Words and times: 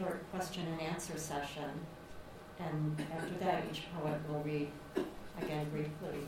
Short 0.00 0.30
question 0.30 0.66
and 0.66 0.80
answer 0.80 1.18
session. 1.18 1.70
And 2.58 3.06
after 3.14 3.34
that, 3.44 3.64
each 3.70 3.82
poet 3.94 4.18
will 4.28 4.40
read 4.40 4.70
again 5.40 5.68
briefly. 5.70 6.26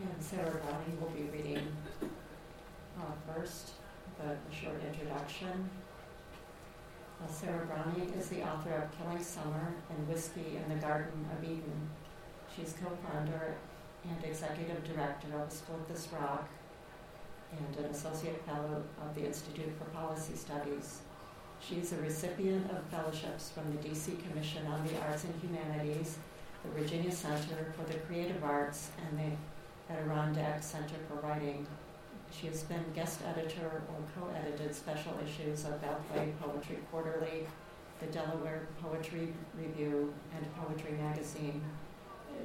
And 0.00 0.22
Sarah 0.22 0.50
Browning 0.50 1.00
will 1.00 1.10
be 1.10 1.22
reading 1.36 1.66
uh, 2.02 3.32
first, 3.32 3.72
the, 4.18 4.28
the 4.28 4.54
short 4.54 4.80
introduction. 4.86 5.70
Sarah 7.30 7.66
Browning 7.66 8.12
is 8.18 8.28
the 8.28 8.42
author 8.42 8.72
of 8.74 8.98
Killing 8.98 9.22
Summer 9.22 9.74
and 9.90 10.08
Whiskey 10.08 10.56
in 10.56 10.74
the 10.74 10.80
Garden 10.80 11.26
of 11.36 11.44
Eden. 11.44 11.90
She's 12.54 12.74
co-founder 12.82 13.56
and 14.08 14.24
executive 14.24 14.82
director 14.84 15.38
of 15.38 15.52
Split 15.52 15.86
This 15.88 16.08
Rock 16.12 16.48
and 17.58 17.84
an 17.84 17.90
associate 17.90 18.40
fellow 18.46 18.82
of 19.02 19.14
the 19.14 19.24
Institute 19.24 19.72
for 19.78 19.84
Policy 19.90 20.34
Studies. 20.34 21.00
She's 21.60 21.92
a 21.92 21.96
recipient 21.96 22.70
of 22.70 22.82
fellowships 22.84 23.50
from 23.50 23.70
the 23.74 23.88
DC 23.88 24.16
Commission 24.28 24.66
on 24.66 24.86
the 24.86 24.98
Arts 25.02 25.24
and 25.24 25.34
Humanities, 25.42 26.18
the 26.64 26.80
Virginia 26.80 27.12
Center 27.12 27.72
for 27.76 27.90
the 27.90 27.98
Creative 27.98 28.42
Arts, 28.42 28.90
and 29.06 29.18
the 29.18 29.92
Adirondack 29.92 30.62
Center 30.62 30.96
for 31.08 31.26
Writing. 31.26 31.66
She 32.30 32.46
has 32.46 32.62
been 32.62 32.84
guest 32.94 33.20
editor 33.26 33.82
or 33.88 34.04
co-edited 34.16 34.74
special 34.74 35.12
issues 35.24 35.64
of 35.64 35.80
Beltway 35.82 36.32
Poetry 36.40 36.78
Quarterly, 36.90 37.46
the 38.00 38.06
Delaware 38.06 38.68
Poetry 38.80 39.34
Review, 39.58 40.14
and 40.34 40.54
Poetry 40.54 40.92
Magazine. 40.92 41.60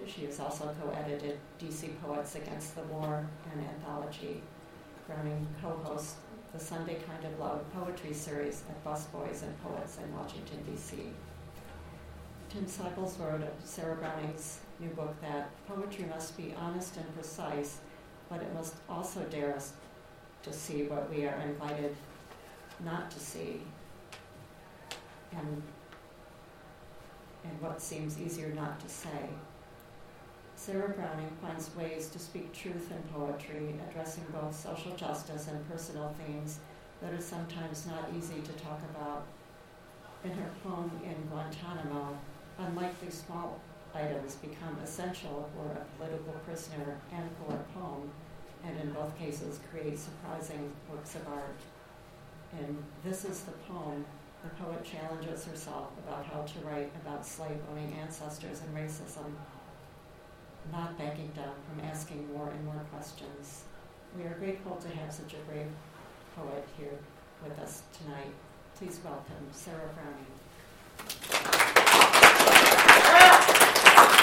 She 0.05 0.25
has 0.25 0.39
also 0.39 0.75
co-edited 0.81 1.39
DC 1.59 1.99
Poets 2.01 2.35
Against 2.35 2.75
the 2.75 2.83
War, 2.83 3.25
an 3.53 3.63
anthology. 3.63 4.41
Browning 5.07 5.45
co-hosts 5.61 6.15
the 6.51 6.59
Sunday 6.59 6.95
Kind 7.07 7.23
of 7.25 7.39
Love 7.39 7.61
poetry 7.73 8.11
series 8.11 8.63
at 8.67 8.83
Busboys 8.83 9.43
and 9.43 9.61
Poets 9.61 9.99
in 10.03 10.11
Washington, 10.17 10.63
D.C. 10.65 10.97
Tim 12.49 12.65
Seibles 12.65 13.19
wrote 13.19 13.43
of 13.43 13.53
Sarah 13.63 13.97
Browning's 13.97 14.59
new 14.79 14.89
book 14.89 15.13
that 15.21 15.51
poetry 15.67 16.05
must 16.05 16.35
be 16.35 16.55
honest 16.59 16.97
and 16.97 17.13
precise, 17.13 17.79
but 18.29 18.41
it 18.41 18.51
must 18.55 18.75
also 18.89 19.21
dare 19.25 19.55
us 19.55 19.73
to 20.41 20.51
see 20.51 20.83
what 20.83 21.07
we 21.13 21.27
are 21.27 21.39
invited 21.41 21.95
not 22.83 23.11
to 23.11 23.19
see, 23.19 23.61
and 25.35 25.61
and 27.43 27.61
what 27.61 27.79
seems 27.79 28.19
easier 28.19 28.49
not 28.55 28.79
to 28.79 28.89
say. 28.89 29.29
Sarah 30.65 30.89
Browning 30.89 31.29
finds 31.43 31.69
ways 31.75 32.07
to 32.09 32.17
speak 32.17 32.51
truth 32.51 32.89
in 32.89 32.97
poetry, 33.13 33.75
addressing 33.87 34.23
both 34.33 34.59
social 34.59 34.95
justice 34.95 35.47
and 35.47 35.69
personal 35.69 36.15
themes 36.17 36.57
that 37.03 37.13
are 37.13 37.21
sometimes 37.21 37.85
not 37.85 38.09
easy 38.17 38.41
to 38.41 38.51
talk 38.53 38.79
about. 38.89 39.27
In 40.23 40.31
her 40.31 40.49
poem 40.63 40.89
in 41.03 41.13
Guantanamo, 41.29 42.17
unlikely 42.57 43.11
small 43.11 43.59
items 43.93 44.37
become 44.37 44.75
essential 44.83 45.47
for 45.53 45.71
a 45.71 45.85
political 45.99 46.33
prisoner 46.47 46.97
and 47.13 47.29
for 47.37 47.53
a 47.53 47.79
poem, 47.79 48.09
and 48.65 48.75
in 48.79 48.91
both 48.91 49.15
cases 49.19 49.59
create 49.69 49.99
surprising 49.99 50.71
works 50.91 51.13
of 51.13 51.27
art. 51.27 51.61
In 52.59 52.75
This 53.03 53.23
is 53.23 53.41
the 53.41 53.51
Poem, 53.69 54.03
the 54.41 54.49
poet 54.63 54.83
challenges 54.83 55.45
herself 55.45 55.91
about 55.99 56.25
how 56.25 56.41
to 56.41 56.59
write 56.65 56.91
about 57.03 57.23
slave 57.23 57.59
owning 57.71 57.93
ancestors 58.01 58.61
and 58.61 58.75
racism, 58.75 59.31
not 60.71 60.97
backing 60.97 61.31
down 61.35 61.53
from 61.67 61.85
asking 61.85 62.31
more 62.33 62.49
and 62.49 62.65
more 62.65 62.81
questions. 62.93 63.63
We 64.17 64.23
are 64.23 64.35
grateful 64.39 64.75
to 64.77 64.87
have 64.89 65.11
such 65.11 65.33
a 65.33 65.37
brave 65.51 65.67
poet 66.35 66.67
here 66.77 66.97
with 67.43 67.57
us 67.59 67.83
tonight. 67.97 68.33
Please 68.77 68.99
welcome 69.03 69.47
Sarah 69.51 69.89
Browning. 69.93 70.25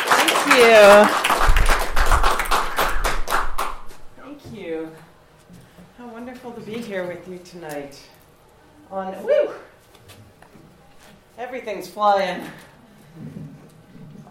Thank 0.09 0.47
you. 0.59 1.07
Thank 4.23 4.41
you. 4.53 4.91
How 5.99 6.09
wonderful 6.09 6.53
to 6.53 6.61
be 6.61 6.79
here 6.79 7.07
with 7.07 7.29
you 7.29 7.39
tonight. 7.39 8.01
On 8.91 9.23
woo, 9.25 9.51
everything's 11.39 11.89
flying 11.89 12.47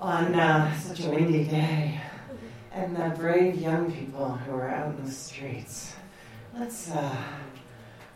on 0.02 0.34
uh, 0.34 0.76
such 0.80 1.06
a 1.06 1.10
windy 1.10 1.44
day, 1.44 2.02
and 2.74 2.96
the 2.96 3.14
brave 3.16 3.56
young 3.56 3.92
people 3.92 4.30
who 4.30 4.54
are 4.56 4.68
out 4.68 4.96
in 4.96 5.06
the 5.06 5.12
streets. 5.12 5.94
Let's 6.58 6.90
uh, 6.90 7.16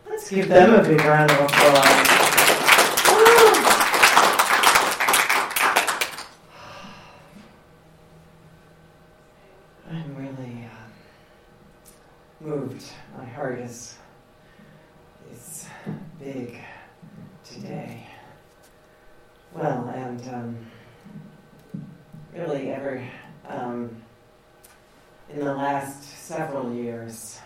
let's 0.10 0.30
give 0.30 0.50
them 0.50 0.74
a 0.74 0.84
big 0.84 1.00
round 1.02 1.30
of 1.30 1.42
applause. 1.42 2.08
Woo. 3.08 3.52
I'm 9.92 10.16
really 10.16 10.66
uh, 10.66 12.44
moved. 12.44 12.84
My 13.16 13.26
heart 13.26 13.60
is 13.60 13.96
is 15.32 15.68
big 16.20 16.58
today. 17.44 18.08
Well, 19.54 19.88
and 19.96 20.28
um, 20.34 20.58
really, 22.36 22.70
ever 22.72 23.02
um, 23.48 23.96
in 25.30 25.35
the 25.46 25.54
last 25.54 26.04
several 26.26 26.74
years, 26.74 27.40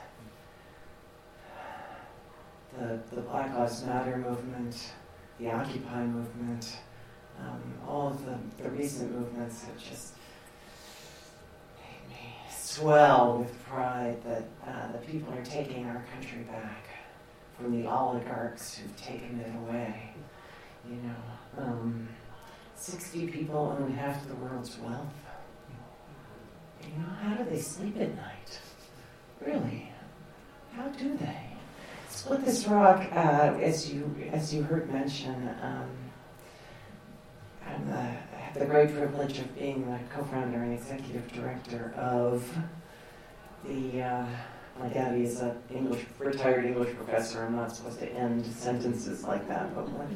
the 2.77 2.97
the 3.13 3.19
Black 3.19 3.53
Lives 3.53 3.83
Matter 3.83 4.15
movement, 4.15 4.93
the 5.37 5.51
Occupy 5.51 6.05
movement, 6.05 6.77
um, 7.41 7.61
all 7.85 8.07
of 8.07 8.25
the, 8.25 8.37
the 8.63 8.69
recent 8.69 9.11
movements 9.11 9.65
have 9.65 9.77
just 9.77 10.13
made 11.75 12.09
me 12.09 12.35
swell 12.57 13.39
with 13.39 13.63
pride 13.65 14.23
that 14.23 14.43
uh, 14.65 14.93
the 14.93 14.99
people 14.99 15.33
are 15.33 15.43
taking 15.43 15.85
our 15.87 16.05
country 16.13 16.43
back 16.43 16.85
from 17.57 17.81
the 17.81 17.85
oligarchs 17.85 18.77
who've 18.77 18.95
taken 18.95 19.41
it 19.41 19.51
away. 19.67 20.13
You 20.89 20.95
know, 20.95 21.63
um, 21.65 22.07
60 22.75 23.27
people 23.27 23.77
own 23.77 23.91
half 23.91 24.21
of 24.21 24.29
the 24.29 24.35
world's 24.35 24.77
wealth. 24.77 25.13
You 26.83 27.01
know, 27.01 27.09
how 27.21 27.35
do 27.35 27.49
they 27.49 27.59
sleep 27.59 27.95
at 27.99 28.15
night? 28.15 28.59
Really? 29.45 29.91
How 30.73 30.87
do 30.89 31.17
they? 31.17 31.49
Split 32.09 32.43
This 32.43 32.67
Rock, 32.67 33.07
uh, 33.13 33.55
as 33.61 33.91
you 33.91 34.13
as 34.31 34.53
you 34.53 34.63
heard 34.63 34.91
mention, 34.91 35.49
um, 35.61 35.89
I'm 37.65 37.87
the, 37.87 37.97
I 37.97 38.39
have 38.39 38.59
the 38.59 38.65
great 38.65 38.93
privilege 38.93 39.39
of 39.39 39.55
being 39.57 39.89
the 39.89 39.99
co-founder 40.13 40.61
and 40.61 40.73
executive 40.73 41.31
director 41.31 41.93
of 41.95 42.43
the. 43.65 44.01
Uh, 44.01 44.25
my 44.79 44.87
daddy 44.87 45.23
is 45.23 45.41
an 45.41 45.57
English 45.69 46.05
retired 46.17 46.65
English 46.65 46.95
professor. 46.95 47.43
I'm 47.43 47.55
not 47.55 47.75
supposed 47.75 47.99
to 47.99 48.09
end 48.11 48.45
sentences 48.45 49.23
like 49.23 49.47
that, 49.49 49.75
but 49.75 49.89
what, 49.89 50.07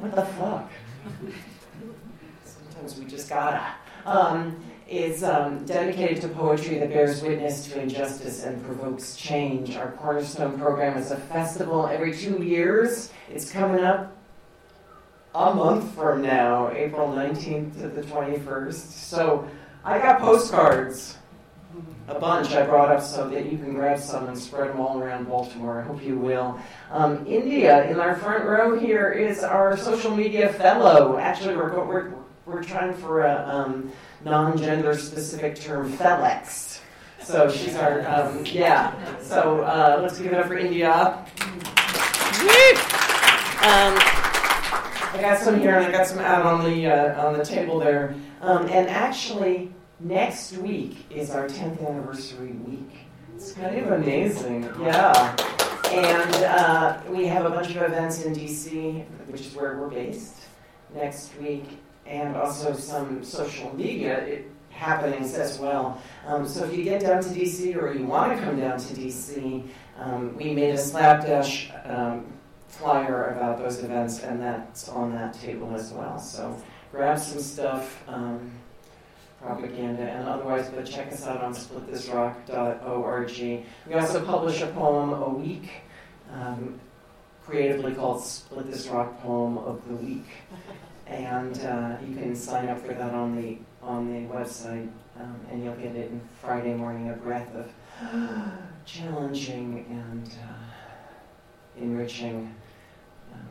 what 0.00 0.14
the 0.14 0.24
fuck? 0.32 0.70
Sometimes 2.44 2.98
we 2.98 3.04
just 3.04 3.28
gotta. 3.28 3.74
Um, 4.06 4.62
is 4.92 5.24
um, 5.24 5.64
dedicated 5.64 6.20
to 6.20 6.28
poetry 6.28 6.78
that 6.78 6.90
bears 6.90 7.22
witness 7.22 7.64
to 7.66 7.80
injustice 7.80 8.44
and 8.44 8.62
provokes 8.66 9.16
change. 9.16 9.74
Our 9.74 9.92
Cornerstone 9.92 10.58
program 10.58 10.98
is 10.98 11.10
a 11.10 11.16
festival 11.16 11.86
every 11.86 12.14
two 12.14 12.42
years. 12.42 13.10
It's 13.30 13.50
coming 13.50 13.82
up 13.82 14.14
a 15.34 15.54
month 15.54 15.94
from 15.94 16.20
now, 16.20 16.70
April 16.72 17.08
19th 17.08 17.80
to 17.80 17.88
the 17.88 18.02
21st. 18.02 18.74
So 18.74 19.48
I 19.82 19.98
got 19.98 20.20
postcards, 20.20 21.16
a 22.08 22.20
bunch 22.20 22.52
I 22.52 22.66
brought 22.66 22.94
up 22.94 23.02
so 23.02 23.30
that 23.30 23.50
you 23.50 23.56
can 23.56 23.72
grab 23.72 23.98
some 23.98 24.26
and 24.26 24.38
spread 24.38 24.68
them 24.68 24.78
all 24.78 25.00
around 25.00 25.24
Baltimore. 25.24 25.80
I 25.80 25.84
hope 25.84 26.04
you 26.04 26.18
will. 26.18 26.60
Um, 26.90 27.26
India, 27.26 27.90
in 27.90 27.98
our 27.98 28.14
front 28.16 28.44
row 28.44 28.78
here, 28.78 29.10
is 29.10 29.42
our 29.42 29.74
social 29.74 30.14
media 30.14 30.52
fellow. 30.52 31.16
Actually, 31.16 31.56
we're, 31.56 31.82
we're, 31.82 32.12
we're 32.44 32.62
trying 32.62 32.92
for 32.92 33.22
a. 33.22 33.48
Um, 33.48 33.90
non-gender 34.24 34.96
specific 34.96 35.56
term 35.56 35.92
Felex. 35.92 36.80
So 37.22 37.50
she's 37.50 37.76
our, 37.76 38.06
um, 38.08 38.44
yeah. 38.46 38.94
So 39.20 39.60
uh, 39.62 40.00
let's 40.02 40.18
give 40.18 40.32
it 40.32 40.38
up 40.38 40.46
for 40.46 40.58
India. 40.58 41.24
Um, 43.62 43.94
I 45.14 45.18
got 45.20 45.38
some 45.38 45.60
here 45.60 45.76
and 45.76 45.86
I 45.86 45.92
got 45.92 46.06
some 46.06 46.18
out 46.18 46.44
on 46.44 46.64
the 46.64 46.86
uh, 46.86 47.26
on 47.26 47.38
the 47.38 47.44
table 47.44 47.78
there. 47.78 48.14
Um, 48.40 48.66
and 48.68 48.88
actually, 48.88 49.72
next 50.00 50.54
week 50.54 51.06
is 51.10 51.30
our 51.30 51.46
10th 51.46 51.86
anniversary 51.86 52.52
week. 52.52 52.90
It's 53.34 53.52
kind 53.52 53.78
of 53.78 53.92
amazing, 53.92 54.64
yeah. 54.80 55.36
And 55.92 56.34
uh, 56.44 57.00
we 57.08 57.26
have 57.26 57.44
a 57.44 57.50
bunch 57.50 57.70
of 57.70 57.82
events 57.82 58.24
in 58.24 58.34
DC, 58.34 59.04
which 59.28 59.42
is 59.42 59.54
where 59.54 59.76
we're 59.78 59.90
based, 59.90 60.38
next 60.94 61.38
week 61.40 61.78
and 62.06 62.36
also 62.36 62.74
some 62.74 63.24
social 63.24 63.74
media 63.74 64.42
happenings 64.70 65.34
as 65.34 65.58
well. 65.58 66.00
Um, 66.26 66.46
so 66.46 66.64
if 66.64 66.76
you 66.76 66.84
get 66.84 67.02
down 67.02 67.22
to 67.22 67.28
DC 67.28 67.76
or 67.76 67.92
you 67.92 68.04
want 68.04 68.36
to 68.36 68.44
come 68.44 68.58
down 68.58 68.78
to 68.78 68.94
DC, 68.94 69.66
um, 69.98 70.36
we 70.36 70.52
made 70.52 70.74
a 70.74 70.78
slapdash 70.78 71.70
um, 71.84 72.26
flyer 72.68 73.34
about 73.36 73.58
those 73.58 73.84
events, 73.84 74.22
and 74.22 74.40
that's 74.40 74.88
on 74.88 75.12
that 75.12 75.34
table 75.34 75.74
as 75.74 75.92
well. 75.92 76.18
So 76.18 76.56
grab 76.90 77.18
some 77.18 77.40
stuff, 77.40 78.02
um, 78.08 78.50
propaganda, 79.40 80.02
and 80.02 80.28
otherwise, 80.28 80.70
but 80.70 80.86
check 80.86 81.12
us 81.12 81.26
out 81.26 81.42
on 81.42 81.52
splitthisrock.org. 81.52 83.66
We 83.86 83.94
also 83.94 84.24
publish 84.24 84.62
a 84.62 84.68
poem 84.68 85.12
a 85.12 85.28
week. 85.28 85.68
Um, 86.32 86.80
creatively 87.44 87.92
called 87.92 88.22
Split 88.22 88.70
This 88.70 88.86
Rock 88.86 89.20
Poem 89.20 89.58
of 89.58 89.86
the 89.88 89.94
Week 89.94 90.24
and 91.12 91.60
uh, 91.60 91.96
you 92.06 92.16
can 92.16 92.34
sign 92.34 92.68
up 92.68 92.80
for 92.80 92.94
that 92.94 93.12
on 93.12 93.36
the 93.36 93.58
on 93.82 94.06
the 94.06 94.32
website, 94.32 94.88
um, 95.18 95.36
and 95.50 95.62
you'll 95.62 95.74
get 95.74 95.94
it 95.96 96.10
in 96.10 96.20
Friday 96.40 96.74
morning. 96.74 97.10
A 97.10 97.14
breath 97.14 97.48
of 97.54 97.70
challenging 98.86 99.86
and 99.90 100.28
uh, 100.48 101.80
enriching 101.80 102.54
um, 103.32 103.48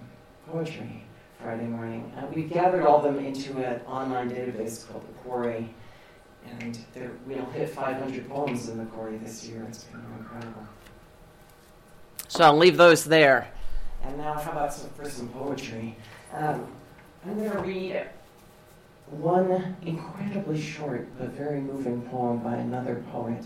poetry 0.48 1.04
Friday 1.42 1.66
morning. 1.66 2.12
Uh, 2.18 2.26
we've 2.34 2.50
gathered 2.50 2.86
all 2.86 2.98
of 2.98 3.04
them 3.04 3.24
into 3.24 3.58
an 3.58 3.82
online 3.86 4.30
database 4.30 4.88
called 4.88 5.08
the 5.08 5.14
Quarry, 5.20 5.74
and 6.60 6.80
we'll 7.26 7.46
hit 7.48 7.70
500 7.70 8.30
poems 8.30 8.70
in 8.70 8.78
the 8.78 8.86
Quarry 8.86 9.18
this 9.18 9.46
year. 9.46 9.66
It's 9.68 9.84
been 9.86 10.04
incredible. 10.18 10.68
So 12.28 12.46
I'll 12.46 12.58
leave 12.58 12.78
those 12.78 13.04
there. 13.04 13.52
And 14.04 14.18
now, 14.18 14.34
how 14.34 14.52
about 14.52 14.74
some, 14.74 14.90
for 14.92 15.08
some 15.08 15.28
poetry? 15.30 15.96
Um, 16.34 16.72
I'm 17.24 17.38
going 17.38 17.52
to 17.52 17.60
read 17.60 18.08
one 19.12 19.76
incredibly 19.84 20.60
short 20.60 21.08
but 21.20 21.30
very 21.30 21.62
moving 21.62 22.02
poem 22.10 22.40
by 22.40 22.56
another 22.56 23.04
poet. 23.12 23.46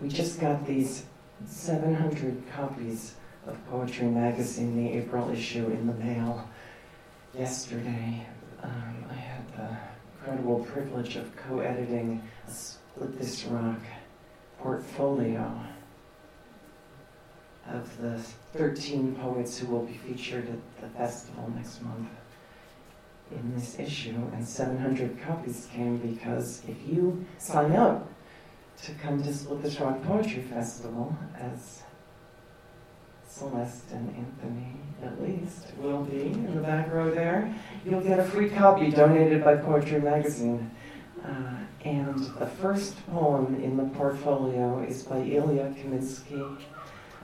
We 0.00 0.08
just 0.08 0.40
got 0.40 0.66
these 0.66 1.04
700 1.46 2.42
copies 2.56 3.14
of 3.46 3.58
Poetry 3.68 4.06
Magazine, 4.06 4.76
the 4.76 4.92
April 4.96 5.30
issue, 5.30 5.66
in 5.66 5.86
the 5.86 5.92
mail 5.92 6.48
yesterday. 7.36 8.26
Um, 8.62 9.04
I 9.10 9.14
had 9.14 9.56
the 9.56 9.76
incredible 10.18 10.64
privilege 10.64 11.16
of 11.16 11.36
co 11.36 11.60
editing 11.60 12.22
a 12.48 12.50
Split 12.50 13.18
This 13.18 13.44
Rock 13.44 13.80
portfolio 14.58 15.60
of 17.68 18.00
the 18.00 18.18
13 18.54 19.16
poets 19.16 19.58
who 19.58 19.66
will 19.66 19.84
be 19.84 19.94
featured 19.94 20.48
at 20.48 20.80
the 20.80 20.88
festival 20.96 21.52
next 21.54 21.82
month 21.82 22.08
in 23.34 23.54
this 23.54 23.78
issue, 23.78 24.16
and 24.32 24.46
700 24.46 25.20
copies 25.22 25.68
came 25.72 25.98
because 25.98 26.62
if 26.68 26.76
you 26.86 27.24
sign 27.38 27.72
up 27.72 28.08
to 28.84 28.92
come 28.94 29.22
to 29.22 29.32
Split 29.32 29.62
This 29.62 29.80
Rock 29.80 30.02
Poetry 30.02 30.42
Festival, 30.42 31.16
as 31.38 31.82
Celeste 33.28 33.92
and 33.92 34.14
Anthony 34.16 34.76
at 35.02 35.20
least 35.22 35.74
will 35.78 36.02
be 36.02 36.22
in 36.22 36.54
the 36.54 36.60
back 36.60 36.92
row 36.92 37.10
there, 37.10 37.54
you'll 37.84 38.00
get 38.00 38.18
a 38.18 38.24
free 38.24 38.50
copy 38.50 38.90
donated 38.90 39.42
by 39.42 39.56
Poetry 39.56 40.00
Magazine. 40.00 40.70
Uh, 41.24 41.54
and 41.84 42.18
the 42.38 42.46
first 42.46 42.94
poem 43.08 43.60
in 43.62 43.76
the 43.76 43.84
portfolio 43.96 44.80
is 44.82 45.02
by 45.02 45.18
Ilya 45.18 45.74
Kaminsky, 45.78 46.58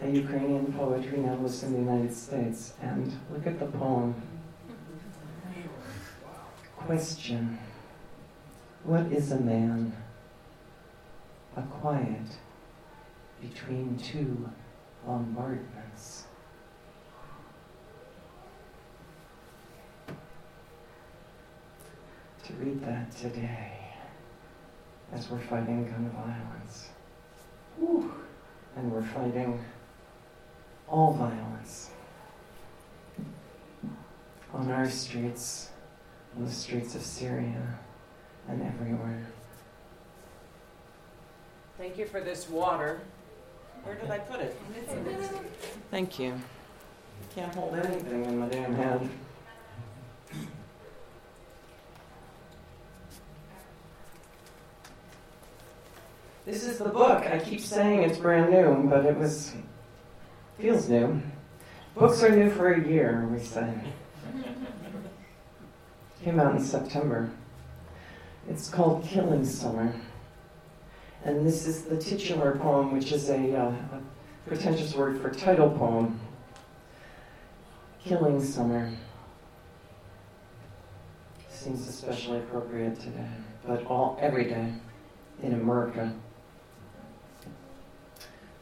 a 0.02 0.08
Ukrainian 0.08 0.72
poet 0.72 1.05
who 1.05 1.19
now 1.19 1.34
lives 1.34 1.62
in 1.62 1.72
the 1.72 1.78
United 1.78 2.14
States. 2.14 2.75
And 2.81 3.12
look 3.31 3.46
at 3.46 3.58
the 3.58 3.66
poem. 3.66 4.14
Question 6.87 7.59
What 8.85 9.13
is 9.13 9.33
a 9.33 9.41
man? 9.41 9.93
A 11.57 11.63
quiet 11.63 12.39
between 13.43 13.99
two 13.99 14.49
bombardments. 15.05 16.25
To 22.47 22.53
read 22.55 22.82
that 22.85 23.11
today 23.15 23.73
as 25.13 25.31
we're 25.31 25.39
fighting 25.39 25.85
gun 25.85 26.11
violence. 26.11 26.89
Whew. 27.79 28.13
And 28.77 28.91
we're 28.91 29.03
fighting 29.03 29.63
all 30.89 31.13
violence 31.13 31.91
on 34.55 34.70
our 34.70 34.89
streets 34.89 35.70
on 36.39 36.45
the 36.45 36.53
streets 36.53 36.95
of 36.95 37.03
Syria 37.03 37.79
and 38.49 38.63
everywhere. 38.63 39.27
Thank 41.77 41.99
you 41.99 42.07
for 42.07 42.21
this 42.21 42.49
water. 42.49 43.01
Where 43.83 43.97
did 43.97 44.11
I 44.11 44.19
put 44.19 44.41
it? 44.41 44.57
Thank 45.91 46.19
you. 46.19 46.35
Can't 47.35 47.53
hold 47.55 47.75
anything 47.75 48.25
in 48.25 48.39
my 48.39 48.49
damn 48.49 48.75
hand. 48.75 49.11
This 56.45 56.65
is 56.65 56.79
the 56.79 56.89
book. 56.89 57.27
I 57.27 57.39
keep 57.41 57.61
saying 57.61 58.05
it's 58.05 58.19
brand 58.19 58.51
new, 58.51 58.89
but 58.89 59.05
it 59.05 59.17
was 59.17 59.55
feels 60.59 60.89
new. 60.89 61.21
Books 61.95 62.23
are 62.23 62.31
new 62.31 62.51
for 62.51 62.73
a 62.73 62.89
year, 62.89 63.29
we 63.33 63.41
say. 63.41 63.75
Came 66.29 66.41
out 66.41 66.56
in 66.56 66.63
September. 66.63 67.31
It's 68.51 68.69
called 68.69 69.03
Killing 69.03 69.47
Summer. 69.47 69.94
And 71.25 71.47
this 71.47 71.67
is 71.67 71.85
the 71.85 71.97
titular 71.97 72.58
poem, 72.58 72.93
which 72.93 73.13
is 73.13 73.31
a, 73.31 73.56
uh, 73.56 73.70
a 73.70 74.03
pretentious 74.47 74.94
word 74.94 75.23
for 75.23 75.31
title 75.31 75.70
poem. 75.70 76.20
Killing 78.05 78.44
Summer. 78.44 78.93
Seems 81.49 81.89
especially 81.89 82.41
appropriate 82.41 83.01
today, 83.01 83.31
but 83.67 83.87
all 83.87 84.19
every 84.20 84.44
day 84.44 84.75
in 85.43 85.55
America. 85.55 86.15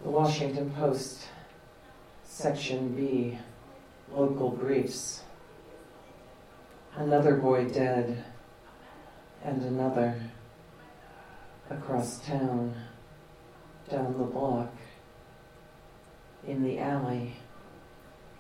The 0.05 0.11
Washington 0.11 0.71
Post, 0.71 1.27
Section 2.23 2.95
B, 2.95 3.37
Local 4.13 4.51
Briefs 4.51 5.25
another 6.97 7.37
boy 7.37 7.69
dead, 7.69 8.25
and 9.45 9.63
another 9.63 10.19
across 11.71 12.19
town, 12.27 12.75
down 13.91 14.17
the 14.17 14.25
block, 14.25 14.73
in 16.47 16.63
the 16.63 16.79
alley 16.79 17.37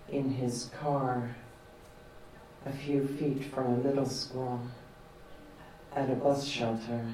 in 0.08 0.30
his 0.30 0.70
car 0.80 1.36
a 2.64 2.72
few 2.72 3.06
feet 3.06 3.44
from 3.52 3.66
a 3.66 3.76
middle 3.76 4.08
school 4.08 4.60
at 5.94 6.10
a 6.10 6.14
bus 6.14 6.46
shelter, 6.46 7.04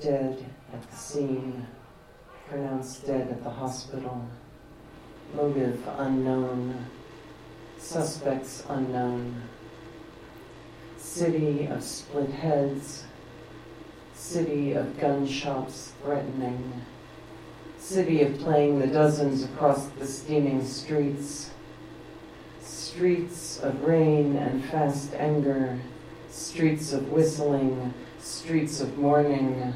dead 0.00 0.44
at 0.72 0.90
the 0.90 0.96
scene, 0.96 1.66
pronounced 2.48 3.06
dead 3.06 3.28
at 3.28 3.44
the 3.44 3.50
hospital, 3.50 4.26
motive 5.34 5.82
unknown, 5.98 6.86
suspects 7.78 8.64
unknown, 8.68 9.42
city 11.06 11.66
of 11.66 11.82
split 11.82 12.30
heads, 12.30 13.04
city 14.12 14.72
of 14.72 14.98
gun 14.98 15.26
shops 15.26 15.92
threatening, 16.02 16.72
city 17.78 18.22
of 18.22 18.38
playing 18.40 18.80
the 18.80 18.86
dozens 18.88 19.44
across 19.44 19.86
the 19.86 20.06
steaming 20.06 20.66
streets, 20.66 21.50
streets 22.60 23.60
of 23.60 23.82
rain 23.82 24.36
and 24.36 24.64
fast 24.64 25.14
anger, 25.14 25.78
streets 26.28 26.92
of 26.92 27.10
whistling, 27.10 27.94
streets 28.18 28.80
of 28.80 28.98
mourning, 28.98 29.72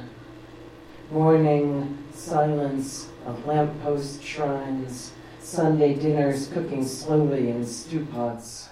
mourning, 1.11 1.97
silence 2.13 3.09
of 3.25 3.47
lamppost 3.47 4.23
shrines, 4.23 5.13
Sunday 5.39 5.95
dinners 5.95 6.49
cooking 6.49 6.85
slowly 6.85 7.51
in 7.51 7.65
stew 7.65 8.05
pots, 8.07 8.70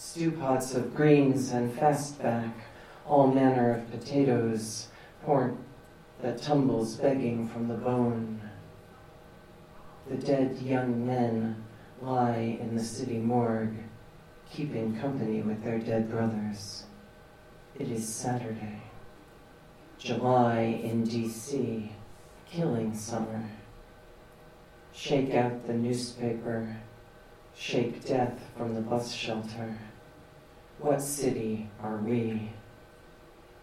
stew 0.00 0.30
pots 0.30 0.74
of 0.74 0.94
greens 0.94 1.52
and 1.52 1.70
fatback, 1.76 2.50
all 3.06 3.26
manner 3.26 3.74
of 3.74 3.90
potatoes, 3.90 4.88
pork 5.24 5.52
that 6.22 6.40
tumbles 6.40 6.96
begging 6.96 7.46
from 7.46 7.68
the 7.68 7.74
bone. 7.74 8.40
The 10.08 10.16
dead 10.16 10.56
young 10.62 11.06
men 11.06 11.62
lie 12.00 12.58
in 12.58 12.74
the 12.74 12.82
city 12.82 13.18
morgue, 13.18 13.76
keeping 14.50 14.98
company 14.98 15.42
with 15.42 15.62
their 15.62 15.78
dead 15.78 16.10
brothers. 16.10 16.84
It 17.78 17.90
is 17.90 18.08
Saturday, 18.08 18.80
July 19.98 20.80
in 20.82 21.04
D.C., 21.04 21.92
killing 22.50 22.94
summer. 22.96 23.50
Shake 24.94 25.34
out 25.34 25.66
the 25.66 25.74
newspaper, 25.74 26.74
shake 27.54 28.06
death 28.06 28.40
from 28.56 28.74
the 28.74 28.80
bus 28.80 29.12
shelter. 29.12 29.76
What 30.80 31.02
city 31.02 31.68
are 31.82 31.98
we? 31.98 32.48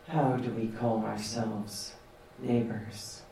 How 0.08 0.38
do 0.38 0.52
we 0.52 0.68
call 0.68 1.04
ourselves 1.04 1.96
neighbors? 2.38 3.24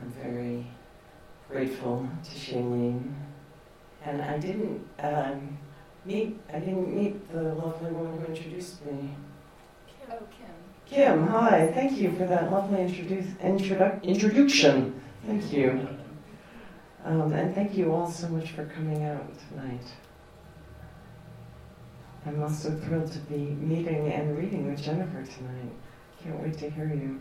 I'm 0.00 0.10
very 0.10 0.66
grateful 1.48 2.08
to 2.24 2.30
Shailene. 2.30 3.14
And 4.04 4.20
I 4.20 4.36
didn't 4.38 4.84
um, 4.98 5.58
meet 6.04 6.40
I 6.52 6.58
didn't 6.58 6.92
meet 6.92 7.32
the 7.32 7.54
lovely 7.54 7.92
woman 7.92 8.18
who 8.18 8.26
introduced 8.26 8.84
me. 8.84 9.14
Oh, 10.10 10.18
Kim. 10.36 10.61
Kim, 10.92 11.26
hi. 11.26 11.72
Thank 11.74 11.96
you 11.96 12.12
for 12.12 12.26
that 12.26 12.52
lovely 12.52 12.82
introduce, 12.82 13.24
introdu- 13.42 14.02
introduction. 14.02 15.00
Thank 15.26 15.50
you. 15.50 15.88
Um, 17.02 17.32
and 17.32 17.54
thank 17.54 17.78
you 17.78 17.92
all 17.94 18.10
so 18.10 18.28
much 18.28 18.50
for 18.50 18.66
coming 18.66 19.02
out 19.04 19.26
tonight. 19.48 19.86
I'm 22.26 22.42
also 22.42 22.76
thrilled 22.84 23.10
to 23.12 23.18
be 23.20 23.38
meeting 23.38 24.12
and 24.12 24.36
reading 24.36 24.70
with 24.70 24.82
Jennifer 24.82 25.24
tonight. 25.24 25.72
Can't 26.22 26.38
wait 26.42 26.58
to 26.58 26.68
hear 26.68 26.88
you. 26.88 27.18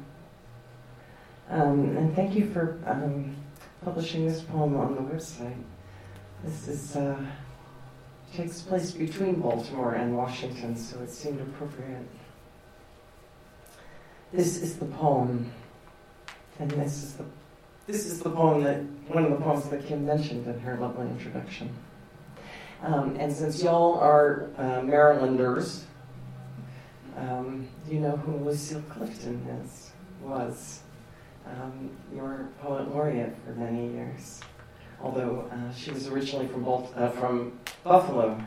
Um, 1.49 1.95
and 1.95 2.13
thank 2.13 2.35
you 2.35 2.51
for 2.51 2.77
um, 2.85 3.33
publishing 3.85 4.27
this 4.27 4.41
poem 4.41 4.75
on 4.75 4.95
the 4.95 5.01
website. 5.01 5.63
This 6.43 6.67
is 6.67 6.97
uh, 6.97 7.17
takes 8.35 8.61
place 8.61 8.91
between 8.91 9.39
Baltimore 9.39 9.93
and 9.93 10.17
Washington, 10.17 10.75
so 10.75 10.99
it 10.99 11.09
seemed 11.09 11.39
appropriate. 11.39 12.05
This 14.33 14.61
is 14.61 14.77
the 14.77 14.85
poem, 14.85 15.51
and 16.57 16.71
this 16.71 17.03
is 17.03 17.13
the 17.15 17.25
this 17.85 18.05
is 18.05 18.21
the 18.21 18.29
poem 18.29 18.63
that 18.63 18.77
one 19.13 19.25
of 19.25 19.31
the 19.31 19.43
poems 19.43 19.65
that 19.65 19.85
Kim 19.85 20.05
mentioned 20.05 20.47
in 20.47 20.57
her 20.61 20.77
lovely 20.77 21.07
introduction. 21.07 21.69
Um, 22.81 23.17
and 23.19 23.33
since 23.33 23.61
y'all 23.61 23.99
are 23.99 24.49
uh, 24.57 24.83
Marylanders, 24.83 25.83
um, 27.17 27.67
you 27.89 27.99
know 27.99 28.15
who 28.15 28.37
Lucille 28.37 28.81
Clifton 28.89 29.45
is 29.65 29.91
was 30.23 30.79
um, 31.45 31.89
your 32.15 32.47
poet 32.61 32.87
laureate 32.87 33.35
for 33.45 33.51
many 33.51 33.91
years. 33.91 34.39
Although 35.01 35.49
uh, 35.51 35.73
she 35.73 35.91
was 35.91 36.07
originally 36.07 36.47
from 36.47 36.65
uh, 36.65 37.09
from 37.09 37.59
Buffalo, 37.83 38.41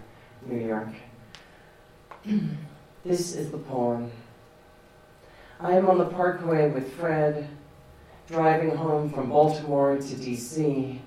New 0.46 0.66
York. 0.66 0.88
this 3.04 3.34
is 3.34 3.50
the 3.50 3.58
poem. 3.58 4.10
I 5.64 5.72
am 5.72 5.88
on 5.88 5.96
the 5.96 6.04
Parkway 6.04 6.68
with 6.68 6.92
Fred, 6.92 7.48
driving 8.28 8.76
home 8.76 9.08
from 9.08 9.30
Baltimore 9.30 9.96
to 9.96 10.14
D.C. 10.14 11.00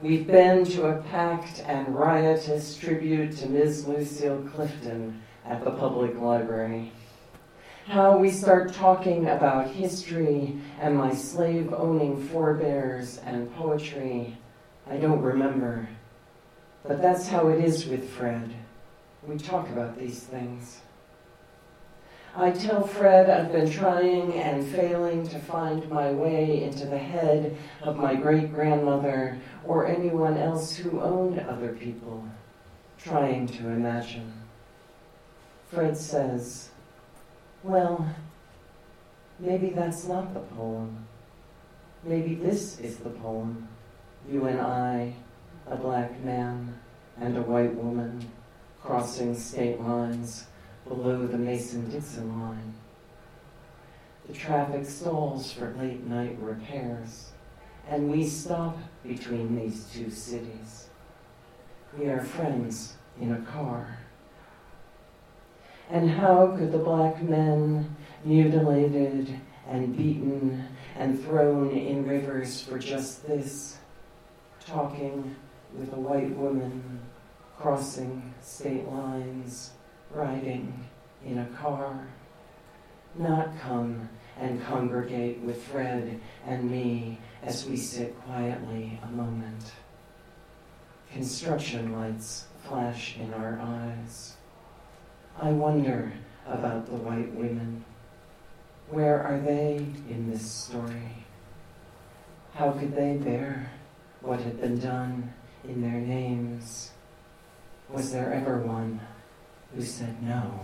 We've 0.00 0.24
been 0.24 0.64
to 0.66 0.86
a 0.86 1.02
packed 1.02 1.64
and 1.66 1.92
riotous 1.92 2.76
tribute 2.76 3.36
to 3.38 3.48
Ms. 3.48 3.88
Lucille 3.88 4.48
Clifton 4.54 5.20
at 5.44 5.64
the 5.64 5.72
public 5.72 6.16
library. 6.16 6.92
How 7.86 8.16
we 8.16 8.30
start 8.30 8.72
talking 8.72 9.26
about 9.26 9.72
history 9.72 10.60
and 10.80 10.96
my 10.96 11.12
slave 11.12 11.74
owning 11.74 12.28
forebears 12.28 13.18
and 13.26 13.52
poetry, 13.56 14.38
I 14.88 14.96
don't 14.96 15.22
remember. 15.22 15.88
But 16.84 17.02
that's 17.02 17.26
how 17.26 17.48
it 17.48 17.64
is 17.64 17.86
with 17.86 18.08
Fred. 18.10 18.48
We 19.26 19.38
talk 19.38 19.68
about 19.70 19.98
these 19.98 20.20
things. 20.20 20.82
I 22.34 22.50
tell 22.50 22.86
Fred 22.86 23.28
I've 23.28 23.52
been 23.52 23.70
trying 23.70 24.32
and 24.34 24.66
failing 24.66 25.28
to 25.28 25.38
find 25.38 25.86
my 25.90 26.12
way 26.12 26.64
into 26.64 26.86
the 26.86 26.98
head 26.98 27.58
of 27.82 27.98
my 27.98 28.14
great 28.14 28.54
grandmother 28.54 29.38
or 29.66 29.86
anyone 29.86 30.38
else 30.38 30.74
who 30.74 31.02
owned 31.02 31.38
other 31.40 31.74
people, 31.74 32.24
trying 32.96 33.46
to 33.48 33.68
imagine. 33.68 34.32
Fred 35.68 35.94
says, 35.94 36.70
Well, 37.62 38.14
maybe 39.38 39.68
that's 39.68 40.08
not 40.08 40.32
the 40.32 40.40
poem. 40.40 41.06
Maybe 42.02 42.34
this 42.34 42.80
is 42.80 42.96
the 42.96 43.10
poem. 43.10 43.68
You 44.26 44.46
and 44.46 44.58
I, 44.58 45.12
a 45.68 45.76
black 45.76 46.18
man 46.24 46.78
and 47.20 47.36
a 47.36 47.42
white 47.42 47.74
woman, 47.74 48.30
crossing 48.80 49.36
state 49.36 49.78
lines 49.82 50.46
below 50.88 51.26
the 51.26 51.38
Mason 51.38 51.90
Dixon 51.90 52.40
line. 52.40 52.74
The 54.26 54.32
traffic 54.32 54.86
stalls 54.86 55.52
for 55.52 55.74
late 55.78 56.06
night 56.06 56.36
repairs, 56.40 57.30
and 57.88 58.10
we 58.10 58.26
stop 58.26 58.78
between 59.02 59.56
these 59.56 59.84
two 59.92 60.10
cities. 60.10 60.88
We 61.98 62.06
are 62.06 62.22
friends 62.22 62.94
in 63.20 63.32
a 63.32 63.40
car. 63.40 63.98
And 65.90 66.08
how 66.10 66.56
could 66.56 66.72
the 66.72 66.78
black 66.78 67.22
men, 67.22 67.96
mutilated 68.24 69.38
and 69.68 69.96
beaten 69.96 70.68
and 70.96 71.22
thrown 71.22 71.70
in 71.70 72.06
rivers 72.06 72.60
for 72.62 72.78
just 72.78 73.26
this, 73.26 73.78
talking 74.60 75.34
with 75.76 75.92
a 75.92 76.00
white 76.00 76.30
woman, 76.36 77.00
crossing 77.58 78.34
state 78.40 78.88
lines, 78.88 79.72
riding 80.14 80.88
in 81.24 81.38
a 81.38 81.46
car, 81.46 82.06
not 83.14 83.58
come 83.60 84.08
and 84.38 84.62
congregate 84.64 85.38
with 85.40 85.62
Fred 85.62 86.20
and 86.46 86.70
me 86.70 87.18
as 87.42 87.66
we 87.66 87.76
sit 87.76 88.18
quietly 88.22 88.98
a 89.02 89.10
moment. 89.12 89.72
Construction 91.12 91.92
lights 91.92 92.46
flash 92.66 93.16
in 93.18 93.34
our 93.34 93.60
eyes. 93.60 94.36
I 95.40 95.50
wonder 95.50 96.12
about 96.46 96.86
the 96.86 96.96
white 96.96 97.32
women. 97.34 97.84
Where 98.88 99.22
are 99.22 99.38
they 99.38 99.76
in 100.08 100.30
this 100.30 100.50
story? 100.50 101.24
How 102.54 102.72
could 102.72 102.94
they 102.94 103.16
bear 103.16 103.70
what 104.20 104.40
had 104.40 104.60
been 104.60 104.78
done 104.78 105.32
in 105.64 105.82
their 105.82 106.00
names? 106.00 106.90
Was 107.88 108.12
there 108.12 108.32
ever 108.32 108.58
one 108.58 109.00
who 109.74 109.82
said 109.82 110.22
no? 110.22 110.60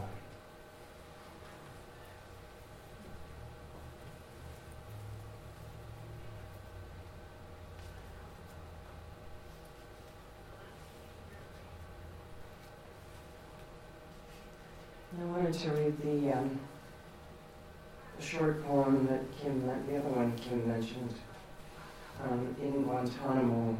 I 15.20 15.24
wanted 15.24 15.54
to 15.54 15.70
read 15.70 16.00
the, 16.02 16.32
um, 16.32 16.60
short 18.20 18.64
poem 18.66 19.06
that 19.06 19.22
Kim, 19.40 19.66
the 19.66 19.98
other 19.98 20.08
one 20.10 20.36
Kim 20.36 20.68
mentioned, 20.68 21.14
um, 22.24 22.54
in 22.60 22.82
Guantanamo. 22.82 23.76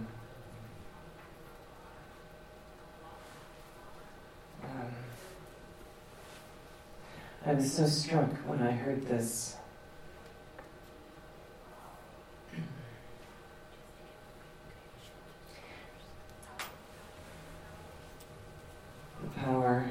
I 7.47 7.55
was 7.55 7.73
so 7.73 7.87
struck 7.87 8.31
when 8.47 8.63
I 8.63 8.73
heard 8.73 9.07
this. 9.07 9.57
The 19.23 19.29
power 19.41 19.91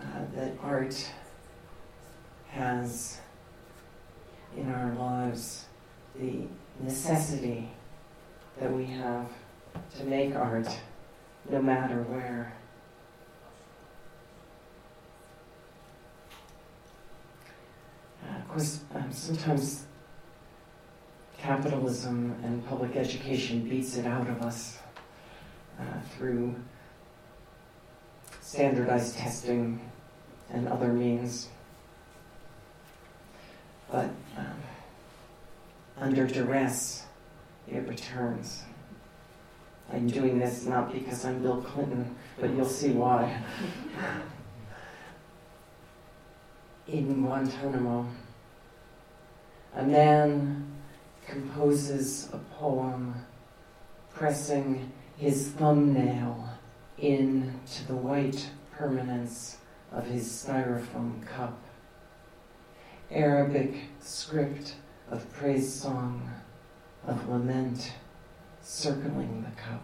uh, 0.00 0.04
that 0.34 0.52
art 0.62 1.10
has 2.48 3.20
in 4.56 4.72
our 4.72 4.94
lives, 4.94 5.66
the 6.18 6.46
necessity 6.80 7.68
that 8.58 8.72
we 8.72 8.86
have 8.86 9.28
to 9.98 10.04
make 10.04 10.34
art 10.34 10.68
no 11.50 11.60
matter 11.60 12.02
where. 12.02 12.52
Uh, 18.24 18.38
of 18.38 18.48
course, 18.48 18.80
um, 18.94 19.12
sometimes 19.26 19.86
capitalism 21.36 22.36
and 22.44 22.64
public 22.68 22.94
education 22.94 23.68
beats 23.68 23.96
it 23.96 24.06
out 24.06 24.28
of 24.28 24.40
us 24.42 24.78
uh, 25.80 25.82
through 26.16 26.54
standardized 28.40 29.16
testing 29.16 29.80
and 30.50 30.68
other 30.68 30.92
means. 30.92 31.48
But 33.90 34.10
um, 34.36 34.62
under 35.98 36.28
duress, 36.28 37.04
it 37.66 37.88
returns. 37.88 38.62
I'm 39.92 40.06
doing 40.06 40.38
this 40.38 40.66
not 40.66 40.92
because 40.92 41.24
I'm 41.24 41.42
Bill 41.42 41.62
Clinton, 41.62 42.14
but 42.40 42.50
you'll 42.50 42.64
see 42.64 42.90
why. 42.90 43.42
In 46.86 47.24
Guantanamo, 47.24 48.06
a 49.76 49.82
man 49.82 50.66
composes 51.26 52.30
a 52.32 52.38
poem 52.58 53.14
pressing 54.10 54.90
his 55.18 55.50
thumbnail 55.50 56.48
into 56.96 57.86
the 57.86 57.94
white 57.94 58.50
permanence 58.72 59.58
of 59.92 60.06
his 60.06 60.26
styrofoam 60.26 61.24
cup. 61.26 61.58
Arabic 63.10 63.74
script 64.00 64.76
of 65.10 65.30
praise 65.34 65.72
song, 65.72 66.30
of 67.06 67.28
lament, 67.28 67.92
circling 68.62 69.44
the 69.44 69.60
cup, 69.60 69.82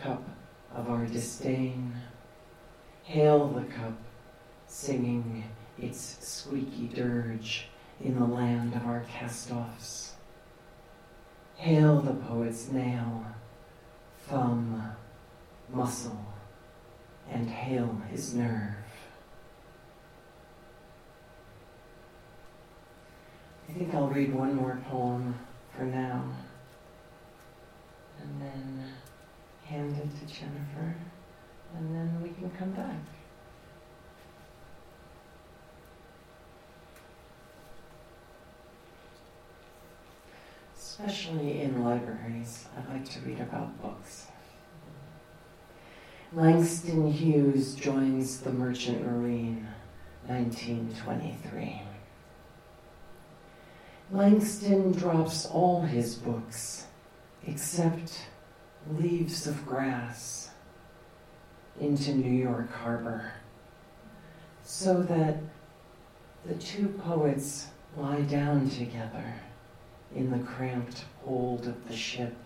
cup 0.00 0.22
of 0.72 0.88
our 0.88 1.04
disdain. 1.06 1.92
Hail 3.02 3.48
the 3.48 3.64
cup, 3.64 3.98
singing 4.68 5.44
its 5.78 6.16
squeaky 6.20 6.88
dirge 6.88 7.68
in 8.00 8.18
the 8.18 8.26
land 8.26 8.74
of 8.74 8.86
our 8.86 9.04
cast-offs. 9.10 10.14
Hail 11.56 12.00
the 12.00 12.14
poet's 12.14 12.68
nail, 12.68 13.24
thumb, 14.28 14.92
muscle, 15.72 16.26
and 17.30 17.48
hail 17.48 18.02
his 18.10 18.34
nerve. 18.34 18.74
I 23.68 23.72
think 23.72 23.94
I'll 23.94 24.08
read 24.08 24.32
one 24.32 24.54
more 24.54 24.80
poem 24.88 25.34
for 25.76 25.84
now 25.84 26.24
and 28.22 28.40
then 28.40 28.92
hand 29.64 29.96
it 29.96 30.20
to 30.20 30.32
Jennifer 30.32 30.94
and 31.76 31.94
then 31.94 32.22
we 32.22 32.30
can 32.30 32.50
come 32.50 32.70
back. 32.70 32.96
Especially 40.98 41.60
in 41.60 41.84
libraries, 41.84 42.64
I 42.74 42.94
like 42.94 43.04
to 43.10 43.20
read 43.20 43.38
about 43.38 43.82
books. 43.82 44.28
Langston 46.32 47.12
Hughes 47.12 47.74
joins 47.74 48.40
the 48.40 48.50
Merchant 48.50 49.04
Marine, 49.04 49.68
1923. 50.26 51.82
Langston 54.10 54.92
drops 54.92 55.44
all 55.44 55.82
his 55.82 56.14
books 56.14 56.86
except 57.46 58.22
Leaves 58.90 59.46
of 59.46 59.66
Grass 59.66 60.48
into 61.78 62.14
New 62.14 62.32
York 62.32 62.72
Harbor 62.72 63.32
so 64.62 65.02
that 65.02 65.36
the 66.46 66.54
two 66.54 66.88
poets 66.88 67.66
lie 67.98 68.22
down 68.22 68.70
together 68.70 69.34
in 70.14 70.30
the 70.30 70.38
cramped 70.38 71.04
hold 71.24 71.66
of 71.66 71.88
the 71.88 71.96
ship, 71.96 72.36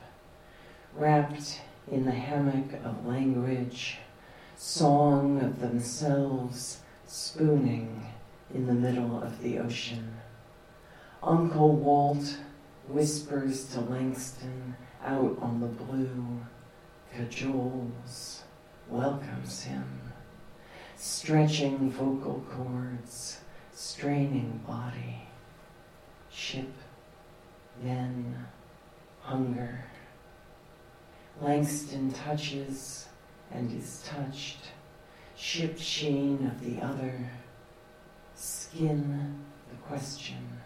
wrapped 0.95 1.61
in 1.91 2.05
the 2.05 2.11
hammock 2.11 2.73
of 2.85 3.07
language, 3.07 3.99
song 4.57 5.41
of 5.41 5.61
themselves 5.61 6.81
spooning 7.07 8.07
in 8.55 8.67
the 8.67 8.75
middle 8.75 9.23
of 9.23 9.43
the 9.43 9.59
ocean. 9.59 10.17
Uncle 11.23 11.77
Walt 11.77 12.39
whispers 12.89 13.67
to 13.73 13.81
Langston 13.81 14.77
out 15.05 15.39
on 15.41 15.61
the 15.61 15.67
blue, 15.67 16.41
cajoles, 17.15 18.43
welcomes 18.89 19.63
him, 19.63 20.13
stretching 20.97 21.91
vocal 21.91 22.45
cords, 22.51 23.41
straining 23.73 24.61
body, 24.67 25.29
ship, 26.31 26.73
then 27.83 28.47
hunger. 29.23 29.85
Langston 31.41 32.13
touches 32.13 33.09
and 33.51 33.77
is 33.77 34.03
touched, 34.07 34.61
ship 35.37 35.79
sheen 35.79 36.47
of 36.47 36.65
the 36.65 36.85
other, 36.85 37.31
skin 38.35 39.39
the 39.71 39.77
question 39.89 40.61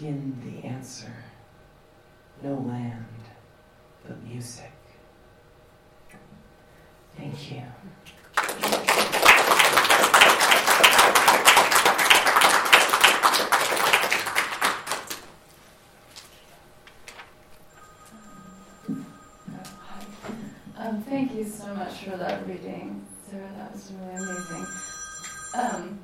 skin 0.00 0.36
the 0.44 0.66
answer. 0.66 1.12
No 2.42 2.54
land, 2.54 3.04
but 4.06 4.22
music. 4.24 4.72
Thank 7.16 7.52
you. 7.52 7.62
Thank 21.20 21.34
you 21.34 21.44
so 21.44 21.74
much 21.74 21.92
for 21.96 22.16
that 22.16 22.46
reading, 22.46 23.04
Sarah. 23.28 23.50
That 23.58 23.72
was 23.72 23.92
really 23.92 24.14
amazing. 24.14 24.66
Um, 25.54 25.98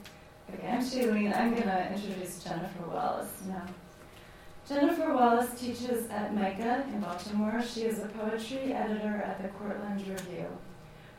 okay, 0.52 0.68
I'm 0.68 0.82
Shailene. 0.82 1.34
I'm 1.34 1.52
going 1.52 1.62
to 1.62 1.90
introduce 1.90 2.44
Jennifer 2.44 2.86
Wallace 2.86 3.32
now. 3.48 3.64
Jennifer 4.68 5.14
Wallace 5.14 5.58
teaches 5.58 6.10
at 6.10 6.34
MICA 6.34 6.84
in 6.92 7.00
Baltimore. 7.00 7.62
She 7.62 7.84
is 7.84 8.00
a 8.00 8.08
poetry 8.08 8.74
editor 8.74 9.22
at 9.24 9.40
the 9.40 9.48
Cortland 9.48 10.06
Review. 10.06 10.48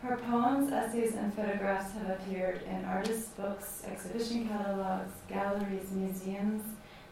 Her 0.03 0.17
poems, 0.17 0.71
essays, 0.71 1.15
and 1.15 1.33
photographs 1.33 1.93
have 1.93 2.19
appeared 2.19 2.61
in 2.69 2.85
artists' 2.85 3.29
books, 3.29 3.81
exhibition 3.83 4.47
catalogs, 4.47 5.13
galleries, 5.27 5.89
museums, 5.91 6.61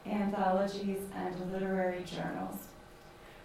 anthologies, 0.06 1.02
and 1.16 1.52
literary 1.52 2.04
journals. 2.04 2.60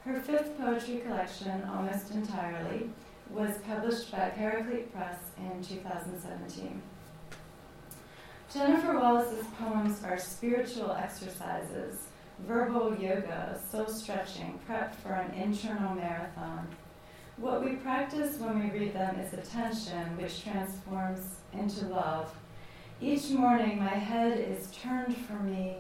Her 0.04 0.20
fifth 0.20 0.58
poetry 0.58 0.98
collection, 1.06 1.62
almost 1.64 2.10
entirely, 2.10 2.90
was 3.32 3.58
published 3.66 4.10
by 4.10 4.30
Paraclete 4.30 4.92
Press 4.92 5.18
in 5.38 5.62
2017. 5.62 6.82
Jennifer 8.52 8.98
Wallace's 8.98 9.46
poems 9.58 10.02
are 10.02 10.18
spiritual 10.18 10.90
exercises, 10.92 12.08
verbal 12.46 12.96
yoga, 12.96 13.60
soul 13.70 13.86
stretching, 13.86 14.58
prep 14.66 14.94
for 15.00 15.12
an 15.12 15.32
internal 15.34 15.94
marathon. 15.94 16.66
What 17.36 17.64
we 17.64 17.76
practice 17.76 18.38
when 18.38 18.58
we 18.58 18.78
read 18.78 18.94
them 18.94 19.18
is 19.20 19.32
attention, 19.32 20.16
which 20.16 20.42
transforms 20.42 21.36
into 21.52 21.86
love. 21.86 22.34
Each 23.00 23.30
morning, 23.30 23.78
my 23.78 23.94
head 23.94 24.36
is 24.38 24.70
turned 24.72 25.16
for 25.16 25.40
me 25.44 25.76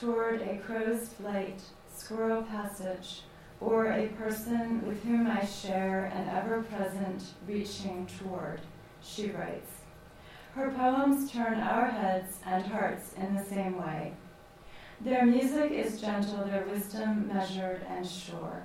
toward 0.00 0.40
a 0.42 0.58
crow's 0.58 1.08
flight, 1.08 1.60
squirrel 1.94 2.42
passage, 2.44 3.22
or 3.64 3.92
a 3.92 4.08
person 4.08 4.84
with 4.86 5.02
whom 5.04 5.26
I 5.26 5.44
share 5.44 6.06
an 6.06 6.28
ever 6.28 6.62
present 6.64 7.22
reaching 7.46 8.08
toward, 8.18 8.60
she 9.02 9.30
writes. 9.30 9.70
Her 10.54 10.70
poems 10.70 11.30
turn 11.30 11.60
our 11.60 11.86
heads 11.86 12.38
and 12.44 12.64
hearts 12.66 13.14
in 13.14 13.34
the 13.34 13.44
same 13.44 13.80
way. 13.80 14.12
Their 15.00 15.24
music 15.24 15.70
is 15.72 16.00
gentle, 16.00 16.44
their 16.44 16.66
wisdom 16.66 17.28
measured 17.28 17.82
and 17.88 18.06
sure. 18.06 18.62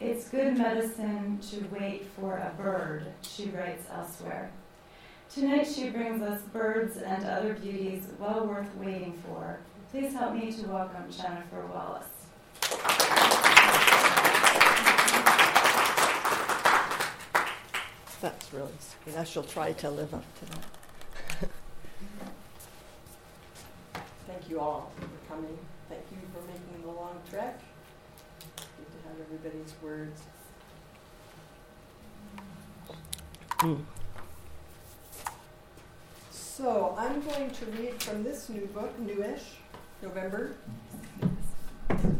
It's 0.00 0.28
good 0.28 0.58
medicine 0.58 1.38
to 1.50 1.64
wait 1.70 2.06
for 2.18 2.36
a 2.36 2.52
bird, 2.60 3.06
she 3.22 3.50
writes 3.50 3.84
elsewhere. 3.90 4.50
Tonight 5.32 5.64
she 5.64 5.90
brings 5.90 6.22
us 6.22 6.42
birds 6.52 6.96
and 6.96 7.24
other 7.24 7.54
beauties 7.54 8.06
well 8.18 8.46
worth 8.46 8.74
waiting 8.76 9.14
for. 9.26 9.60
Please 9.90 10.12
help 10.12 10.34
me 10.34 10.52
to 10.52 10.68
welcome 10.68 11.10
Jennifer 11.10 11.66
Wallace. 11.66 13.23
That's 18.20 18.52
really 18.52 18.72
sweet. 18.78 19.16
I 19.16 19.24
shall 19.24 19.42
try 19.42 19.72
to 19.72 19.90
live 19.90 20.14
up 20.14 20.24
to 20.40 20.46
that. 20.46 20.64
Thank 24.26 24.48
you 24.48 24.60
all 24.60 24.90
for 24.96 25.34
coming. 25.34 25.58
Thank 25.88 26.02
you 26.10 26.18
for 26.32 26.40
making 26.46 26.82
the 26.82 26.90
long 26.90 27.20
trek. 27.30 27.60
Good 28.56 28.66
to 28.66 29.08
have 29.08 29.20
everybody's 29.20 29.74
words. 29.82 30.22
Mm. 33.58 33.84
So 36.30 36.94
I'm 36.98 37.20
going 37.22 37.50
to 37.50 37.64
read 37.66 38.02
from 38.02 38.22
this 38.22 38.48
new 38.48 38.66
book, 38.66 38.98
newish, 38.98 39.58
November. 40.02 40.56
I'm 41.90 41.98
going 41.98 42.18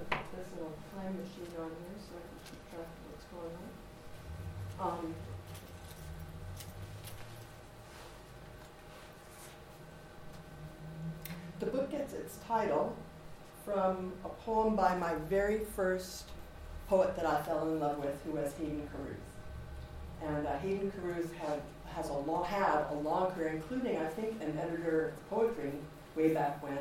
to 0.00 0.16
put 0.16 0.26
this 0.34 0.48
little 0.56 0.76
time 0.96 1.16
machine 1.16 1.54
on 1.58 1.70
here 1.70 1.98
so 1.98 2.16
I 2.16 2.22
can 2.26 2.38
keep 2.44 2.62
track 2.70 2.88
of 2.88 3.02
what's 3.10 3.26
going 3.30 3.54
on. 3.54 3.70
Um, 4.80 5.14
the 11.58 11.66
book 11.66 11.90
gets 11.90 12.14
its 12.14 12.38
title 12.46 12.96
from 13.64 14.12
a 14.24 14.28
poem 14.28 14.74
by 14.74 14.96
my 14.96 15.14
very 15.28 15.58
first 15.76 16.24
poet 16.88 17.14
that 17.16 17.26
I 17.26 17.42
fell 17.42 17.68
in 17.68 17.78
love 17.78 17.98
with, 17.98 18.18
who 18.24 18.32
was 18.32 18.52
Hayden 18.54 18.88
Carruth. 18.90 19.16
And 20.22 20.46
uh, 20.46 20.58
Hayden 20.58 20.90
Carruth 20.92 21.32
had 21.34 21.60
has 21.94 22.08
a 22.08 22.14
long, 22.14 22.44
had 22.44 22.84
a 22.90 22.94
long 22.94 23.32
career, 23.32 23.48
including 23.48 23.98
I 23.98 24.06
think 24.06 24.40
an 24.40 24.56
editor 24.58 25.08
of 25.08 25.30
poetry 25.30 25.72
way 26.16 26.32
back 26.32 26.62
when. 26.62 26.78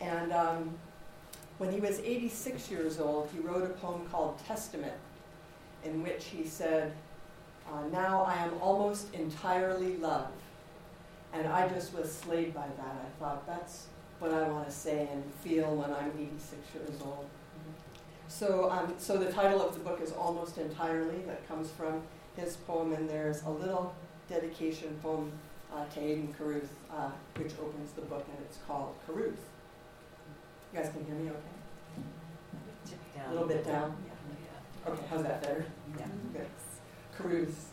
And 0.00 0.32
um, 0.32 0.70
when 1.58 1.70
he 1.70 1.80
was 1.80 1.98
86 2.00 2.70
years 2.70 2.98
old, 2.98 3.28
he 3.32 3.40
wrote 3.40 3.64
a 3.64 3.74
poem 3.74 4.06
called 4.10 4.38
Testament, 4.46 4.94
in 5.84 6.02
which 6.02 6.24
he 6.24 6.44
said, 6.44 6.92
uh, 7.72 7.86
"Now 7.90 8.22
I 8.22 8.36
am 8.36 8.52
almost 8.60 9.14
entirely 9.14 9.96
love." 9.96 10.28
And 11.32 11.48
I 11.48 11.68
just 11.68 11.94
was 11.94 12.12
slayed 12.12 12.52
by 12.54 12.66
that. 12.76 13.06
I 13.06 13.18
thought 13.18 13.46
that's 13.46 13.86
what 14.18 14.32
I 14.32 14.46
want 14.48 14.66
to 14.66 14.72
say 14.72 15.08
and 15.10 15.24
feel 15.42 15.74
when 15.74 15.90
I'm 15.90 16.12
86 16.16 16.56
years 16.74 17.00
old. 17.02 17.26
So, 18.28 18.70
um, 18.70 18.94
so 18.98 19.16
the 19.16 19.32
title 19.32 19.60
of 19.60 19.74
the 19.74 19.80
book 19.80 20.00
is 20.00 20.12
Almost 20.12 20.58
Entirely, 20.58 21.18
that 21.26 21.46
comes 21.48 21.70
from 21.70 22.02
his 22.36 22.56
poem, 22.56 22.92
and 22.92 23.08
there's 23.08 23.42
a 23.42 23.50
little 23.50 23.94
dedication 24.28 24.98
poem 25.02 25.32
uh, 25.74 25.84
to 25.86 26.00
Hayden 26.00 26.34
Carruth, 26.38 26.70
uh, 26.90 27.10
which 27.36 27.52
opens 27.60 27.92
the 27.92 28.02
book, 28.02 28.24
and 28.28 28.38
it's 28.46 28.58
called 28.66 28.94
Carruth. 29.06 29.40
You 30.72 30.80
guys 30.80 30.90
can 30.90 31.04
hear 31.04 31.14
me 31.14 31.30
okay? 31.30 31.38
A 33.28 33.32
little 33.32 33.48
bit 33.48 33.66
down? 33.66 33.94
Okay, 34.86 35.02
how's 35.10 35.22
that 35.22 35.42
better? 35.42 35.66
Yeah. 35.98 36.06
Good. 36.32 36.46
Carruth. 37.16 37.70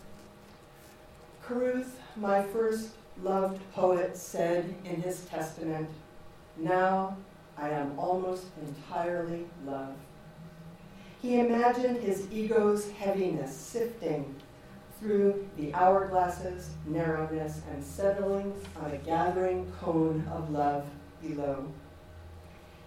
Carruth, 1.42 2.00
my 2.16 2.44
first 2.44 2.90
loved 3.24 3.62
poet, 3.74 4.16
said 4.18 4.76
in 4.86 5.02
his 5.02 5.26
testament, 5.26 5.90
Now 6.58 7.18
I 7.58 7.70
am 7.70 7.98
almost 7.98 8.46
entirely 8.62 9.46
love. 9.66 9.94
He 11.22 11.40
imagined 11.40 11.98
his 11.98 12.32
ego's 12.32 12.92
heaviness 12.92 13.56
sifting 13.56 14.36
through 15.00 15.48
the 15.58 15.74
hourglass's 15.74 16.72
narrowness 16.86 17.62
and 17.72 17.84
settling 17.84 18.54
on 18.82 18.92
a 18.92 18.98
gathering 18.98 19.72
cone 19.80 20.28
of 20.32 20.50
love 20.50 20.86
below. 21.22 21.66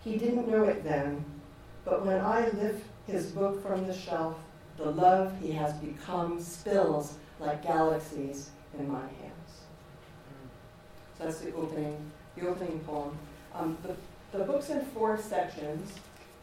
He 0.04 0.16
didn't 0.16 0.48
know 0.48 0.64
it 0.64 0.84
then, 0.84 1.24
but 1.84 2.04
when 2.04 2.20
I 2.20 2.48
lift 2.50 2.84
his 3.06 3.26
book 3.26 3.62
from 3.62 3.86
the 3.86 3.94
shelf, 3.94 4.36
the 4.82 4.90
love 4.90 5.32
he 5.40 5.52
has 5.52 5.72
become 5.74 6.40
spills 6.40 7.18
like 7.38 7.62
galaxies 7.62 8.50
in 8.78 8.90
my 8.90 9.00
hands. 9.00 9.62
So 11.16 11.24
that's 11.24 11.38
the 11.38 11.54
opening, 11.54 11.96
the 12.36 12.48
opening 12.48 12.80
poem. 12.80 13.16
Um, 13.54 13.78
the, 13.82 14.36
the 14.36 14.44
book's 14.44 14.70
in 14.70 14.84
four 14.86 15.18
sections. 15.18 15.92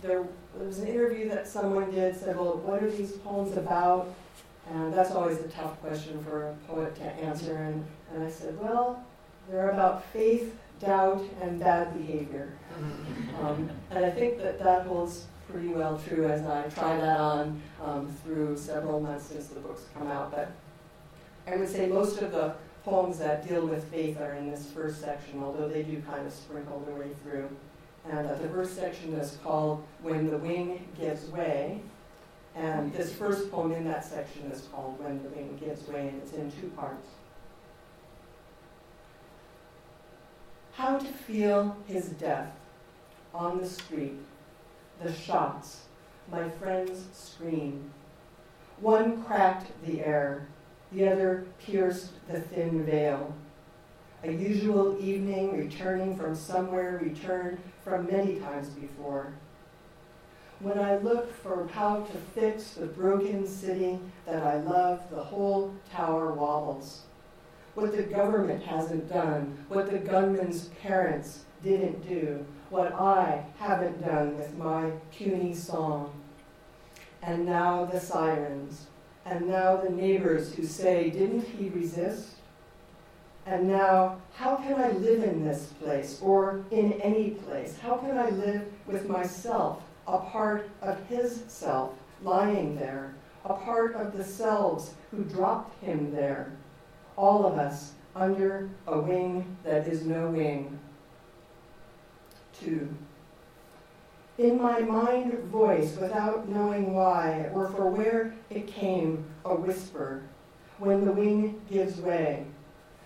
There, 0.01 0.25
there 0.55 0.67
was 0.67 0.79
an 0.79 0.87
interview 0.87 1.27
that 1.29 1.47
someone 1.47 1.91
did, 1.91 2.15
said, 2.15 2.37
well, 2.37 2.57
what 2.57 2.81
are 2.81 2.89
these 2.89 3.11
poems 3.11 3.57
about? 3.57 4.13
And 4.71 4.93
that's 4.93 5.11
always 5.11 5.39
a 5.39 5.47
tough 5.49 5.79
question 5.81 6.23
for 6.23 6.49
a 6.49 6.53
poet 6.67 6.95
to 6.95 7.03
answer. 7.03 7.57
And, 7.57 7.85
and 8.13 8.23
I 8.23 8.29
said, 8.29 8.57
well, 8.59 9.03
they're 9.49 9.71
about 9.71 10.05
faith, 10.13 10.55
doubt, 10.79 11.23
and 11.41 11.59
bad 11.59 11.97
behavior. 11.97 12.53
Um, 13.41 13.69
and 13.91 14.05
I 14.05 14.11
think 14.11 14.37
that 14.37 14.59
that 14.59 14.85
holds 14.85 15.25
pretty 15.51 15.69
well 15.69 16.01
true 16.07 16.27
as 16.27 16.45
I 16.45 16.63
try 16.69 16.97
that 16.97 17.19
on 17.19 17.61
um, 17.83 18.07
through 18.23 18.57
several 18.57 18.99
months 18.99 19.25
since 19.25 19.47
the 19.47 19.59
book's 19.59 19.85
come 19.97 20.07
out. 20.07 20.31
But 20.31 20.51
I 21.47 21.57
would 21.57 21.69
say 21.69 21.87
most 21.87 22.21
of 22.21 22.31
the 22.31 22.53
poems 22.83 23.19
that 23.19 23.47
deal 23.47 23.65
with 23.65 23.83
faith 23.85 24.19
are 24.19 24.33
in 24.33 24.49
this 24.49 24.69
first 24.71 25.01
section, 25.01 25.43
although 25.43 25.67
they 25.67 25.83
do 25.83 26.01
kind 26.01 26.25
of 26.25 26.33
sprinkle 26.33 26.79
their 26.81 26.95
way 26.95 27.09
through. 27.23 27.49
And 28.09 28.27
uh, 28.27 28.35
the 28.35 28.47
first 28.49 28.75
section 28.75 29.13
is 29.13 29.37
called 29.43 29.83
When 30.01 30.29
the 30.29 30.37
Wing 30.37 30.87
Gives 30.99 31.25
Way. 31.29 31.81
And 32.55 32.91
this 32.93 33.13
first 33.13 33.51
poem 33.51 33.71
in 33.71 33.85
that 33.85 34.03
section 34.03 34.43
is 34.51 34.67
called 34.71 34.99
When 34.99 35.21
the 35.23 35.29
Wing 35.29 35.57
Gives 35.59 35.87
Way, 35.87 36.09
and 36.09 36.21
it's 36.21 36.33
in 36.33 36.51
two 36.51 36.67
parts. 36.69 37.07
How 40.73 40.97
to 40.97 41.05
feel 41.05 41.75
his 41.87 42.09
death 42.09 42.51
on 43.33 43.59
the 43.59 43.67
street, 43.67 44.17
the 45.01 45.13
shots, 45.13 45.85
my 46.31 46.49
friends 46.49 47.07
scream. 47.13 47.91
One 48.79 49.23
cracked 49.23 49.71
the 49.85 50.05
air, 50.05 50.47
the 50.91 51.07
other 51.09 51.45
pierced 51.59 52.11
the 52.27 52.39
thin 52.39 52.85
veil. 52.85 53.33
A 54.23 54.31
usual 54.31 54.97
evening 54.99 55.57
returning 55.57 56.17
from 56.17 56.35
somewhere 56.35 56.99
returned 57.01 57.59
from 57.83 58.07
many 58.07 58.39
times 58.39 58.69
before 58.69 59.33
when 60.59 60.77
I 60.77 60.97
look 60.97 61.33
for 61.41 61.67
how 61.73 62.01
to 62.01 62.17
fix 62.39 62.71
the 62.71 62.85
broken 62.85 63.47
city 63.47 63.99
that 64.25 64.43
I 64.43 64.57
love, 64.57 65.09
the 65.09 65.23
whole 65.23 65.73
tower 65.91 66.33
wobbles. 66.33 67.03
What 67.75 67.95
the 67.95 68.03
government 68.03 68.63
hasn't 68.63 69.09
done, 69.09 69.57
what 69.69 69.89
the 69.89 69.99
gunman's 69.99 70.65
parents 70.81 71.45
didn't 71.63 72.07
do, 72.07 72.45
what 72.69 72.93
I 72.93 73.43
haven't 73.57 74.05
done 74.05 74.37
with 74.37 74.55
my 74.57 74.91
puny 75.11 75.53
song. 75.53 76.11
And 77.21 77.45
now 77.45 77.85
the 77.85 77.99
sirens, 77.99 78.87
and 79.25 79.47
now 79.47 79.77
the 79.77 79.89
neighbors 79.89 80.53
who 80.53 80.65
say, 80.65 81.09
Didn't 81.09 81.45
he 81.45 81.69
resist? 81.69 82.35
And 83.45 83.67
now, 83.67 84.21
how 84.35 84.57
can 84.57 84.75
I 84.75 84.91
live 84.91 85.23
in 85.23 85.43
this 85.43 85.73
place 85.81 86.19
or 86.21 86.63
in 86.71 86.93
any 87.01 87.31
place? 87.31 87.77
How 87.79 87.97
can 87.97 88.17
I 88.17 88.29
live 88.29 88.63
with 88.85 89.07
myself? 89.07 89.81
a 90.13 90.17
part 90.17 90.69
of 90.81 90.99
his 91.07 91.43
self 91.47 91.93
lying 92.23 92.75
there, 92.75 93.13
a 93.45 93.53
part 93.53 93.95
of 93.95 94.17
the 94.17 94.23
selves 94.23 94.93
who 95.11 95.23
dropped 95.23 95.81
him 95.83 96.11
there, 96.11 96.51
all 97.15 97.45
of 97.45 97.57
us 97.57 97.93
under 98.15 98.69
a 98.87 98.99
wing 98.99 99.57
that 99.63 99.87
is 99.87 100.05
no 100.05 100.29
wing. 100.29 100.79
In 102.61 104.57
my 104.61 104.79
mind 104.79 105.33
voice, 105.45 105.95
without 105.97 106.47
knowing 106.49 106.93
why 106.93 107.49
or 107.53 107.69
for 107.69 107.89
where 107.89 108.33
it 108.49 108.67
came, 108.67 109.25
a 109.45 109.55
whisper, 109.55 110.23
when 110.77 111.05
the 111.05 111.11
wing 111.11 111.61
gives 111.69 111.99
way, 111.99 112.45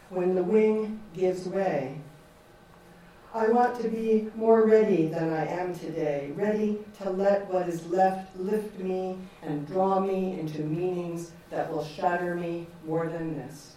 when 0.10 0.36
the 0.36 0.44
wing 0.44 1.00
gives 1.13 1.48
way. 1.48 1.98
I 3.34 3.48
want 3.48 3.80
to 3.82 3.89
be 3.89 4.30
more 4.36 4.68
ready 4.68 5.08
than 5.08 5.34
I 5.34 5.48
am 5.48 5.74
today, 5.74 6.32
ready 6.36 6.80
to 7.02 7.10
let 7.10 7.52
what 7.52 7.68
is 7.68 7.86
left 7.88 8.38
lift 8.38 8.78
me 8.80 9.18
and 9.42 9.66
draw 9.66 10.00
me 10.00 10.39
into 10.39 10.62
meanings 10.62 11.32
that 11.50 11.72
will 11.72 11.84
shatter 11.84 12.36
me 12.36 12.68
more 12.86 13.08
than 13.08 13.36
this. 13.36 13.74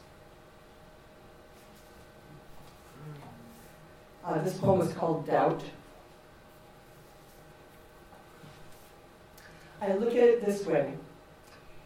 Uh, 4.27 4.43
this 4.43 4.59
poem 4.59 4.81
is 4.81 4.93
called 4.93 5.25
Doubt. 5.25 5.62
I 9.81 9.93
look 9.95 10.11
at 10.11 10.17
it 10.17 10.45
this 10.45 10.67
way 10.67 10.95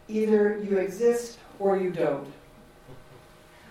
either 0.07 0.57
you 0.57 0.77
exist 0.77 1.37
or 1.59 1.77
you 1.77 1.91
don't. 1.91 2.27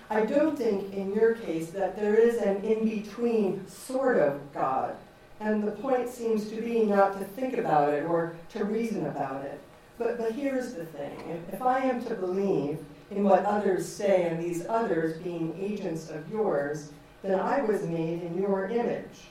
I 0.09 0.25
don't 0.25 0.57
think 0.57 0.95
in 0.95 1.13
your 1.13 1.35
case 1.35 1.71
that 1.71 1.97
there 1.97 2.15
is 2.15 2.39
an 2.39 2.65
in 2.65 2.89
between 2.89 3.67
sort 3.69 4.19
of 4.19 4.41
God. 4.55 4.97
And 5.41 5.63
the 5.67 5.73
point 5.73 6.09
seems 6.09 6.49
to 6.51 6.63
be 6.63 6.85
not 6.85 7.19
to 7.19 7.25
think 7.25 7.59
about 7.59 7.93
it 7.93 8.05
or 8.05 8.37
to 8.51 8.65
reason 8.65 9.07
about 9.07 9.45
it. 9.45 9.61
But, 9.99 10.17
but 10.17 10.33
here's 10.33 10.75
the 10.75 10.87
thing 10.87 11.13
if, 11.29 11.55
if 11.55 11.63
I 11.63 11.81
am 11.81 12.05
to 12.07 12.15
believe 12.15 12.79
in 13.11 13.25
what 13.25 13.45
others 13.45 13.87
say, 13.87 14.29
and 14.29 14.43
these 14.43 14.65
others 14.67 15.19
being 15.19 15.55
agents 15.61 16.09
of 16.09 16.31
yours, 16.31 16.93
then 17.23 17.39
I 17.39 17.61
was 17.63 17.83
made 17.83 18.23
in 18.23 18.41
your 18.41 18.69
image. 18.69 19.29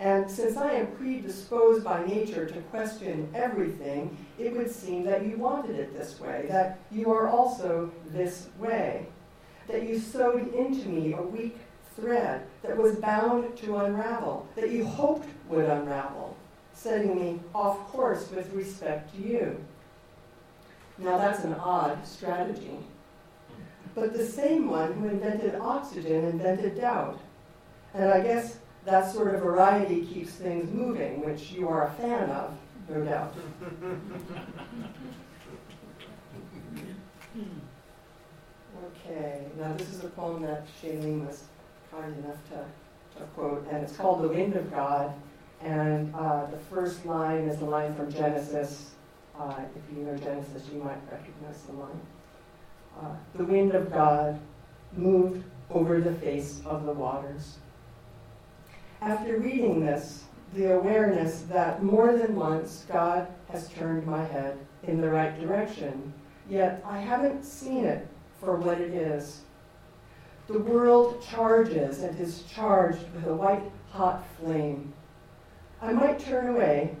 And 0.00 0.30
since 0.30 0.56
I 0.56 0.72
am 0.74 0.86
predisposed 0.92 1.82
by 1.82 2.04
nature 2.04 2.46
to 2.46 2.60
question 2.62 3.28
everything, 3.34 4.16
it 4.38 4.54
would 4.56 4.70
seem 4.70 5.04
that 5.04 5.26
you 5.26 5.36
wanted 5.36 5.76
it 5.76 5.96
this 5.96 6.20
way, 6.20 6.46
that 6.48 6.78
you 6.92 7.10
are 7.10 7.28
also 7.28 7.90
this 8.06 8.48
way, 8.58 9.06
that 9.66 9.88
you 9.88 9.98
sewed 9.98 10.54
into 10.54 10.88
me 10.88 11.14
a 11.14 11.22
weak 11.22 11.58
thread 11.96 12.46
that 12.62 12.76
was 12.76 12.96
bound 12.96 13.56
to 13.56 13.78
unravel, 13.78 14.46
that 14.54 14.70
you 14.70 14.84
hoped 14.84 15.28
would 15.48 15.64
unravel, 15.64 16.36
setting 16.74 17.16
me 17.16 17.40
off 17.52 17.88
course 17.88 18.30
with 18.30 18.52
respect 18.52 19.12
to 19.16 19.20
you. 19.20 19.64
Now 20.98 21.18
that's 21.18 21.42
an 21.42 21.54
odd 21.54 22.06
strategy. 22.06 22.78
But 23.98 24.12
the 24.12 24.24
same 24.24 24.68
one 24.68 24.92
who 24.92 25.08
invented 25.08 25.56
oxygen 25.56 26.24
invented 26.26 26.80
doubt. 26.80 27.18
And 27.94 28.10
I 28.10 28.20
guess 28.20 28.58
that 28.84 29.10
sort 29.12 29.34
of 29.34 29.40
variety 29.40 30.06
keeps 30.06 30.30
things 30.30 30.72
moving, 30.72 31.24
which 31.24 31.50
you 31.50 31.68
are 31.68 31.88
a 31.88 31.90
fan 31.94 32.30
of, 32.30 32.56
no 32.88 33.04
doubt. 33.04 33.34
okay, 38.86 39.46
now 39.58 39.72
this 39.72 39.88
is 39.92 40.04
a 40.04 40.08
poem 40.08 40.42
that 40.42 40.64
Shailene 40.80 41.26
was 41.26 41.42
kind 41.90 42.16
enough 42.18 42.38
to, 42.50 42.64
to 43.18 43.24
quote, 43.34 43.66
and 43.72 43.82
it's 43.82 43.96
called 43.96 44.22
The 44.22 44.28
Wind 44.28 44.54
of 44.54 44.70
God. 44.70 45.12
And 45.60 46.14
uh, 46.14 46.46
the 46.46 46.58
first 46.70 47.04
line 47.04 47.48
is 47.48 47.60
a 47.62 47.64
line 47.64 47.96
from 47.96 48.12
Genesis. 48.12 48.92
Uh, 49.36 49.54
if 49.74 49.96
you 49.96 50.04
know 50.04 50.16
Genesis, 50.16 50.68
you 50.72 50.80
might 50.80 51.00
recognize 51.10 51.62
the 51.62 51.72
line. 51.72 52.00
The 53.34 53.44
wind 53.44 53.74
of 53.74 53.92
God 53.92 54.40
moved 54.96 55.44
over 55.70 56.00
the 56.00 56.14
face 56.14 56.60
of 56.64 56.86
the 56.86 56.92
waters. 56.92 57.58
After 59.00 59.38
reading 59.38 59.84
this, 59.84 60.24
the 60.54 60.74
awareness 60.74 61.42
that 61.42 61.82
more 61.82 62.16
than 62.16 62.34
once 62.34 62.84
God 62.90 63.28
has 63.50 63.68
turned 63.68 64.06
my 64.06 64.24
head 64.24 64.58
in 64.82 65.00
the 65.00 65.10
right 65.10 65.38
direction, 65.40 66.12
yet 66.48 66.82
I 66.84 66.98
haven't 66.98 67.44
seen 67.44 67.84
it 67.84 68.08
for 68.40 68.56
what 68.56 68.80
it 68.80 68.92
is. 68.92 69.42
The 70.48 70.58
world 70.58 71.22
charges 71.22 72.02
and 72.02 72.18
is 72.18 72.42
charged 72.44 73.04
with 73.14 73.26
a 73.26 73.34
white 73.34 73.70
hot 73.90 74.24
flame. 74.40 74.92
I 75.82 75.92
might 75.92 76.18
turn 76.18 76.48
away, 76.48 76.96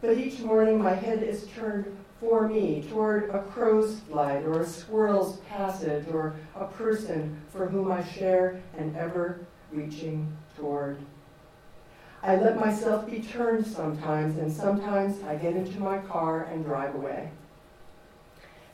but 0.00 0.18
each 0.18 0.40
morning 0.40 0.82
my 0.82 0.94
head 0.94 1.22
is 1.22 1.46
turned 1.54 1.96
for 2.24 2.48
me 2.48 2.82
toward 2.88 3.28
a 3.30 3.42
crow's 3.42 4.00
flight 4.00 4.44
or 4.44 4.60
a 4.60 4.66
squirrel's 4.66 5.36
passage 5.40 6.06
or 6.10 6.34
a 6.56 6.64
person 6.64 7.38
for 7.50 7.66
whom 7.66 7.92
I 7.92 8.02
share 8.02 8.62
an 8.78 8.96
ever 8.98 9.40
reaching 9.70 10.34
toward. 10.56 10.96
I 12.22 12.36
let 12.36 12.58
myself 12.58 13.10
be 13.10 13.20
turned 13.20 13.66
sometimes, 13.66 14.38
and 14.38 14.50
sometimes 14.50 15.22
I 15.24 15.34
get 15.34 15.54
into 15.54 15.78
my 15.80 15.98
car 15.98 16.44
and 16.44 16.64
drive 16.64 16.94
away. 16.94 17.30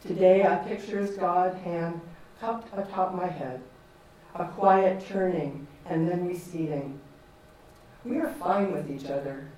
Today 0.06 0.46
I 0.46 0.54
picture 0.56 1.04
God's 1.18 1.60
hand 1.62 2.00
cupped 2.40 2.68
atop 2.78 3.14
my 3.14 3.26
head, 3.26 3.60
a 4.36 4.46
quiet 4.46 5.04
turning 5.08 5.66
and 5.86 6.08
then 6.08 6.28
receding. 6.28 7.00
We 8.04 8.18
are 8.18 8.32
fine 8.34 8.72
with 8.72 8.88
each 8.88 9.10
other. 9.10 9.48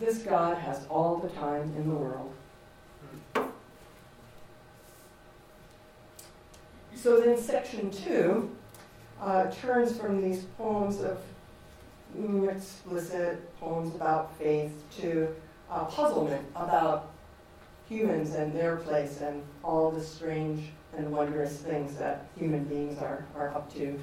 This 0.00 0.18
God 0.18 0.58
has 0.58 0.84
all 0.90 1.18
the 1.18 1.28
time 1.28 1.72
in 1.76 1.88
the 1.88 1.94
world. 1.94 2.35
So 6.96 7.20
then, 7.20 7.38
section 7.38 7.90
two 7.90 8.50
uh, 9.20 9.50
turns 9.50 9.96
from 9.96 10.22
these 10.22 10.44
poems 10.56 11.00
of 11.00 11.18
explicit 12.48 13.38
poems 13.60 13.94
about 13.94 14.36
faith 14.38 14.72
to 14.98 15.28
uh, 15.70 15.84
puzzlement 15.84 16.44
about 16.56 17.10
humans 17.88 18.34
and 18.34 18.52
their 18.54 18.76
place 18.76 19.20
and 19.20 19.42
all 19.62 19.90
the 19.90 20.02
strange 20.02 20.70
and 20.96 21.12
wondrous 21.12 21.58
things 21.58 21.96
that 21.96 22.26
human 22.36 22.64
beings 22.64 22.98
are, 23.00 23.26
are 23.36 23.54
up 23.54 23.72
to. 23.74 23.98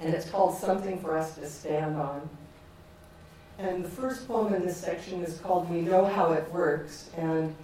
And 0.00 0.14
it's 0.14 0.28
called 0.28 0.56
Something 0.56 1.00
for 1.00 1.16
Us 1.16 1.34
to 1.36 1.48
Stand 1.48 1.96
On. 1.96 2.28
And 3.58 3.84
the 3.84 3.88
first 3.88 4.28
poem 4.28 4.54
in 4.54 4.64
this 4.64 4.76
section 4.76 5.22
is 5.22 5.38
called 5.38 5.70
We 5.70 5.80
Know 5.80 6.04
How 6.04 6.32
It 6.32 6.50
Works. 6.52 7.10
And 7.16 7.54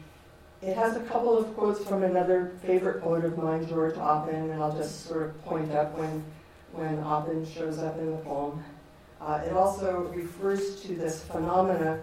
it 0.62 0.76
has 0.76 0.96
a 0.96 1.00
couple 1.00 1.36
of 1.36 1.54
quotes 1.54 1.84
from 1.84 2.02
another 2.02 2.52
favorite 2.62 3.02
poet 3.02 3.24
of 3.24 3.36
mine, 3.36 3.66
George 3.68 3.94
Oppen, 3.94 4.50
and 4.50 4.62
I'll 4.62 4.76
just 4.76 5.06
sort 5.06 5.22
of 5.22 5.44
point 5.44 5.72
up 5.72 5.96
when, 5.96 6.24
when 6.72 6.98
Oppen 6.98 7.46
shows 7.46 7.78
up 7.78 7.98
in 7.98 8.10
the 8.10 8.16
poem. 8.18 8.62
Uh, 9.20 9.42
it 9.46 9.52
also 9.52 10.10
refers 10.14 10.80
to 10.82 10.94
this 10.94 11.22
phenomena 11.22 12.02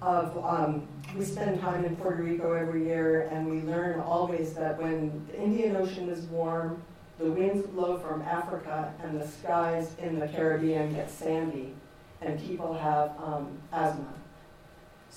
of 0.00 0.44
um, 0.44 0.86
we 1.16 1.24
spend 1.24 1.60
time 1.60 1.84
in 1.84 1.96
Puerto 1.96 2.22
Rico 2.22 2.52
every 2.52 2.84
year, 2.84 3.28
and 3.32 3.48
we 3.48 3.60
learn 3.62 4.00
always 4.00 4.52
that 4.54 4.80
when 4.80 5.26
the 5.26 5.42
Indian 5.42 5.76
Ocean 5.76 6.08
is 6.08 6.24
warm, 6.26 6.82
the 7.18 7.30
winds 7.30 7.66
blow 7.66 7.98
from 7.98 8.22
Africa, 8.22 8.92
and 9.02 9.20
the 9.20 9.26
skies 9.26 9.96
in 9.98 10.20
the 10.20 10.28
Caribbean 10.28 10.94
get 10.94 11.10
sandy, 11.10 11.74
and 12.20 12.40
people 12.40 12.74
have 12.74 13.10
um, 13.18 13.58
asthma. 13.72 14.14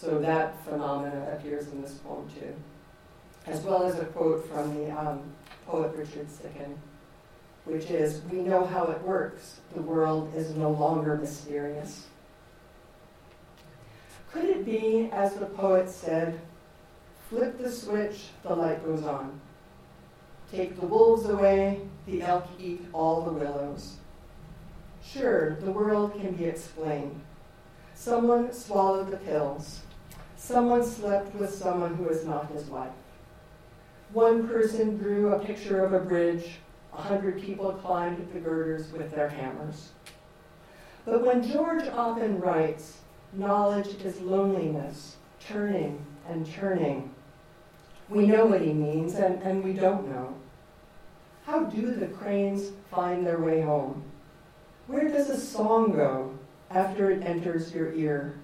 So 0.01 0.19
that 0.19 0.63
phenomena 0.65 1.31
appears 1.31 1.67
in 1.67 1.81
this 1.81 1.93
poem 1.93 2.27
too, 2.39 2.53
as 3.45 3.61
well 3.61 3.83
as 3.83 3.99
a 3.99 4.05
quote 4.05 4.47
from 4.49 4.73
the 4.75 4.89
um, 4.89 5.21
poet 5.67 5.95
Richard 5.95 6.27
Siken 6.27 6.75
which 7.65 7.91
is 7.91 8.21
we 8.31 8.39
know 8.39 8.65
how 8.65 8.85
it 8.85 9.01
works. 9.01 9.59
The 9.75 9.81
world 9.81 10.33
is 10.35 10.55
no 10.55 10.71
longer 10.71 11.17
mysterious. 11.17 12.07
Could 14.31 14.45
it 14.45 14.65
be, 14.65 15.09
as 15.11 15.35
the 15.35 15.45
poet 15.45 15.89
said, 15.89 16.39
flip 17.29 17.57
the 17.57 17.69
switch, 17.69 18.29
the 18.43 18.55
light 18.55 18.83
goes 18.85 19.03
on? 19.03 19.39
Take 20.51 20.79
the 20.79 20.87
wolves 20.87 21.29
away, 21.29 21.81
the 22.07 22.21
elk 22.21 22.47
eat 22.59 22.85
all 22.93 23.21
the 23.21 23.31
willows. 23.31 23.97
Sure, 25.03 25.55
the 25.55 25.71
world 25.71 26.13
can 26.13 26.33
be 26.33 26.45
explained. 26.45 27.21
Someone 27.93 28.53
swallowed 28.53 29.11
the 29.11 29.17
pills. 29.17 29.81
Someone 30.41 30.83
slept 30.83 31.35
with 31.35 31.53
someone 31.53 31.93
who 31.93 32.09
is 32.09 32.25
not 32.25 32.51
his 32.51 32.65
wife. 32.65 32.91
One 34.11 34.47
person 34.47 34.97
drew 34.97 35.31
a 35.31 35.39
picture 35.39 35.85
of 35.85 35.93
a 35.93 35.99
bridge 35.99 36.57
a 36.93 37.01
hundred 37.01 37.39
people 37.39 37.71
climbed 37.73 38.27
the 38.33 38.39
girders 38.39 38.91
with 38.91 39.11
their 39.11 39.29
hammers. 39.29 39.91
But 41.05 41.23
when 41.23 41.47
George 41.47 41.83
Oppen 41.83 42.41
writes, 42.41 42.97
knowledge 43.33 44.01
is 44.03 44.19
loneliness, 44.19 45.17
turning 45.39 46.03
and 46.27 46.51
turning, 46.51 47.13
we 48.09 48.25
know 48.25 48.47
what 48.47 48.61
he 48.61 48.73
means 48.73 49.13
and, 49.13 49.41
and 49.43 49.63
we 49.63 49.73
don't 49.73 50.09
know. 50.09 50.33
How 51.45 51.65
do 51.65 51.93
the 51.93 52.07
cranes 52.07 52.71
find 52.89 53.25
their 53.25 53.39
way 53.39 53.61
home? 53.61 54.03
Where 54.87 55.07
does 55.07 55.29
a 55.29 55.39
song 55.39 55.91
go 55.91 56.37
after 56.71 57.11
it 57.11 57.23
enters 57.23 57.73
your 57.73 57.93
ear? 57.93 58.35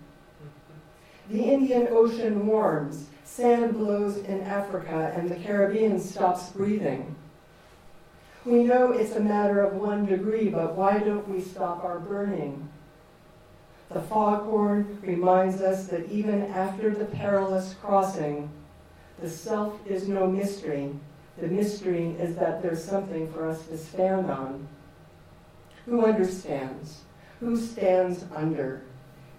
The 1.29 1.43
Indian 1.43 1.89
Ocean 1.91 2.47
warms, 2.47 3.07
sand 3.25 3.73
blows 3.73 4.17
in 4.17 4.41
Africa, 4.41 5.13
and 5.15 5.29
the 5.29 5.35
Caribbean 5.35 5.99
stops 5.99 6.49
breathing. 6.51 7.15
We 8.45 8.63
know 8.63 8.93
it's 8.93 9.15
a 9.17 9.19
matter 9.19 9.59
of 9.59 9.73
one 9.73 10.05
degree, 10.05 10.47
but 10.47 10.75
why 10.75 10.99
don't 10.99 11.27
we 11.27 11.41
stop 11.41 11.83
our 11.83 11.99
burning? 11.99 12.69
The 13.89 14.01
foghorn 14.01 14.99
reminds 15.01 15.61
us 15.61 15.87
that 15.87 16.09
even 16.09 16.43
after 16.43 16.91
the 16.91 17.05
perilous 17.05 17.75
crossing, 17.81 18.49
the 19.19 19.29
self 19.29 19.85
is 19.85 20.07
no 20.07 20.27
mystery. 20.27 20.93
The 21.37 21.47
mystery 21.47 22.15
is 22.19 22.37
that 22.37 22.61
there's 22.61 22.83
something 22.83 23.31
for 23.33 23.49
us 23.49 23.65
to 23.67 23.77
stand 23.77 24.31
on. 24.31 24.65
Who 25.85 26.05
understands? 26.05 27.01
Who 27.41 27.57
stands 27.57 28.23
under? 28.33 28.83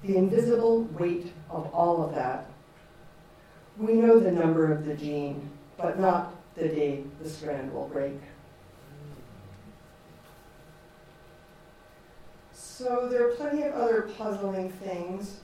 The 0.03 0.17
invisible 0.17 0.83
weight 0.99 1.33
of 1.51 1.73
all 1.75 2.05
of 2.05 2.15
that. 2.15 2.47
We 3.77 3.95
know 3.95 4.19
the 4.19 4.31
number 4.31 4.73
of 4.73 4.85
the 4.85 4.95
gene, 4.95 5.51
but 5.77 5.99
not 5.99 6.35
the 6.55 6.69
day 6.69 7.05
the 7.23 7.29
strand 7.29 7.73
will 7.73 7.89
break. 7.89 8.21
So 12.53 13.09
there 13.09 13.29
are 13.29 13.33
plenty 13.33 13.63
of 13.63 13.75
other 13.75 14.11
puzzling 14.17 14.71
things. 14.71 15.41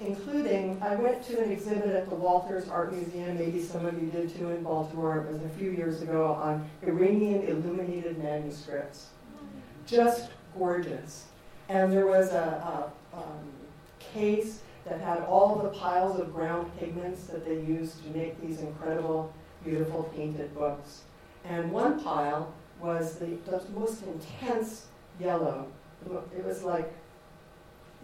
including, 0.00 0.76
I 0.82 0.96
went 0.96 1.24
to 1.26 1.40
an 1.40 1.52
exhibit 1.52 1.94
at 1.94 2.08
the 2.08 2.16
Walters 2.16 2.68
Art 2.68 2.92
Museum, 2.92 3.38
maybe 3.38 3.62
some 3.62 3.86
of 3.86 4.00
you 4.02 4.10
did 4.10 4.36
too 4.36 4.50
in 4.50 4.64
Baltimore, 4.64 5.18
it 5.18 5.32
was 5.32 5.42
a 5.42 5.48
few 5.50 5.70
years 5.70 6.02
ago, 6.02 6.32
on 6.34 6.68
Iranian 6.82 7.42
illuminated 7.42 8.18
manuscripts. 8.18 9.10
Just 9.86 10.30
gorgeous. 10.58 11.26
And 11.68 11.92
there 11.92 12.06
was 12.06 12.32
a, 12.32 12.90
a 13.14 13.16
um, 13.16 13.53
case 14.14 14.60
that 14.86 15.00
had 15.00 15.20
all 15.22 15.56
the 15.56 15.70
piles 15.70 16.18
of 16.18 16.32
ground 16.32 16.70
pigments 16.78 17.24
that 17.24 17.44
they 17.44 17.60
used 17.60 18.02
to 18.04 18.10
make 18.10 18.40
these 18.40 18.60
incredible, 18.60 19.32
beautiful 19.64 20.04
painted 20.14 20.54
books. 20.54 21.02
And 21.44 21.70
one 21.72 22.02
pile 22.02 22.52
was 22.80 23.16
the, 23.16 23.26
the 23.46 23.62
most 23.74 24.02
intense 24.02 24.86
yellow. 25.20 25.66
It 26.36 26.44
was 26.44 26.62
like 26.62 26.92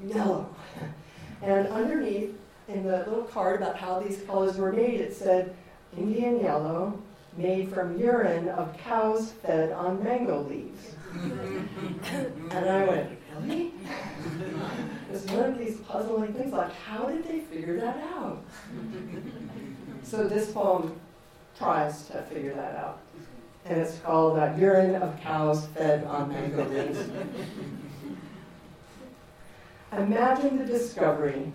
yellow. 0.02 0.54
and 1.42 1.68
underneath, 1.68 2.34
in 2.68 2.84
the 2.84 2.98
little 2.98 3.24
card 3.24 3.60
about 3.60 3.76
how 3.76 4.00
these 4.00 4.22
colors 4.22 4.56
were 4.56 4.72
made, 4.72 5.00
it 5.00 5.14
said 5.14 5.54
Indian 5.96 6.40
yellow, 6.40 7.00
made 7.36 7.72
from 7.72 7.98
urine 7.98 8.48
of 8.48 8.76
cows 8.78 9.32
fed 9.32 9.72
on 9.72 10.02
mango 10.02 10.42
leaves. 10.42 10.94
and 11.14 12.68
I 12.68 12.84
went, 12.86 13.18
really? 13.38 13.72
It's 15.12 15.24
one 15.26 15.50
of 15.50 15.58
these 15.58 15.78
puzzling 15.80 16.32
things 16.34 16.52
like, 16.52 16.72
how 16.72 17.06
did 17.06 17.26
they 17.26 17.40
figure 17.40 17.80
that 17.80 17.98
out? 18.14 18.42
so 20.02 20.26
this 20.26 20.50
poem 20.52 20.98
tries 21.56 22.06
to 22.06 22.22
figure 22.22 22.54
that 22.54 22.76
out. 22.76 23.00
And 23.66 23.80
it's 23.80 23.98
called 23.98 24.38
uh, 24.38 24.54
Urine 24.58 24.96
of 24.96 25.20
Cows 25.20 25.66
Fed 25.66 26.04
on 26.04 26.30
Mango 26.30 26.66
Leaves. 26.68 26.98
Imagine 29.92 30.58
the 30.58 30.64
discovery 30.64 31.52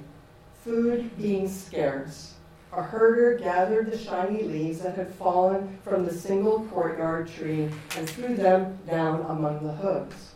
food 0.63 1.15
being 1.17 1.47
scarce. 1.49 2.35
A 2.75 2.83
herder 2.83 3.38
gathered 3.38 3.89
the 3.89 3.97
shiny 3.97 4.43
leaves 4.43 4.81
that 4.81 4.97
had 4.97 5.13
fallen 5.13 5.79
from 5.81 6.03
the 6.03 6.13
single 6.13 6.65
courtyard 6.65 7.29
tree 7.29 7.69
and 7.95 8.09
threw 8.09 8.35
them 8.35 8.77
down 8.85 9.21
among 9.29 9.65
the 9.65 9.71
hooves. 9.71 10.33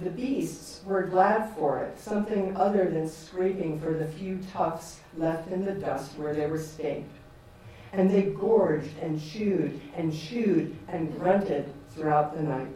The 0.00 0.08
beasts 0.08 0.80
were 0.86 1.02
glad 1.02 1.54
for 1.54 1.80
it, 1.80 2.00
something 2.00 2.56
other 2.56 2.88
than 2.88 3.06
scraping 3.06 3.78
for 3.80 3.92
the 3.92 4.06
few 4.06 4.38
tufts 4.50 5.00
left 5.18 5.52
in 5.52 5.66
the 5.66 5.72
dust 5.72 6.16
where 6.16 6.32
they 6.32 6.46
were 6.46 6.58
staked. 6.58 7.14
And 7.92 8.10
they 8.10 8.22
gorged 8.22 8.96
and 9.02 9.20
chewed 9.20 9.78
and 9.94 10.10
chewed 10.10 10.74
and 10.88 11.14
grunted 11.18 11.70
throughout 11.90 12.34
the 12.34 12.44
night. 12.44 12.74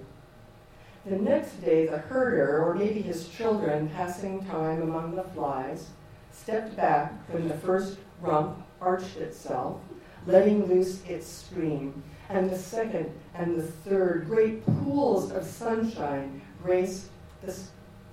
The 1.07 1.16
next 1.16 1.64
day, 1.64 1.87
the 1.87 1.96
herder, 1.96 2.62
or 2.62 2.74
maybe 2.74 3.00
his 3.00 3.26
children 3.31 3.88
passing 3.88 4.44
time 4.44 4.83
among 4.83 5.14
the 5.14 5.24
flies, 5.24 5.87
stepped 6.31 6.76
back 6.76 7.31
from 7.31 7.48
the 7.48 7.57
first 7.57 7.96
rump 8.20 8.59
arched 8.83 9.16
itself, 9.16 9.81
letting 10.27 10.66
loose 10.66 11.03
its 11.07 11.27
stream, 11.27 12.03
and 12.29 12.51
the 12.51 12.59
second 12.59 13.11
and 13.35 13.57
the 13.57 13.62
third 13.62 14.27
great 14.27 14.64
pools 14.66 15.31
of 15.31 15.45
sunshine 15.45 16.42
graced 16.62 17.07
the, 17.42 17.57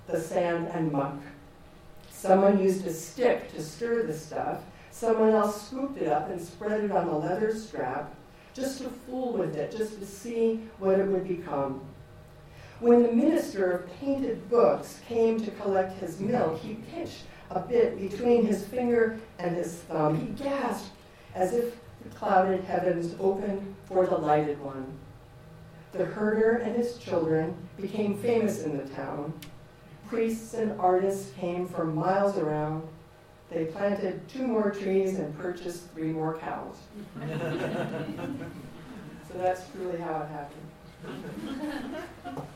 the 0.06 0.20
sand 0.20 0.68
and 0.68 0.92
muck. 0.92 1.18
Someone 2.10 2.62
used 2.62 2.86
a 2.86 2.92
stick 2.92 3.52
to 3.54 3.62
stir 3.62 4.02
the 4.02 4.14
stuff. 4.14 4.60
Someone 4.90 5.30
else 5.30 5.68
scooped 5.68 5.98
it 5.98 6.08
up 6.08 6.28
and 6.28 6.40
spread 6.40 6.84
it 6.84 6.90
on 6.90 7.08
a 7.08 7.18
leather 7.18 7.54
strap 7.54 8.14
just 8.52 8.78
to 8.78 8.90
fool 8.90 9.32
with 9.32 9.56
it, 9.56 9.74
just 9.76 9.98
to 10.00 10.06
see 10.06 10.60
what 10.78 10.98
it 10.98 11.06
would 11.06 11.26
become. 11.26 11.80
When 12.80 13.02
the 13.02 13.12
minister 13.12 13.70
of 13.70 13.92
painted 14.00 14.50
books 14.50 15.00
came 15.06 15.40
to 15.40 15.50
collect 15.52 15.98
his 16.00 16.18
milk, 16.18 16.60
he 16.60 16.74
pinched 16.74 17.24
a 17.50 17.60
bit 17.60 18.00
between 18.00 18.46
his 18.46 18.64
finger 18.64 19.18
and 19.38 19.56
his 19.56 19.74
thumb. 19.74 20.16
He 20.16 20.44
gasped 20.44 20.90
as 21.34 21.52
if 21.52 21.76
the 22.02 22.08
clouded 22.10 22.64
heavens 22.64 23.14
opened 23.20 23.74
for 23.86 24.06
the 24.06 24.16
lighted 24.16 24.60
one. 24.60 24.86
The 25.92 26.04
herder 26.04 26.58
and 26.58 26.76
his 26.76 26.98
children 26.98 27.56
became 27.76 28.16
famous 28.16 28.62
in 28.62 28.76
the 28.76 28.84
town. 28.94 29.32
Priests 30.08 30.54
and 30.54 30.80
artists 30.80 31.32
came 31.36 31.66
from 31.66 31.94
miles 31.94 32.38
around. 32.38 32.86
They 33.50 33.64
planted 33.64 34.28
two 34.28 34.46
more 34.46 34.70
trees 34.70 35.18
and 35.18 35.36
purchased 35.36 35.90
three 35.92 36.12
more 36.12 36.38
cows. 36.38 36.76
so 37.20 37.26
that's 39.36 39.68
truly 39.70 39.98
how 39.98 40.22
it 40.22 40.28
happened. 40.28 42.46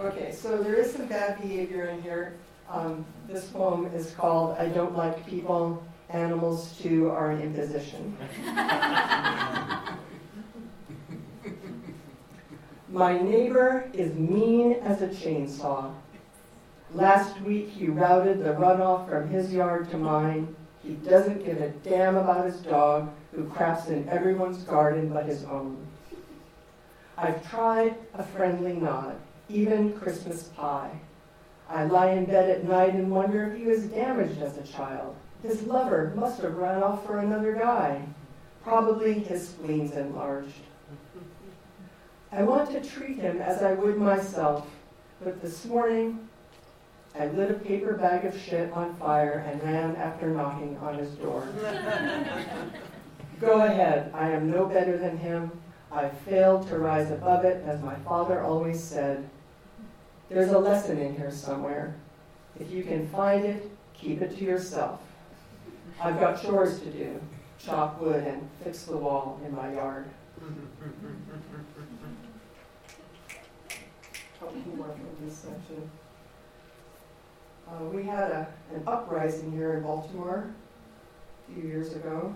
Okay, 0.00 0.32
so 0.32 0.62
there 0.62 0.74
is 0.74 0.92
some 0.92 1.06
bad 1.06 1.40
behavior 1.40 1.86
in 1.86 2.02
here. 2.02 2.34
Um, 2.68 3.04
this 3.28 3.46
poem 3.46 3.86
is 3.94 4.12
called 4.12 4.56
I 4.58 4.66
Don't 4.66 4.96
Like 4.96 5.26
People, 5.26 5.82
Animals 6.10 6.76
Too 6.80 7.10
Are 7.10 7.30
an 7.30 7.40
Imposition. 7.42 8.16
My 12.88 13.18
neighbor 13.18 13.90
is 13.92 14.14
mean 14.14 14.74
as 14.74 15.02
a 15.02 15.08
chainsaw. 15.08 15.92
Last 16.92 17.40
week 17.40 17.68
he 17.68 17.88
routed 17.88 18.44
the 18.44 18.50
runoff 18.50 19.08
from 19.08 19.28
his 19.28 19.52
yard 19.52 19.90
to 19.90 19.98
mine. 19.98 20.54
He 20.82 20.92
doesn't 20.92 21.44
give 21.44 21.60
a 21.60 21.70
damn 21.70 22.16
about 22.16 22.46
his 22.46 22.60
dog, 22.60 23.10
who 23.32 23.48
craps 23.48 23.88
in 23.88 24.08
everyone's 24.08 24.62
garden 24.62 25.08
but 25.08 25.26
his 25.26 25.44
own. 25.44 25.84
I've 27.16 27.48
tried 27.50 27.96
a 28.14 28.22
friendly 28.22 28.74
nod, 28.74 29.16
even 29.48 29.98
Christmas 29.98 30.44
pie. 30.56 31.00
I 31.74 31.86
lie 31.86 32.12
in 32.12 32.24
bed 32.24 32.48
at 32.48 32.68
night 32.68 32.94
and 32.94 33.10
wonder 33.10 33.48
if 33.48 33.58
he 33.58 33.64
was 33.64 33.82
damaged 33.86 34.40
as 34.40 34.56
a 34.56 34.62
child. 34.62 35.16
His 35.42 35.64
lover 35.64 36.12
must 36.14 36.40
have 36.40 36.54
run 36.54 36.84
off 36.84 37.04
for 37.04 37.18
another 37.18 37.52
guy. 37.52 38.00
Probably 38.62 39.14
his 39.14 39.48
spleen's 39.48 39.96
enlarged. 39.96 40.62
I 42.30 42.44
want 42.44 42.70
to 42.70 42.80
treat 42.80 43.18
him 43.18 43.40
as 43.42 43.60
I 43.60 43.72
would 43.72 43.98
myself, 43.98 44.68
but 45.20 45.42
this 45.42 45.64
morning 45.64 46.28
I 47.18 47.26
lit 47.26 47.50
a 47.50 47.54
paper 47.54 47.94
bag 47.94 48.24
of 48.24 48.40
shit 48.40 48.72
on 48.72 48.94
fire 48.94 49.44
and 49.50 49.60
ran 49.64 49.96
after 49.96 50.28
knocking 50.28 50.76
on 50.78 50.96
his 50.96 51.10
door. 51.16 51.48
Go 53.40 53.62
ahead, 53.62 54.12
I 54.14 54.30
am 54.30 54.48
no 54.48 54.66
better 54.66 54.96
than 54.96 55.18
him. 55.18 55.50
I 55.90 56.08
failed 56.08 56.68
to 56.68 56.78
rise 56.78 57.10
above 57.10 57.44
it, 57.44 57.64
as 57.66 57.82
my 57.82 57.96
father 57.96 58.42
always 58.42 58.82
said. 58.82 59.28
There's 60.28 60.50
a 60.52 60.58
lesson 60.58 60.98
in 60.98 61.14
here 61.16 61.30
somewhere. 61.30 61.96
If 62.58 62.70
you 62.70 62.82
can 62.82 63.08
find 63.08 63.44
it, 63.44 63.70
keep 63.94 64.22
it 64.22 64.36
to 64.38 64.44
yourself. 64.44 65.00
I've 66.00 66.18
got 66.18 66.42
chores 66.42 66.80
to 66.80 66.86
do 66.86 67.20
chop 67.58 68.00
wood 68.00 68.24
and 68.26 68.48
fix 68.62 68.82
the 68.82 68.96
wall 68.96 69.40
in 69.46 69.54
my 69.54 69.72
yard. 69.72 70.06
Uh, 77.68 77.84
we 77.84 78.02
had 78.04 78.30
a, 78.30 78.48
an 78.74 78.82
uprising 78.86 79.50
here 79.52 79.74
in 79.74 79.82
Baltimore 79.82 80.52
a 81.48 81.54
few 81.54 81.62
years 81.62 81.94
ago, 81.94 82.34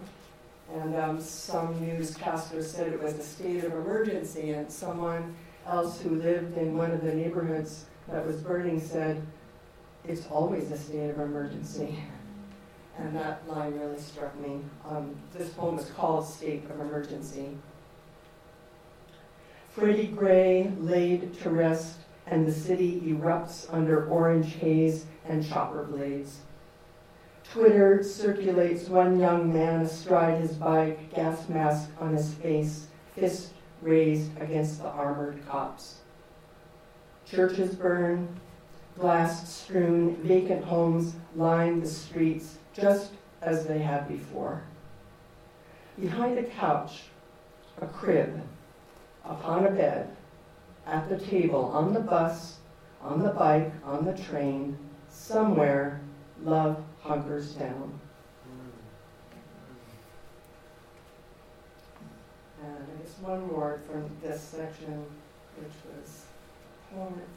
and 0.73 0.97
um, 0.97 1.21
some 1.21 1.79
newscaster 1.85 2.63
said 2.63 2.93
it 2.93 3.03
was 3.03 3.15
a 3.15 3.23
state 3.23 3.65
of 3.65 3.73
emergency, 3.73 4.53
and 4.53 4.71
someone 4.71 5.35
else 5.69 6.01
who 6.01 6.17
lived 6.17 6.57
in 6.57 6.77
one 6.77 6.91
of 6.91 7.03
the 7.03 7.15
neighborhoods 7.15 7.85
that 8.09 8.27
was 8.27 8.41
burning 8.41 8.81
said, 8.81 9.23
It's 10.07 10.27
always 10.27 10.71
a 10.71 10.79
state 10.79 11.11
of 11.11 11.21
emergency. 11.21 11.99
And 12.99 13.15
that 13.15 13.49
line 13.49 13.79
really 13.79 14.01
struck 14.01 14.39
me. 14.41 14.61
Um, 14.89 15.15
this 15.33 15.51
poem 15.51 15.79
is 15.79 15.91
called 15.91 16.27
State 16.27 16.65
of 16.71 16.81
Emergency. 16.81 17.57
Freddie 19.71 20.09
Gray 20.09 20.73
laid 20.79 21.39
to 21.41 21.51
rest, 21.51 21.99
and 22.27 22.47
the 22.47 22.53
city 22.53 23.01
erupts 23.07 23.73
under 23.73 24.07
orange 24.09 24.55
haze 24.55 25.07
and 25.25 25.47
chopper 25.47 25.85
blades. 25.85 26.41
Twitter 27.53 28.03
circulates 28.03 28.89
one 28.89 29.21
young 29.21 29.53
man 29.53 29.83
astride 29.83 30.41
his 30.41 30.53
bike, 30.53 31.15
gas 31.15 31.49
mask 31.49 31.91
on 32.01 32.15
his 32.15 32.35
face, 32.35 32.89
fist 33.15 33.53
raised 33.83 34.31
against 34.41 34.83
the 34.83 34.89
armored 34.89 35.47
cops. 35.49 35.99
Churches 37.27 37.75
burn, 37.75 38.29
glass 38.99 39.53
strewn, 39.53 40.17
vacant 40.17 40.65
homes 40.65 41.15
line 41.37 41.81
the 41.81 41.89
streets 41.89 42.57
just 42.73 43.13
as 43.43 43.67
they 43.67 43.79
had 43.79 44.09
before. 44.09 44.63
Behind 46.01 46.39
a 46.39 46.45
couch, 46.45 47.05
a 47.81 47.87
crib, 47.87 48.41
upon 49.25 49.67
a 49.67 49.71
bed, 49.71 50.17
at 50.87 51.09
the 51.09 51.19
table, 51.19 51.67
on 51.67 51.93
the 51.93 52.01
bus, 52.01 52.59
on 53.03 53.23
the 53.23 53.31
bike, 53.31 53.73
on 53.85 54.05
the 54.05 54.17
train, 54.17 54.77
somewhere, 55.11 56.01
love 56.43 56.83
hunkers 57.03 57.53
down. 57.53 58.01
And 62.77 62.87
I 62.87 63.03
guess 63.03 63.19
one 63.21 63.47
more 63.47 63.81
from 63.91 64.11
this 64.23 64.41
section, 64.41 65.05
which 65.57 65.73
was 65.87 66.25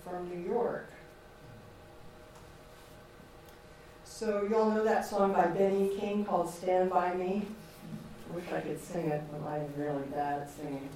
from 0.04 0.30
New 0.30 0.50
York. 0.50 0.90
So 4.04 4.46
you 4.48 4.56
all 4.56 4.70
know 4.70 4.84
that 4.84 5.06
song 5.06 5.34
by 5.34 5.48
Benny 5.48 5.98
King 5.98 6.26
called 6.26 6.54
Stand 6.54 6.90
By 6.90 7.14
Me? 7.16 7.44
I 8.30 8.36
wish 8.36 8.46
I 8.54 8.62
could 8.62 8.82
sing 8.82 9.08
it, 9.08 9.24
but 9.32 9.48
I'm 9.50 9.68
really 9.76 10.04
bad 10.14 10.42
at 10.42 10.50
singing. 10.50 10.88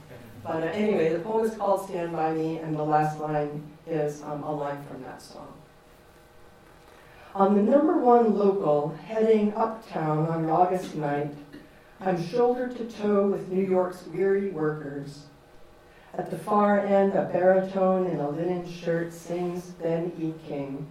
But 0.44 0.64
uh, 0.64 0.68
anyway, 0.68 1.10
the 1.10 1.20
poem 1.20 1.46
is 1.46 1.56
called 1.56 1.88
Stand 1.90 2.12
By 2.12 2.34
Me, 2.34 2.58
and 2.60 2.76
the 2.78 2.84
last 2.84 3.20
line 3.20 3.64
is 3.88 4.22
um, 4.22 4.44
a 4.44 4.54
line 4.54 4.84
from 4.84 5.02
that 5.04 5.22
song. 5.22 5.52
On 7.34 7.56
the 7.56 7.62
number 7.62 7.98
one 7.98 8.38
local 8.38 8.96
heading 9.06 9.54
uptown 9.56 10.28
on 10.28 10.50
August 10.50 10.96
night, 10.96 11.34
I'm 12.02 12.22
shoulder 12.22 12.68
to 12.68 12.86
toe 12.86 13.28
with 13.28 13.48
New 13.50 13.66
York's 13.66 14.06
weary 14.08 14.50
workers. 14.50 15.24
At 16.14 16.30
the 16.30 16.38
far 16.38 16.80
end, 16.80 17.14
a 17.14 17.24
baritone 17.24 18.08
in 18.08 18.20
a 18.20 18.30
linen 18.30 18.70
shirt 18.70 19.14
sings 19.14 19.66
Ben 19.82 20.12
E. 20.20 20.34
King. 20.48 20.86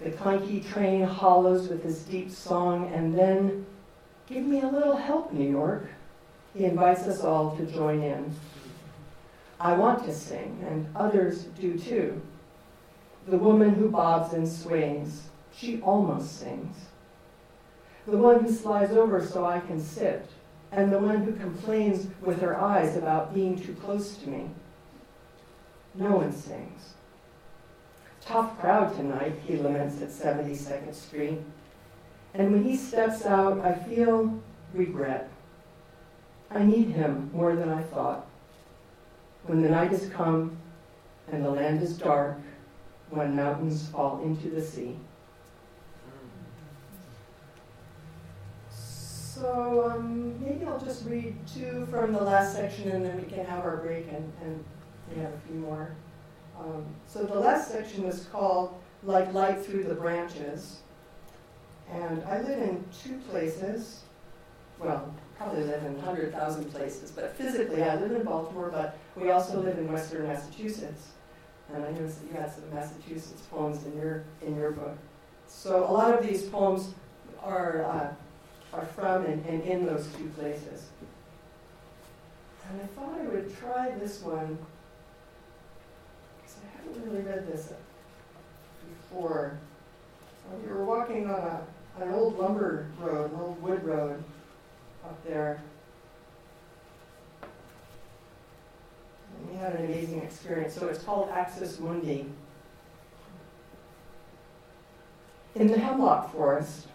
The 0.00 0.10
clanky 0.10 0.64
train 0.72 1.02
hollows 1.02 1.68
with 1.68 1.82
his 1.82 2.02
deep 2.02 2.30
song, 2.30 2.92
and 2.94 3.16
then, 3.16 3.66
give 4.26 4.44
me 4.44 4.60
a 4.60 4.68
little 4.68 4.96
help, 4.96 5.32
New 5.32 5.48
York. 5.48 5.88
He 6.54 6.64
invites 6.64 7.02
us 7.02 7.22
all 7.22 7.56
to 7.56 7.66
join 7.66 8.02
in. 8.02 8.34
I 9.58 9.74
want 9.74 10.04
to 10.04 10.14
sing, 10.14 10.64
and 10.68 10.86
others 10.94 11.44
do 11.60 11.78
too. 11.78 12.20
The 13.26 13.38
woman 13.38 13.74
who 13.74 13.88
bobs 13.88 14.32
and 14.32 14.48
sways, 14.48 15.22
she 15.52 15.80
almost 15.80 16.38
sings. 16.38 16.76
The 18.06 18.18
one 18.18 18.44
who 18.44 18.52
slides 18.52 18.92
over 18.92 19.24
so 19.24 19.46
I 19.46 19.60
can 19.60 19.80
sit, 19.80 20.28
and 20.72 20.92
the 20.92 20.98
one 20.98 21.22
who 21.22 21.32
complains 21.32 22.06
with 22.20 22.40
her 22.40 22.60
eyes 22.60 22.96
about 22.96 23.34
being 23.34 23.58
too 23.58 23.74
close 23.74 24.16
to 24.18 24.28
me. 24.28 24.50
No 25.94 26.16
one 26.16 26.32
sings. 26.32 26.94
Tough 28.20 28.58
crowd 28.58 28.94
tonight, 28.96 29.34
he 29.46 29.56
laments 29.56 30.02
at 30.02 30.08
72nd 30.08 30.94
Street. 30.94 31.40
And 32.34 32.52
when 32.52 32.64
he 32.64 32.76
steps 32.76 33.24
out, 33.24 33.60
I 33.60 33.74
feel 33.74 34.42
regret. 34.72 35.30
I 36.50 36.64
need 36.64 36.88
him 36.88 37.30
more 37.32 37.54
than 37.54 37.68
I 37.68 37.82
thought. 37.82 38.26
When 39.46 39.62
the 39.62 39.68
night 39.68 39.90
has 39.90 40.08
come 40.08 40.56
and 41.30 41.44
the 41.44 41.50
land 41.50 41.82
is 41.82 41.96
dark, 41.96 42.38
when 43.10 43.36
mountains 43.36 43.88
fall 43.88 44.22
into 44.22 44.50
the 44.50 44.62
sea. 44.62 44.96
So 49.34 49.90
um, 49.92 50.40
maybe 50.40 50.64
I'll 50.64 50.78
just 50.78 51.06
read 51.06 51.34
two 51.44 51.88
from 51.90 52.12
the 52.12 52.22
last 52.22 52.54
section 52.54 52.92
and 52.92 53.04
then 53.04 53.16
we 53.16 53.24
can 53.24 53.44
have 53.44 53.64
our 53.64 53.78
break 53.78 54.06
and, 54.06 54.32
and 54.40 54.64
we 55.10 55.20
have 55.20 55.32
a 55.32 55.38
few 55.48 55.56
more. 55.56 55.96
Um, 56.56 56.86
so 57.08 57.24
the 57.24 57.40
last 57.40 57.68
section 57.72 58.06
was 58.06 58.26
called 58.30 58.80
Like 59.02 59.34
Light 59.34 59.66
Through 59.66 59.84
the 59.84 59.94
Branches. 59.94 60.82
And 61.90 62.22
I 62.24 62.42
live 62.42 62.60
in 62.60 62.84
two 63.02 63.18
places. 63.28 64.02
Well, 64.78 65.12
probably 65.36 65.64
live 65.64 65.82
in 65.82 65.96
100,000 65.96 66.70
places, 66.70 67.10
but 67.10 67.36
physically 67.36 67.82
I 67.82 67.96
live 67.96 68.12
in 68.12 68.22
Baltimore, 68.22 68.70
but 68.70 68.96
we 69.16 69.32
also 69.32 69.60
live 69.60 69.78
in 69.78 69.92
Western 69.92 70.28
Massachusetts. 70.28 71.08
And 71.74 71.84
I 71.84 71.90
noticed 71.90 72.22
that 72.22 72.30
you 72.30 72.40
had 72.40 72.54
some 72.54 72.72
Massachusetts 72.72 73.42
poems 73.50 73.84
in 73.84 73.96
your, 73.96 74.22
in 74.46 74.54
your 74.54 74.70
book. 74.70 74.96
So 75.48 75.90
a 75.90 75.92
lot 75.92 76.16
of 76.16 76.24
these 76.24 76.44
poems 76.44 76.94
are 77.42 77.84
uh, 77.84 78.14
are 78.74 78.86
from 78.86 79.24
and, 79.26 79.44
and 79.46 79.62
in 79.62 79.86
those 79.86 80.06
two 80.16 80.28
places. 80.38 80.88
And 82.68 82.80
I 82.80 82.86
thought 82.86 83.20
I 83.20 83.24
would 83.24 83.56
try 83.58 83.90
this 83.90 84.22
one, 84.22 84.58
because 86.42 86.56
I 86.62 86.76
haven't 86.76 87.12
really 87.12 87.22
read 87.22 87.46
this 87.46 87.72
before. 88.88 89.58
We 90.62 90.72
were 90.72 90.84
walking 90.84 91.28
on 91.30 91.40
a, 91.40 91.62
an 92.02 92.12
old 92.12 92.38
lumber 92.38 92.86
road, 93.00 93.32
an 93.32 93.40
old 93.40 93.62
wood 93.62 93.84
road 93.84 94.22
up 95.04 95.24
there. 95.26 95.62
And 99.38 99.50
we 99.50 99.56
had 99.56 99.74
an 99.74 99.86
amazing 99.86 100.22
experience. 100.22 100.74
So 100.74 100.88
it's 100.88 101.02
called 101.02 101.28
Axis 101.30 101.78
Mundi. 101.78 102.26
In 105.54 105.68
the 105.68 105.78
hemlock 105.78 106.32
forest, 106.32 106.88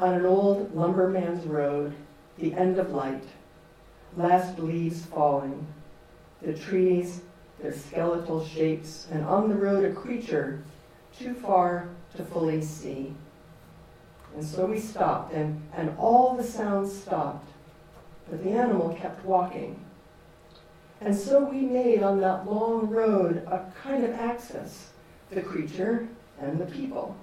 on 0.00 0.14
an 0.14 0.26
old 0.26 0.74
lumberman's 0.74 1.44
road, 1.44 1.92
the 2.38 2.54
end 2.54 2.78
of 2.78 2.90
light, 2.90 3.24
last 4.16 4.58
leaves 4.58 5.04
falling, 5.06 5.66
the 6.40 6.52
trees, 6.52 7.22
their 7.60 7.72
skeletal 7.72 8.44
shapes, 8.44 9.08
and 9.10 9.24
on 9.24 9.48
the 9.48 9.54
road 9.54 9.84
a 9.84 9.92
creature 9.92 10.62
too 11.18 11.34
far 11.34 11.88
to 12.16 12.24
fully 12.24 12.62
see. 12.62 13.12
And 14.36 14.44
so 14.44 14.66
we 14.66 14.78
stopped, 14.78 15.32
and, 15.32 15.60
and 15.74 15.96
all 15.98 16.36
the 16.36 16.44
sounds 16.44 16.96
stopped, 16.96 17.50
but 18.30 18.44
the 18.44 18.50
animal 18.50 18.94
kept 18.94 19.24
walking. 19.24 19.84
And 21.00 21.16
so 21.16 21.44
we 21.44 21.60
made 21.60 22.02
on 22.02 22.20
that 22.20 22.48
long 22.48 22.88
road 22.88 23.38
a 23.46 23.72
kind 23.82 24.04
of 24.04 24.12
axis 24.12 24.90
the 25.30 25.42
creature 25.42 26.08
and 26.40 26.58
the 26.58 26.66
people 26.66 27.16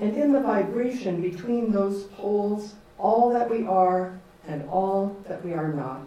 and 0.00 0.16
in 0.16 0.32
the 0.32 0.40
vibration 0.40 1.20
between 1.20 1.72
those 1.72 2.04
poles, 2.04 2.74
all 2.98 3.30
that 3.30 3.50
we 3.50 3.66
are 3.66 4.18
and 4.46 4.68
all 4.68 5.16
that 5.26 5.44
we 5.44 5.52
are 5.52 5.72
not. 5.72 6.06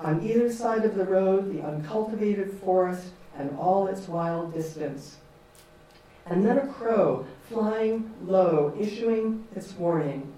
On 0.00 0.22
either 0.22 0.52
side 0.52 0.84
of 0.84 0.94
the 0.94 1.04
road, 1.06 1.52
the 1.52 1.66
uncultivated 1.66 2.52
forest 2.60 3.08
and 3.38 3.56
all 3.58 3.86
its 3.86 4.06
wild 4.06 4.52
distance. 4.52 5.16
And 6.26 6.44
then 6.44 6.58
a 6.58 6.66
crow 6.66 7.26
flying 7.48 8.12
low, 8.22 8.74
issuing 8.78 9.46
its 9.54 9.72
warning. 9.72 10.32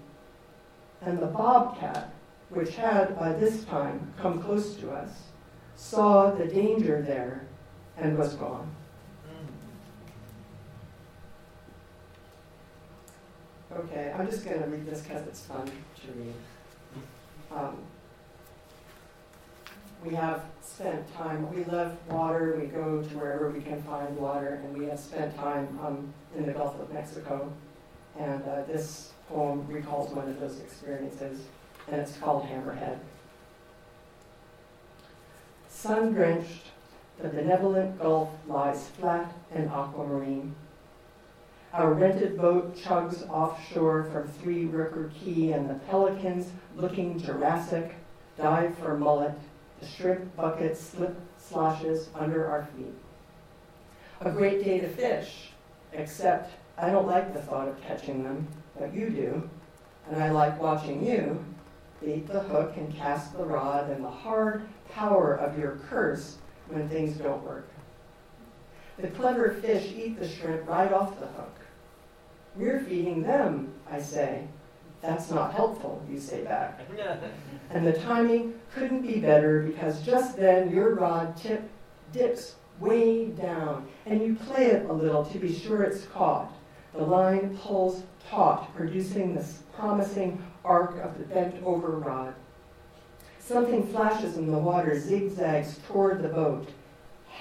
And 1.01 1.19
the 1.19 1.27
bobcat, 1.27 2.13
which 2.49 2.75
had 2.75 3.19
by 3.19 3.33
this 3.33 3.65
time 3.65 4.13
come 4.21 4.41
close 4.41 4.75
to 4.75 4.91
us, 4.91 5.09
saw 5.75 6.31
the 6.31 6.45
danger 6.45 7.01
there 7.01 7.45
and 7.97 8.17
was 8.17 8.35
gone. 8.35 8.73
Okay, 13.71 14.11
I'm 14.17 14.25
just 14.27 14.43
going 14.43 14.61
to 14.61 14.67
read 14.67 14.85
this 14.87 15.01
because 15.01 15.27
it's 15.27 15.41
fun 15.41 15.65
to 15.65 16.11
read. 16.15 16.33
Um, 17.55 17.77
we 20.03 20.15
have 20.15 20.45
spent 20.61 21.13
time, 21.15 21.53
we 21.53 21.63
love 21.65 21.95
water, 22.09 22.57
we 22.59 22.65
go 22.65 23.03
to 23.03 23.17
wherever 23.17 23.49
we 23.49 23.61
can 23.61 23.81
find 23.83 24.17
water, 24.17 24.59
and 24.63 24.75
we 24.75 24.85
have 24.85 24.99
spent 24.99 25.35
time 25.35 25.79
um, 25.83 26.13
in 26.35 26.47
the 26.47 26.51
Gulf 26.51 26.79
of 26.79 26.91
Mexico. 26.91 27.51
And 28.17 28.41
uh, 28.43 28.63
this 28.63 29.11
poem 29.27 29.67
recalls 29.67 30.11
one 30.13 30.27
of 30.27 30.39
those 30.39 30.59
experiences, 30.59 31.41
and 31.91 32.01
it's 32.01 32.17
called 32.17 32.45
Hammerhead. 32.45 32.97
Sun 35.69 36.13
drenched, 36.13 36.65
the 37.21 37.29
benevolent 37.29 37.99
Gulf 37.99 38.29
lies 38.47 38.87
flat 38.87 39.31
and 39.53 39.69
aquamarine. 39.69 40.55
Our 41.71 41.93
rented 41.93 42.35
boat 42.35 42.75
chugs 42.75 43.29
offshore 43.29 44.05
from 44.05 44.27
Three 44.27 44.65
River 44.65 45.11
Key, 45.13 45.51
and 45.51 45.69
the 45.69 45.75
pelicans, 45.75 46.51
looking 46.75 47.19
Jurassic, 47.19 47.95
dive 48.37 48.75
for 48.79 48.97
mullet. 48.97 49.33
The 49.79 49.85
shrimp 49.85 50.35
bucket 50.35 50.75
slip 50.75 51.15
sloshes 51.37 52.09
under 52.15 52.47
our 52.47 52.67
feet. 52.75 52.95
A 54.21 54.31
great 54.31 54.63
day 54.63 54.79
to 54.79 54.89
fish, 54.89 55.51
except 55.93 56.53
I 56.75 56.89
don't 56.89 57.07
like 57.07 57.33
the 57.33 57.41
thought 57.41 57.67
of 57.67 57.81
catching 57.81 58.23
them, 58.23 58.47
but 58.77 58.93
you 58.93 59.11
do. 59.11 59.49
And 60.09 60.23
I 60.23 60.31
like 60.31 60.59
watching 60.59 61.05
you 61.05 61.43
bait 62.01 62.27
the 62.27 62.39
hook 62.39 62.77
and 62.77 62.95
cast 62.95 63.37
the 63.37 63.45
rod 63.45 63.89
and 63.89 64.03
the 64.03 64.09
hard 64.09 64.67
power 64.89 65.35
of 65.35 65.59
your 65.59 65.79
curse 65.89 66.37
when 66.69 66.89
things 66.89 67.17
don't 67.17 67.43
work. 67.43 67.69
The 69.01 69.07
clever 69.09 69.51
fish 69.61 69.93
eat 69.95 70.19
the 70.19 70.27
shrimp 70.27 70.67
right 70.67 70.91
off 70.91 71.19
the 71.19 71.27
hook. 71.27 71.55
We're 72.55 72.81
feeding 72.81 73.23
them, 73.23 73.73
I 73.89 74.01
say. 74.01 74.47
That's 75.01 75.31
not 75.31 75.53
helpful, 75.53 76.03
you 76.09 76.19
say 76.19 76.43
back. 76.43 76.81
and 77.69 77.87
the 77.87 77.93
timing 77.93 78.55
couldn't 78.73 79.01
be 79.01 79.19
better 79.19 79.61
because 79.61 80.05
just 80.05 80.35
then 80.35 80.69
your 80.71 80.95
rod 80.95 81.37
tip 81.37 81.69
dips 82.11 82.55
way 82.79 83.27
down 83.27 83.87
and 84.05 84.21
you 84.21 84.35
play 84.35 84.67
it 84.67 84.89
a 84.89 84.93
little 84.93 85.23
to 85.25 85.39
be 85.39 85.57
sure 85.57 85.83
it's 85.83 86.05
caught. 86.07 86.51
The 86.93 87.03
line 87.03 87.57
pulls 87.57 88.03
taut, 88.29 88.75
producing 88.75 89.33
this 89.33 89.63
promising 89.73 90.43
arc 90.65 90.97
of 90.97 91.17
the 91.17 91.23
bent 91.23 91.63
over 91.63 91.91
rod. 91.91 92.33
Something 93.37 93.87
flashes 93.87 94.37
in 94.37 94.51
the 94.51 94.57
water, 94.57 94.99
zigzags 94.99 95.79
toward 95.87 96.21
the 96.21 96.29
boat. 96.29 96.69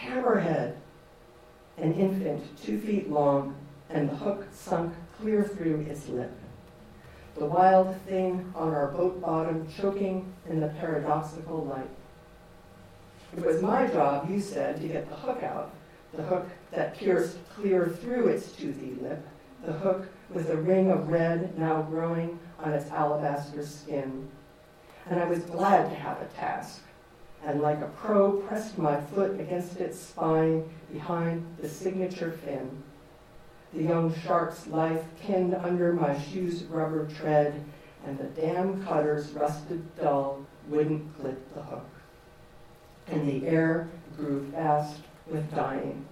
Hammerhead, 0.00 0.74
an 1.80 1.94
infant 1.94 2.44
two 2.62 2.80
feet 2.80 3.10
long, 3.10 3.54
and 3.90 4.08
the 4.08 4.16
hook 4.16 4.46
sunk 4.52 4.94
clear 5.20 5.44
through 5.44 5.80
its 5.88 6.08
lip. 6.08 6.32
The 7.36 7.46
wild 7.46 7.96
thing 8.02 8.52
on 8.54 8.74
our 8.74 8.88
boat 8.88 9.20
bottom 9.20 9.68
choking 9.80 10.32
in 10.48 10.60
the 10.60 10.68
paradoxical 10.68 11.64
light. 11.64 11.88
It 13.36 13.44
was 13.44 13.62
my 13.62 13.86
job, 13.86 14.30
you 14.30 14.40
said, 14.40 14.80
to 14.80 14.88
get 14.88 15.08
the 15.08 15.14
hook 15.14 15.42
out, 15.42 15.72
the 16.14 16.22
hook 16.22 16.48
that 16.72 16.96
pierced 16.96 17.36
clear 17.54 17.88
through 17.88 18.28
its 18.28 18.52
toothy 18.52 18.96
lip, 19.00 19.24
the 19.64 19.72
hook 19.72 20.08
with 20.30 20.50
a 20.50 20.56
ring 20.56 20.90
of 20.90 21.08
red 21.08 21.56
now 21.58 21.82
growing 21.82 22.38
on 22.60 22.72
its 22.72 22.90
alabaster 22.90 23.64
skin. 23.64 24.28
And 25.08 25.20
I 25.20 25.26
was 25.26 25.40
glad 25.40 25.88
to 25.90 25.94
have 25.94 26.20
a 26.20 26.26
task, 26.26 26.82
and 27.44 27.60
like 27.60 27.80
a 27.80 27.88
pro, 27.88 28.32
pressed 28.32 28.78
my 28.78 29.00
foot 29.00 29.38
against 29.38 29.76
its 29.76 29.98
spine 29.98 30.68
behind 30.92 31.46
the 31.60 31.68
signature 31.68 32.32
fin. 32.44 32.82
The 33.74 33.82
young 33.82 34.14
shark's 34.20 34.66
life 34.66 35.04
pinned 35.20 35.54
under 35.54 35.92
my 35.92 36.18
shoe's 36.18 36.64
rubber 36.64 37.06
tread, 37.06 37.62
and 38.06 38.18
the 38.18 38.24
damn 38.24 38.84
cutter's 38.84 39.30
rusted 39.30 39.82
dull 39.96 40.46
wouldn't 40.68 41.18
clip 41.20 41.54
the 41.54 41.62
hook. 41.62 41.86
And 43.08 43.28
the 43.28 43.46
air 43.46 43.88
grew 44.16 44.50
fast 44.52 45.00
with 45.26 45.54
dying. 45.54 46.06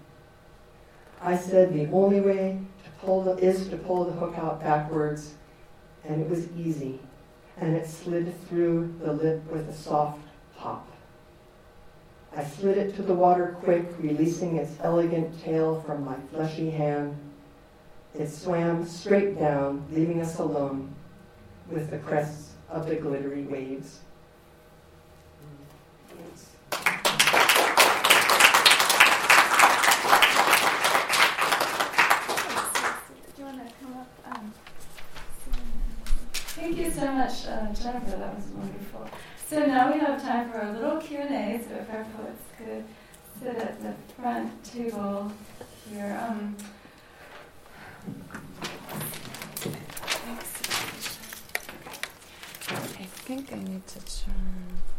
I 1.20 1.36
said 1.36 1.72
the 1.72 1.90
only 1.90 2.20
way 2.20 2.60
to 2.84 2.90
pull 3.06 3.22
the, 3.22 3.36
is 3.36 3.68
to 3.68 3.76
pull 3.76 4.04
the 4.04 4.12
hook 4.12 4.36
out 4.36 4.60
backwards, 4.60 5.34
and 6.04 6.20
it 6.20 6.28
was 6.28 6.48
easy, 6.52 7.00
and 7.56 7.74
it 7.74 7.88
slid 7.88 8.34
through 8.48 8.94
the 9.00 9.12
lip 9.12 9.42
with 9.50 9.68
a 9.68 9.74
soft 9.74 10.20
pop. 10.56 10.86
I 12.36 12.44
slid 12.44 12.76
it 12.76 12.94
to 12.96 13.02
the 13.02 13.14
water 13.14 13.56
quick, 13.62 13.86
releasing 13.98 14.56
its 14.56 14.72
elegant 14.82 15.42
tail 15.42 15.80
from 15.86 16.04
my 16.04 16.16
fleshy 16.30 16.68
hand. 16.68 17.16
It 18.14 18.28
swam 18.28 18.84
straight 18.86 19.38
down, 19.38 19.86
leaving 19.90 20.20
us 20.20 20.38
alone 20.38 20.94
with 21.70 21.90
the 21.90 21.96
crests 21.96 22.52
of 22.68 22.86
the 22.88 22.96
glittery 22.96 23.44
waves. 23.44 24.00
Um, 34.30 34.52
Thank 36.34 36.76
you 36.76 36.90
so 36.90 37.12
much, 37.12 37.46
uh, 37.46 37.72
Jennifer. 37.72 38.16
That 38.18 38.34
was 38.34 38.44
wonderful. 38.48 39.08
So 39.48 39.64
now 39.64 39.92
we 39.92 40.00
have 40.00 40.20
time 40.20 40.50
for 40.50 40.58
a 40.60 40.72
little 40.72 40.96
Q 40.98 41.18
and 41.18 41.34
A. 41.34 41.64
So 41.64 41.74
if 41.76 41.90
our 41.90 42.04
poets 42.16 42.42
could 42.58 42.84
sit 43.40 43.56
at 43.56 43.80
the 43.80 43.94
front 44.14 44.64
table 44.64 45.30
here. 45.88 46.18
Um, 46.28 46.56
I 52.68 53.04
think 53.28 53.52
I 53.52 53.56
need 53.56 53.86
to 53.86 53.98
turn 54.00 54.34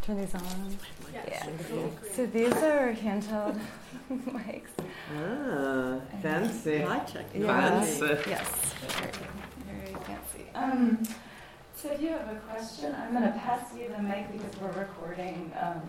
turn 0.02 0.20
these 0.20 0.34
on. 0.34 0.76
Yeah. 1.12 1.46
So 2.14 2.26
these 2.26 2.52
are 2.54 2.92
handheld 2.94 3.60
mics. 4.10 4.68
Ah, 5.16 6.00
fancy. 6.22 6.78
High 6.78 6.98
tech. 7.00 7.26
Yeah. 7.34 7.46
Fancy. 7.46 8.30
Yes, 8.30 8.74
very, 8.80 9.12
very 9.66 9.94
fancy. 10.04 10.46
Um, 10.54 11.02
so 11.80 11.92
if 11.92 12.00
you 12.00 12.08
have 12.08 12.28
a 12.28 12.40
question, 12.50 12.92
I'm 12.94 13.12
going 13.12 13.22
to 13.22 13.38
pass 13.38 13.72
you 13.76 13.88
the 13.88 14.02
mic 14.02 14.32
because 14.32 14.60
we're 14.60 14.72
recording 14.72 15.52
um, 15.60 15.80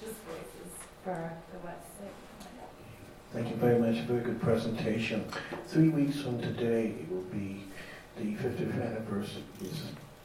just 0.00 0.14
voices 0.24 0.72
for 1.04 1.32
the 1.52 1.58
website. 1.68 2.12
Thank 3.34 3.50
you 3.50 3.56
very 3.56 3.78
much. 3.78 4.06
Very 4.06 4.22
good 4.22 4.40
presentation. 4.40 5.26
Three 5.66 5.90
weeks 5.90 6.22
from 6.22 6.40
today, 6.40 6.94
it 6.98 7.10
will 7.10 7.24
be 7.24 7.64
the 8.16 8.36
50th 8.36 8.72
anniversary, 8.82 9.42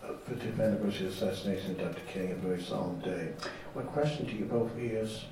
uh, 0.06 0.14
50th 0.30 0.62
anniversary 0.62 1.08
of 1.08 1.20
the 1.20 1.28
assassination 1.28 1.72
of 1.72 1.80
Dr. 1.80 2.08
King, 2.08 2.32
a 2.32 2.36
very 2.36 2.62
solemn 2.62 3.02
day. 3.02 3.34
My 3.76 3.82
question 3.82 4.26
to 4.28 4.34
you 4.34 4.46
both 4.46 4.72
is, 4.78 5.26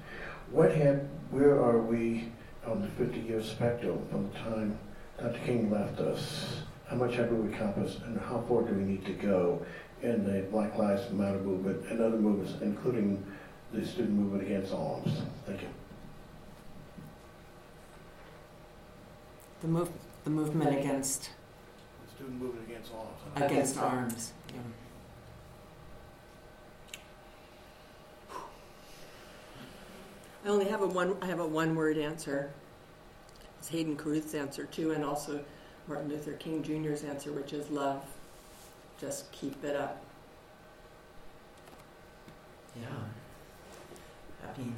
what 0.50 0.76
had, 0.76 1.08
where 1.30 1.64
are 1.64 1.78
we 1.78 2.30
on 2.68 2.82
the 2.82 2.88
50-year 3.06 3.42
spectrum 3.42 4.06
from 4.12 4.30
the 4.30 4.38
time 4.40 4.78
Dr. 5.18 5.40
King 5.46 5.72
left 5.72 6.02
us? 6.02 6.58
How 6.92 6.98
much 6.98 7.16
have 7.16 7.32
we 7.32 7.54
accomplished, 7.54 8.00
and 8.02 8.20
how 8.20 8.44
far 8.50 8.64
do 8.64 8.74
we 8.74 8.84
need 8.84 9.06
to 9.06 9.14
go 9.14 9.66
in 10.02 10.26
the 10.26 10.42
Black 10.52 10.78
Lives 10.78 11.10
Matter 11.12 11.40
movement 11.40 11.86
and 11.90 12.02
other 12.02 12.18
movements, 12.18 12.62
including 12.62 13.24
the 13.72 13.86
student 13.86 14.12
movement 14.12 14.44
against 14.44 14.74
arms? 14.74 15.22
Thank 15.46 15.62
you. 15.62 15.70
The 19.62 19.68
move, 19.70 19.90
the 20.26 20.32
movement 20.32 20.78
against 20.78 21.30
Student 22.14 22.42
movement 22.42 22.68
against 22.68 22.92
arms. 22.94 23.52
against 23.52 23.78
arms. 23.78 24.34
Yeah. 24.54 24.60
I 30.44 30.50
only 30.50 30.66
have 30.66 30.82
a 30.82 30.88
one. 30.88 31.16
I 31.22 31.28
have 31.28 31.40
a 31.40 31.48
one-word 31.48 31.98
answer. 31.98 32.52
It's 33.60 33.70
Hayden 33.70 33.96
Carruth's 33.96 34.34
answer 34.34 34.66
too, 34.66 34.92
and 34.92 35.06
also 35.06 35.42
Martin 35.88 36.10
Luther 36.10 36.34
King 36.34 36.64
Jr.'s 36.64 37.04
answer, 37.04 37.32
which 37.32 37.54
is 37.54 37.70
love. 37.70 38.04
Just 39.00 39.32
keep 39.32 39.64
it 39.64 39.76
up. 39.76 40.04
Yeah. 42.76 42.88
I 44.44 44.58
mean, 44.58 44.76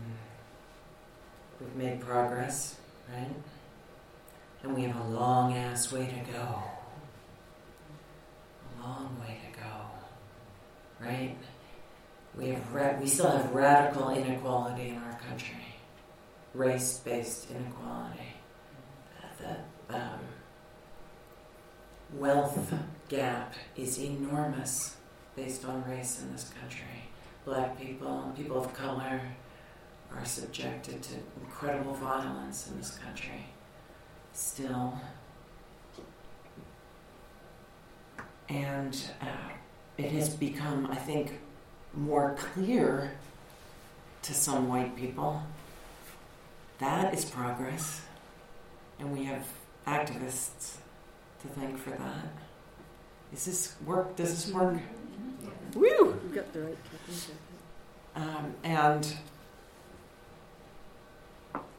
we've 1.59 1.75
made 1.75 1.99
progress, 2.01 2.77
right? 3.13 3.29
And 4.63 4.75
we 4.75 4.83
have 4.83 4.95
a 4.99 5.09
long 5.09 5.53
ass 5.53 5.91
way 5.91 6.05
to 6.05 6.31
go. 6.31 6.63
A 8.79 8.81
long 8.81 9.17
way 9.19 9.37
to 9.51 9.59
go, 9.59 11.05
right? 11.05 11.35
We 12.37 12.49
have 12.49 12.73
ra- 12.73 12.97
we 12.99 13.07
still 13.07 13.29
have 13.29 13.53
radical 13.53 14.09
inequality 14.09 14.89
in 14.89 14.97
our 14.97 15.19
country, 15.29 15.75
race-based 16.53 17.51
inequality. 17.51 18.33
The 19.39 19.95
um, 19.95 20.19
wealth 22.15 22.73
gap 23.09 23.53
is 23.75 23.99
enormous 23.99 24.95
based 25.35 25.65
on 25.65 25.83
race 25.89 26.21
in 26.21 26.31
this 26.31 26.51
country. 26.59 27.09
Black 27.45 27.79
people 27.79 28.23
and 28.23 28.35
people 28.35 28.63
of 28.63 28.73
color 28.73 29.21
are 30.15 30.25
subjected 30.25 31.01
to 31.01 31.15
incredible 31.41 31.93
violence 31.93 32.67
in 32.69 32.77
this 32.77 32.97
country. 32.99 33.45
Still. 34.33 34.99
And 38.49 38.99
uh, 39.21 39.25
it 39.97 40.11
has 40.11 40.29
become, 40.29 40.87
I 40.91 40.95
think, 40.95 41.39
more 41.93 42.35
clear 42.37 43.11
to 44.23 44.33
some 44.33 44.67
white 44.67 44.95
people. 44.95 45.43
That 46.79 47.13
is 47.13 47.25
progress. 47.25 48.01
And 48.99 49.11
we 49.11 49.25
have 49.25 49.45
activists 49.87 50.77
to 51.43 51.47
thank 51.49 51.77
for 51.77 51.91
that. 51.91 52.33
Is 53.31 53.45
this 53.45 53.75
work? 53.85 54.15
Does 54.15 54.31
this 54.31 54.53
work? 54.53 54.79
Woo! 55.75 55.85
You 55.87 56.31
got 56.33 56.51
the 56.53 56.61
right. 56.61 56.77
Um, 58.15 58.53
and 58.63 59.15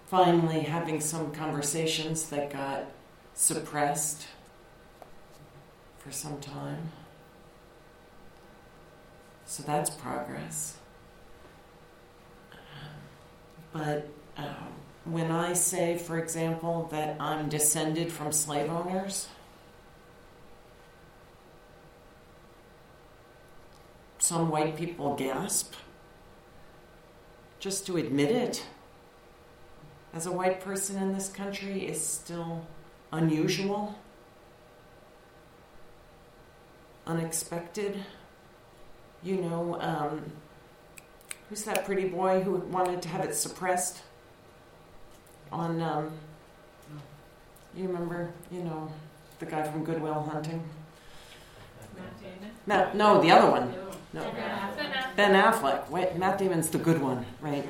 finally 0.07 0.61
having 0.61 1.01
some 1.01 1.33
conversations 1.33 2.29
that 2.29 2.53
got 2.53 2.85
suppressed 3.35 4.27
for 5.99 6.13
some 6.13 6.41
time. 6.41 6.91
So 9.47 9.63
that's 9.63 9.91
progress. 9.91 10.77
But 13.73 14.09
um, 14.37 14.73
when 15.05 15.31
I 15.31 15.53
say, 15.53 15.99
for 15.99 16.19
example, 16.19 16.89
that 16.93 17.17
I'm 17.21 17.49
descended 17.49 18.13
from 18.13 18.33
slave 18.33 18.71
owners, 18.71 19.29
some 24.25 24.49
white 24.49 24.75
people 24.75 25.15
gasp 25.17 25.75
just 27.61 27.85
to 27.85 27.99
admit 27.99 28.31
it 28.31 28.65
as 30.15 30.25
a 30.25 30.33
white 30.33 30.63
person 30.63 30.97
in 30.97 31.13
this 31.13 31.29
country 31.29 31.87
is 31.87 32.03
still 32.03 32.67
unusual, 33.13 33.95
unexpected. 37.07 38.03
You 39.23 39.43
know, 39.43 39.79
um, 39.83 40.33
who's 41.51 41.65
that 41.65 41.85
pretty 41.85 42.09
boy 42.09 42.41
who 42.41 42.53
wanted 42.53 43.03
to 43.03 43.09
have 43.09 43.27
it 43.27 43.35
suppressed 43.35 44.01
on, 45.53 45.83
um, 45.83 46.11
you 47.77 47.87
remember, 47.87 48.33
you 48.51 48.63
know, 48.63 48.91
the 49.39 49.45
guy 49.45 49.65
from 49.65 49.85
Good 49.85 50.01
Will 50.01 50.23
Hunting? 50.23 50.65
Matt, 52.67 52.97
no, 52.97 53.21
the 53.21 53.31
other 53.31 53.51
one. 53.51 53.84
No. 54.15 54.33
Ben 55.17 55.33
Affleck. 55.33 55.91
Wait, 55.91 56.15
Matt 56.17 56.39
Damon's 56.39 56.71
the 56.71 56.79
good 56.79 57.03
one, 57.03 57.27
right? 57.41 57.67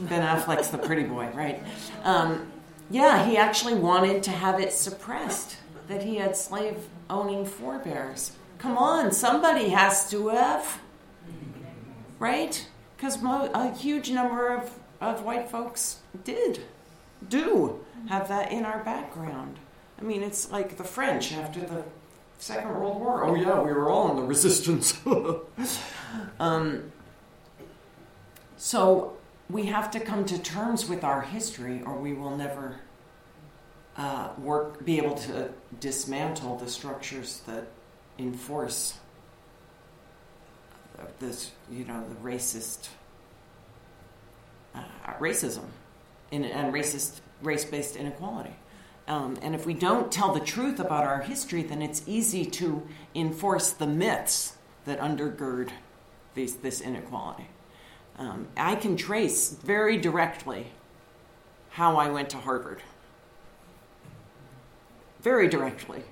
Ben 0.00 0.22
Affleck's 0.22 0.68
the 0.68 0.78
pretty 0.78 1.04
boy, 1.04 1.28
right? 1.34 1.62
Um, 2.02 2.50
yeah, 2.90 3.24
he 3.24 3.36
actually 3.36 3.74
wanted 3.74 4.24
to 4.24 4.32
have 4.32 4.58
it 4.60 4.72
suppressed 4.72 5.56
that 5.86 6.02
he 6.02 6.16
had 6.16 6.36
slave 6.36 6.88
owning 7.08 7.46
forebears. 7.46 8.32
Come 8.58 8.76
on, 8.76 9.12
somebody 9.12 9.68
has 9.68 10.10
to 10.10 10.28
have, 10.28 10.80
right? 12.18 12.66
Because 12.96 13.22
mo- 13.22 13.50
a 13.54 13.72
huge 13.72 14.10
number 14.10 14.48
of, 14.48 14.76
of 15.00 15.22
white 15.22 15.48
folks 15.48 16.00
did, 16.24 16.64
do 17.28 17.84
have 18.08 18.26
that 18.28 18.50
in 18.50 18.64
our 18.64 18.82
background. 18.82 19.58
I 20.00 20.02
mean, 20.02 20.24
it's 20.24 20.50
like 20.50 20.76
the 20.76 20.84
French 20.84 21.32
after 21.32 21.60
the 21.60 21.84
Second 22.38 22.68
World 22.68 23.00
War. 23.00 23.24
Oh 23.24 23.34
yeah, 23.34 23.60
we 23.60 23.72
were 23.72 23.88
all 23.88 24.10
in 24.10 24.16
the 24.16 24.22
resistance. 24.22 24.98
um, 26.40 26.92
so 28.56 29.16
we 29.48 29.66
have 29.66 29.90
to 29.92 30.00
come 30.00 30.24
to 30.26 30.38
terms 30.38 30.88
with 30.88 31.04
our 31.04 31.22
history, 31.22 31.82
or 31.84 31.96
we 31.98 32.12
will 32.12 32.36
never 32.36 32.80
uh, 33.96 34.30
work, 34.38 34.84
be 34.84 34.98
able 34.98 35.14
to 35.14 35.50
dismantle 35.80 36.56
the 36.56 36.68
structures 36.68 37.40
that 37.46 37.66
enforce 38.18 38.94
this, 41.18 41.52
you 41.70 41.84
know, 41.84 42.04
the 42.08 42.14
racist 42.16 42.88
uh, 44.74 44.82
racism 45.18 45.64
in, 46.30 46.44
and 46.44 46.72
racist 46.72 47.20
race-based 47.42 47.96
inequality. 47.96 48.54
Um, 49.06 49.38
and 49.42 49.54
if 49.54 49.66
we 49.66 49.74
don't 49.74 50.10
tell 50.10 50.32
the 50.32 50.40
truth 50.40 50.80
about 50.80 51.04
our 51.04 51.20
history, 51.20 51.62
then 51.62 51.82
it's 51.82 52.02
easy 52.06 52.44
to 52.46 52.86
enforce 53.14 53.70
the 53.70 53.86
myths 53.86 54.56
that 54.86 54.98
undergird 54.98 55.70
these, 56.34 56.56
this 56.56 56.80
inequality. 56.80 57.48
Um, 58.16 58.48
I 58.56 58.76
can 58.76 58.96
trace 58.96 59.50
very 59.50 59.98
directly 59.98 60.68
how 61.70 61.96
I 61.96 62.08
went 62.08 62.30
to 62.30 62.38
Harvard. 62.38 62.80
Very 65.20 65.48
directly 65.48 66.02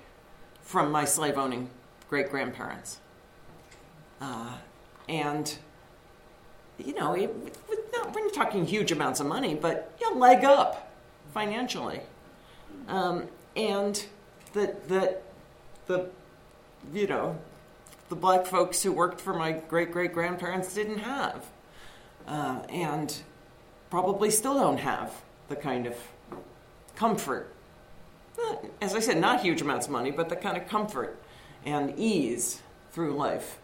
from 0.61 0.91
my 0.91 1.05
slave 1.05 1.37
owning 1.37 1.69
great 2.09 2.29
grandparents. 2.29 2.99
Uh, 4.19 4.57
and, 5.09 5.57
you 6.77 6.93
know, 6.93 7.13
it, 7.13 7.33
not, 7.93 8.13
we're 8.13 8.25
not 8.25 8.33
talking 8.33 8.65
huge 8.65 8.91
amounts 8.91 9.19
of 9.19 9.25
money, 9.27 9.55
but 9.55 9.95
you 9.99 10.13
leg 10.15 10.43
up 10.43 10.91
financially. 11.33 12.01
Um, 12.87 13.27
and 13.55 14.03
that, 14.53 14.87
that 14.89 15.23
the, 15.87 16.09
you 16.93 17.07
know, 17.07 17.37
the 18.09 18.15
black 18.15 18.45
folks 18.45 18.83
who 18.83 18.91
worked 18.91 19.19
for 19.19 19.33
my 19.33 19.53
great 19.53 19.91
great 19.91 20.13
grandparents 20.13 20.73
didn't 20.73 20.99
have. 20.99 21.45
Uh, 22.27 22.61
and 22.69 23.21
probably 23.89 24.31
still 24.31 24.55
don't 24.55 24.79
have 24.79 25.13
the 25.49 25.55
kind 25.55 25.85
of 25.85 25.95
comfort. 26.95 27.53
As 28.81 28.95
I 28.95 28.99
said, 28.99 29.17
not 29.17 29.41
huge 29.41 29.61
amounts 29.61 29.87
of 29.87 29.91
money, 29.91 30.11
but 30.11 30.29
the 30.29 30.35
kind 30.35 30.57
of 30.57 30.67
comfort 30.67 31.17
and 31.65 31.93
ease 31.97 32.61
through 32.91 33.15
life 33.15 33.59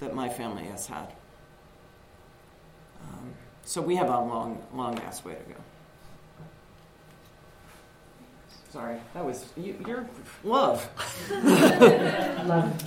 that 0.00 0.14
my 0.14 0.28
family 0.28 0.64
has 0.64 0.86
had. 0.86 1.12
Um, 3.02 3.34
so 3.64 3.80
we 3.80 3.96
have 3.96 4.08
a 4.08 4.20
long, 4.20 4.62
long 4.74 4.98
ass 5.00 5.24
way 5.24 5.34
to 5.34 5.52
go. 5.52 5.60
Sorry, 8.70 8.98
that 9.14 9.24
was 9.24 9.46
you, 9.56 9.76
your 9.84 10.06
love. 10.44 10.88
love, 12.46 12.84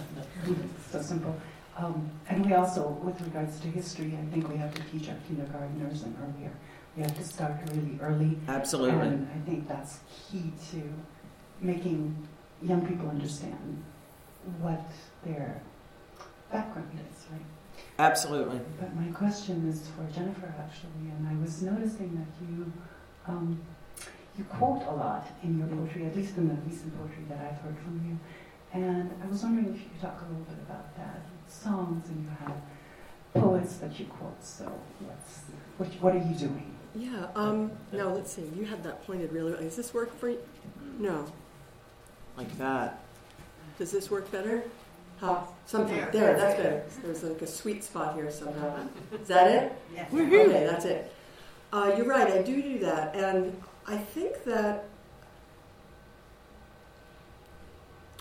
so 0.90 1.02
simple. 1.02 1.36
Um, 1.76 2.10
and 2.30 2.46
we 2.46 2.54
also, 2.54 2.88
with 3.04 3.20
regards 3.22 3.60
to 3.60 3.68
history, 3.68 4.18
I 4.22 4.26
think 4.32 4.48
we 4.48 4.56
have 4.58 4.74
to 4.76 4.82
teach 4.84 5.10
our 5.10 5.16
kindergarteners 5.30 6.04
and 6.04 6.16
earlier. 6.24 6.52
We 6.96 7.04
have 7.04 7.18
to 7.18 7.24
start 7.24 7.54
really 7.72 8.00
early. 8.02 8.38
Absolutely. 8.48 9.08
And 9.08 9.28
I 9.36 9.50
think 9.50 9.68
that's 9.68 10.00
key 10.32 10.54
to 10.72 10.94
making 11.60 12.16
young 12.62 12.88
people 12.88 13.10
understand 13.10 13.84
what 14.60 14.86
their 15.26 15.62
background 16.50 16.98
is, 17.12 17.26
right? 17.30 17.42
Absolutely. 18.00 18.62
But 18.80 18.96
my 18.96 19.12
question 19.12 19.68
is 19.68 19.90
for 19.90 20.10
Jennifer, 20.14 20.54
actually, 20.60 21.10
and 21.10 21.28
I 21.28 21.42
was 21.42 21.62
noticing 21.62 22.16
that 22.16 22.48
you 22.48 22.72
um, 23.28 23.60
you 24.38 24.44
quote 24.46 24.84
a 24.84 24.92
lot 24.92 25.28
in 25.44 25.60
your 25.60 25.68
poetry, 25.68 26.06
at 26.06 26.16
least 26.16 26.38
in 26.38 26.48
the 26.48 26.56
recent 26.68 26.98
poetry 26.98 27.24
that 27.30 27.40
I've 27.40 27.62
heard 27.62 27.78
from 27.80 28.02
you. 28.08 28.20
And 28.74 29.12
I 29.24 29.28
was 29.28 29.44
wondering 29.44 29.76
if 29.76 29.82
you 29.82 29.88
could 29.90 30.02
talk 30.02 30.22
a 30.22 30.30
little 30.30 30.46
bit 30.46 30.58
about 30.68 30.96
that. 30.98 31.22
Songs, 31.48 32.08
and 32.10 32.24
you 32.24 32.30
have 32.44 32.56
poets 33.34 33.76
that 33.76 34.00
you 34.00 34.06
quote. 34.06 34.44
So, 34.44 34.66
what's, 35.00 35.42
what, 35.78 35.88
what 36.02 36.16
are 36.16 36.28
you 36.28 36.36
doing? 36.36 36.74
Yeah. 36.96 37.28
Um, 37.36 37.72
now, 37.92 38.10
let's 38.10 38.34
see. 38.34 38.50
You 38.58 38.66
had 38.66 38.84
that 38.84 39.06
pointed 39.06 39.32
really. 39.32 39.52
Well. 39.52 39.62
Does 39.62 39.76
this 39.76 39.94
work 39.94 40.18
for 40.18 40.30
you? 40.30 40.40
No. 41.00 41.26
Like 42.38 42.58
that. 42.58 43.04
Does 43.78 43.92
this 43.92 44.10
work 44.10 44.32
better? 44.32 44.64
How? 45.20 45.48
Something. 45.66 45.96
There, 45.96 46.12
there 46.12 46.38
that's 46.38 46.56
better. 46.56 46.84
There's 47.04 47.24
like 47.24 47.42
a 47.42 47.48
sweet 47.48 47.84
spot 47.84 48.16
here 48.16 48.32
somehow. 48.32 48.76
Is 49.22 49.28
that 49.28 49.50
it? 49.50 49.82
Yes. 49.94 50.14
Okay, 50.14 50.66
that's 50.66 50.86
it. 50.86 51.14
Uh, 51.72 51.94
you're 51.96 52.08
right. 52.08 52.32
I 52.32 52.42
do 52.42 52.62
do 52.62 52.80
that, 52.80 53.16
and 53.16 53.56
I 53.88 53.98
think 53.98 54.44
that, 54.46 54.86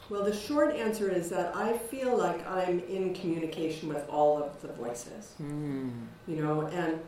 well, 0.08 0.24
the 0.24 0.34
short 0.34 0.74
answer 0.74 1.10
is 1.10 1.30
that 1.30 1.54
I 1.56 1.78
feel 1.78 2.16
like 2.16 2.46
I'm 2.48 2.80
in 2.80 3.14
communication 3.14 3.88
with 3.88 4.08
all 4.08 4.42
of 4.42 4.60
the 4.60 4.68
voices. 4.68 5.34
Mm. 5.40 6.06
You 6.26 6.42
know, 6.42 6.62
and 6.62 7.00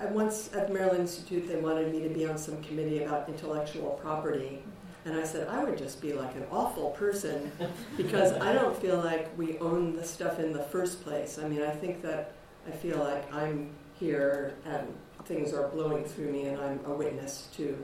I 0.00 0.06
once 0.06 0.52
at 0.54 0.72
Maryland 0.72 1.00
Institute, 1.00 1.48
they 1.48 1.56
wanted 1.56 1.92
me 1.92 2.02
to 2.02 2.08
be 2.08 2.26
on 2.26 2.38
some 2.38 2.62
committee 2.62 3.02
about 3.02 3.28
intellectual 3.28 3.98
property. 4.02 4.62
And 5.06 5.18
I 5.18 5.24
said, 5.24 5.48
I 5.48 5.62
would 5.62 5.76
just 5.76 6.00
be 6.00 6.14
like 6.14 6.34
an 6.34 6.46
awful 6.50 6.90
person 6.90 7.52
because 7.96 8.32
I 8.32 8.54
don't 8.54 8.76
feel 8.76 8.98
like 8.98 9.36
we 9.36 9.58
own 9.58 9.94
the 9.96 10.04
stuff 10.04 10.38
in 10.38 10.52
the 10.52 10.62
first 10.62 11.02
place. 11.04 11.38
I 11.38 11.46
mean, 11.46 11.62
I 11.62 11.70
think 11.70 12.00
that 12.02 12.32
I 12.66 12.70
feel 12.70 12.98
like 12.98 13.32
I'm 13.32 13.70
here 13.98 14.54
and 14.64 14.88
things 15.24 15.52
are 15.52 15.68
blowing 15.68 16.04
through 16.04 16.30
me, 16.32 16.46
and 16.46 16.60
I'm 16.60 16.80
a 16.86 16.94
witness 16.94 17.48
to 17.56 17.76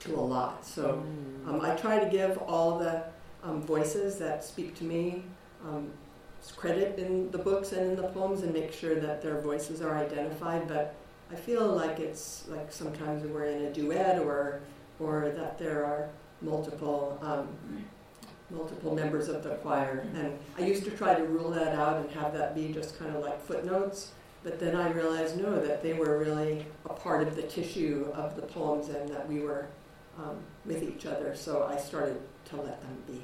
to 0.00 0.14
a 0.14 0.20
lot. 0.20 0.64
So 0.64 1.02
mm. 1.02 1.48
um, 1.48 1.60
I 1.60 1.74
try 1.74 1.98
to 1.98 2.08
give 2.10 2.38
all 2.38 2.78
the 2.78 3.04
um, 3.42 3.62
voices 3.62 4.18
that 4.18 4.44
speak 4.44 4.74
to 4.76 4.84
me 4.84 5.24
um, 5.66 5.90
credit 6.56 6.98
in 6.98 7.30
the 7.30 7.38
books 7.38 7.72
and 7.72 7.90
in 7.90 7.96
the 7.96 8.08
poems, 8.08 8.42
and 8.42 8.52
make 8.52 8.72
sure 8.72 8.96
that 9.00 9.22
their 9.22 9.40
voices 9.40 9.80
are 9.80 9.96
identified. 9.96 10.68
But 10.68 10.94
I 11.32 11.34
feel 11.34 11.66
like 11.66 11.98
it's 11.98 12.44
like 12.48 12.70
sometimes 12.72 13.26
we're 13.26 13.46
in 13.46 13.64
a 13.64 13.72
duet, 13.72 14.20
or 14.20 14.60
or 15.00 15.32
that 15.36 15.58
there 15.58 15.84
are 15.84 16.08
multiple 16.42 17.18
um, 17.22 17.48
multiple 18.50 18.94
members 18.94 19.28
of 19.28 19.42
the 19.42 19.50
choir. 19.56 20.06
And 20.14 20.38
I 20.56 20.66
used 20.66 20.84
to 20.84 20.90
try 20.90 21.14
to 21.14 21.24
rule 21.24 21.50
that 21.50 21.74
out 21.74 21.96
and 21.96 22.10
have 22.12 22.32
that 22.34 22.54
be 22.54 22.72
just 22.72 22.98
kind 22.98 23.14
of 23.14 23.22
like 23.22 23.40
footnotes. 23.42 24.12
But 24.46 24.60
then 24.60 24.76
I 24.76 24.92
realized, 24.92 25.42
no, 25.42 25.60
that 25.60 25.82
they 25.82 25.92
were 25.92 26.18
really 26.18 26.64
a 26.88 26.92
part 26.92 27.26
of 27.26 27.34
the 27.34 27.42
tissue 27.42 28.12
of 28.14 28.36
the 28.36 28.42
poems 28.42 28.90
and 28.90 29.08
that 29.08 29.28
we 29.28 29.40
were 29.40 29.66
um, 30.16 30.38
with 30.64 30.84
each 30.84 31.04
other. 31.04 31.34
So 31.34 31.68
I 31.68 31.76
started 31.76 32.20
to 32.50 32.56
let 32.56 32.80
them 32.80 32.96
be. 33.08 33.22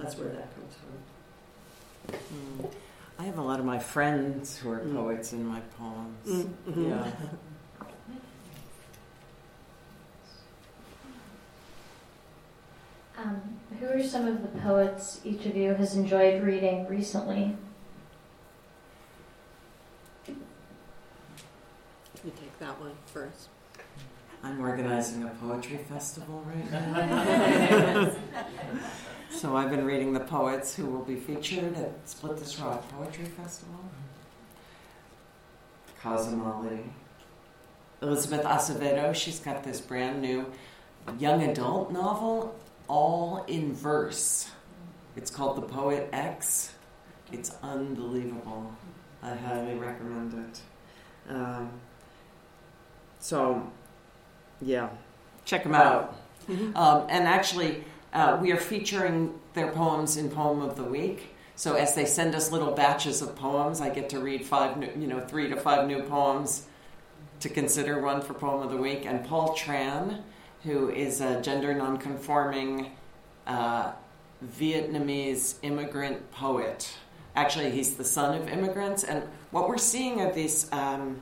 That's 0.00 0.16
where 0.18 0.30
that 0.30 0.48
comes 0.56 0.74
from. 0.74 2.18
Mm. 2.18 2.72
I 3.16 3.22
have 3.22 3.38
a 3.38 3.42
lot 3.42 3.60
of 3.60 3.64
my 3.64 3.78
friends 3.78 4.56
who 4.56 4.72
are 4.72 4.80
mm. 4.80 4.92
poets 4.92 5.32
in 5.32 5.46
my 5.46 5.60
poems. 5.78 6.28
Mm-hmm. 6.28 6.90
Yeah. 6.90 7.12
Um, 13.18 13.40
who 13.78 13.86
are 13.86 14.02
some 14.02 14.26
of 14.26 14.42
the 14.42 14.48
poets 14.62 15.20
each 15.22 15.46
of 15.46 15.54
you 15.54 15.74
has 15.74 15.94
enjoyed 15.94 16.42
reading 16.42 16.88
recently? 16.88 17.54
You 22.24 22.30
take 22.30 22.56
that 22.60 22.80
one 22.80 22.92
first. 23.06 23.48
I'm 24.44 24.60
organizing 24.60 25.24
a 25.24 25.28
poetry 25.28 25.78
festival 25.88 26.44
right 26.46 26.70
now. 26.70 28.12
so 29.30 29.56
I've 29.56 29.70
been 29.70 29.84
reading 29.84 30.12
the 30.12 30.20
poets 30.20 30.74
who 30.74 30.86
will 30.86 31.04
be 31.04 31.16
featured 31.16 31.76
at 31.76 32.08
Split 32.08 32.36
This 32.36 32.58
Rock 32.60 32.88
Poetry 32.90 33.24
Festival. 33.24 33.84
Kazim 36.00 36.44
Ali. 36.44 36.80
Elizabeth 38.02 38.44
Acevedo, 38.44 39.14
she's 39.14 39.38
got 39.38 39.62
this 39.62 39.80
brand 39.80 40.20
new 40.20 40.46
young 41.18 41.42
adult 41.42 41.92
novel, 41.92 42.54
all 42.88 43.44
in 43.48 43.72
verse. 43.72 44.50
It's 45.16 45.30
called 45.30 45.56
The 45.56 45.62
Poet 45.62 46.08
X. 46.12 46.74
It's 47.32 47.56
unbelievable. 47.62 48.72
I 49.22 49.34
highly 49.34 49.74
recommend 49.74 50.34
it. 50.34 51.32
Um, 51.32 51.70
so, 53.22 53.70
yeah, 54.60 54.88
check 55.44 55.62
them 55.62 55.76
out. 55.76 56.20
Mm-hmm. 56.50 56.76
Um, 56.76 57.06
and 57.08 57.28
actually, 57.28 57.84
uh, 58.12 58.36
we 58.42 58.50
are 58.50 58.56
featuring 58.56 59.38
their 59.54 59.70
poems 59.70 60.16
in 60.16 60.28
Poem 60.28 60.60
of 60.60 60.74
the 60.74 60.82
Week. 60.82 61.28
So 61.54 61.74
as 61.74 61.94
they 61.94 62.04
send 62.04 62.34
us 62.34 62.50
little 62.50 62.72
batches 62.72 63.22
of 63.22 63.36
poems, 63.36 63.80
I 63.80 63.90
get 63.90 64.08
to 64.08 64.18
read 64.18 64.44
five, 64.44 64.76
new, 64.76 64.90
you 64.98 65.06
know, 65.06 65.20
three 65.20 65.48
to 65.50 65.56
five 65.56 65.86
new 65.86 66.02
poems 66.02 66.66
to 67.38 67.48
consider 67.48 68.00
one 68.00 68.22
for 68.22 68.34
Poem 68.34 68.60
of 68.60 68.72
the 68.72 68.76
Week. 68.76 69.06
And 69.06 69.24
Paul 69.24 69.54
Tran, 69.54 70.22
who 70.64 70.90
is 70.90 71.20
a 71.20 71.40
gender 71.40 71.72
nonconforming 71.74 72.90
uh, 73.46 73.92
Vietnamese 74.58 75.54
immigrant 75.62 76.32
poet. 76.32 76.92
Actually, 77.36 77.70
he's 77.70 77.94
the 77.94 78.04
son 78.04 78.34
of 78.36 78.48
immigrants. 78.48 79.04
And 79.04 79.22
what 79.52 79.68
we're 79.68 79.78
seeing 79.78 80.20
are 80.20 80.32
these. 80.32 80.72
Um, 80.72 81.20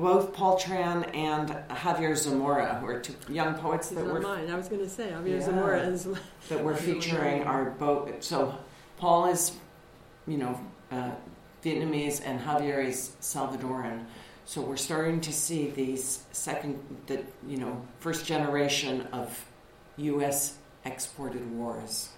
both 0.00 0.32
Paul 0.34 0.58
Tran 0.58 1.14
and 1.14 1.50
Javier 1.70 2.16
Zamora, 2.16 2.76
who 2.80 2.86
are 2.86 3.00
two 3.00 3.14
young 3.28 3.54
poets 3.54 3.88
that 3.90 4.04
were 4.04 4.20
mine. 4.20 4.50
I 4.50 4.56
was 4.56 4.68
going 4.68 4.82
to 4.82 4.88
say 4.88 5.10
Javier 5.10 5.38
Yeah. 5.38 5.40
Zamora 5.40 5.80
is. 5.80 6.08
that 6.48 6.62
we're 6.64 6.76
featuring 6.76 7.44
are 7.44 7.70
both. 7.70 8.22
So 8.22 8.56
Paul 8.96 9.26
is, 9.26 9.52
you 10.26 10.38
know, 10.38 10.60
uh, 10.90 11.10
Vietnamese, 11.64 12.22
and 12.24 12.40
Javier 12.40 12.84
is 12.84 13.12
Salvadoran. 13.20 14.04
So 14.44 14.62
we're 14.62 14.76
starting 14.76 15.20
to 15.22 15.32
see 15.32 15.70
these 15.70 16.24
second, 16.32 16.78
the 17.06 17.22
you 17.46 17.58
know, 17.58 17.82
first 18.00 18.24
generation 18.24 19.02
of 19.12 19.44
U.S. 19.98 20.56
exported 20.84 21.50
wars. 21.52 22.10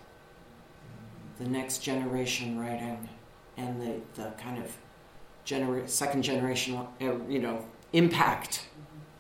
The 1.38 1.48
next 1.48 1.78
generation 1.78 2.58
writing, 2.58 3.08
and 3.56 3.80
the 3.80 4.00
the 4.22 4.30
kind 4.32 4.62
of 4.62 4.76
genera- 5.50 5.88
second 5.88 6.22
generation, 6.22 6.76
uh, 6.76 6.86
you 7.28 7.40
know, 7.40 7.64
impact 7.92 8.66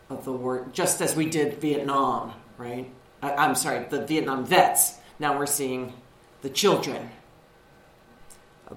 of 0.08 0.24
the 0.24 0.32
war, 0.32 0.68
just 0.72 1.02
as 1.02 1.16
we 1.16 1.26
did 1.28 1.60
Vietnam, 1.60 2.32
right? 2.56 2.88
I, 3.20 3.34
I'm 3.34 3.56
sorry, 3.56 3.84
the 3.90 4.06
Vietnam 4.06 4.46
vets. 4.46 4.98
Now 5.18 5.36
we're 5.36 5.46
seeing 5.46 5.92
the 6.42 6.48
children, 6.48 7.10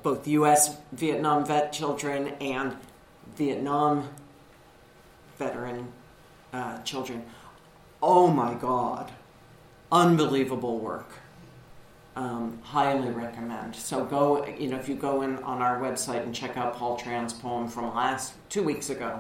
both 0.02 0.28
U.S. 0.28 0.78
Vietnam 0.92 1.46
vet 1.46 1.72
children 1.72 2.30
and 2.42 2.76
Vietnam 3.36 4.10
veteran 5.38 5.94
uh, 6.52 6.82
children. 6.82 7.24
Oh 8.02 8.28
my 8.28 8.56
God, 8.56 9.12
unbelievable 9.92 10.80
work. 10.80 11.10
Um, 12.16 12.60
highly 12.62 13.10
recommend. 13.10 13.76
So 13.76 14.06
go, 14.06 14.46
you 14.46 14.70
know, 14.70 14.78
if 14.78 14.88
you 14.88 14.94
go 14.94 15.24
in 15.24 15.38
on 15.40 15.64
our 15.64 15.80
website 15.80 16.22
and 16.24 16.34
check 16.34 16.58
out 16.58 16.76
Paul 16.76 16.96
Tran's 16.96 17.34
poem 17.34 17.68
from 17.68 17.94
last 17.96 18.34
two 18.50 18.62
weeks 18.62 18.92
ago, 18.92 19.20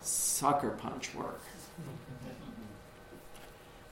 sucker 0.00 0.70
punch 0.70 1.14
work. 1.14 1.40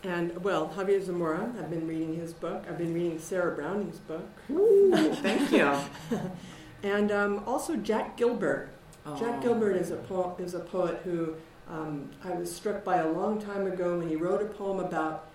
And 0.02 0.42
well, 0.42 0.72
Javier 0.76 1.02
Zamora, 1.02 1.52
I've 1.58 1.68
been 1.68 1.86
reading 1.86 2.14
his 2.14 2.32
book. 2.32 2.64
I've 2.68 2.78
been 2.78 2.94
reading 2.94 3.18
Sarah 3.18 3.54
Browning's 3.54 3.98
book. 3.98 4.26
Ooh, 4.50 5.14
thank 5.16 5.52
you. 5.52 5.76
and 6.82 7.12
um, 7.12 7.42
also 7.46 7.76
Jack 7.76 8.16
Gilbert. 8.16 8.70
Oh. 9.04 9.18
Jack 9.18 9.42
Gilbert 9.42 9.76
is 9.76 9.90
a 9.90 9.96
po- 9.96 10.36
is 10.38 10.54
a 10.54 10.60
poet 10.60 11.00
who 11.04 11.34
um, 11.68 12.10
I 12.24 12.30
was 12.30 12.54
struck 12.54 12.82
by 12.82 12.98
a 12.98 13.08
long 13.08 13.40
time 13.40 13.66
ago 13.66 13.98
when 13.98 14.08
he 14.08 14.16
wrote 14.16 14.40
a 14.40 14.46
poem 14.46 14.80
about 14.80 15.29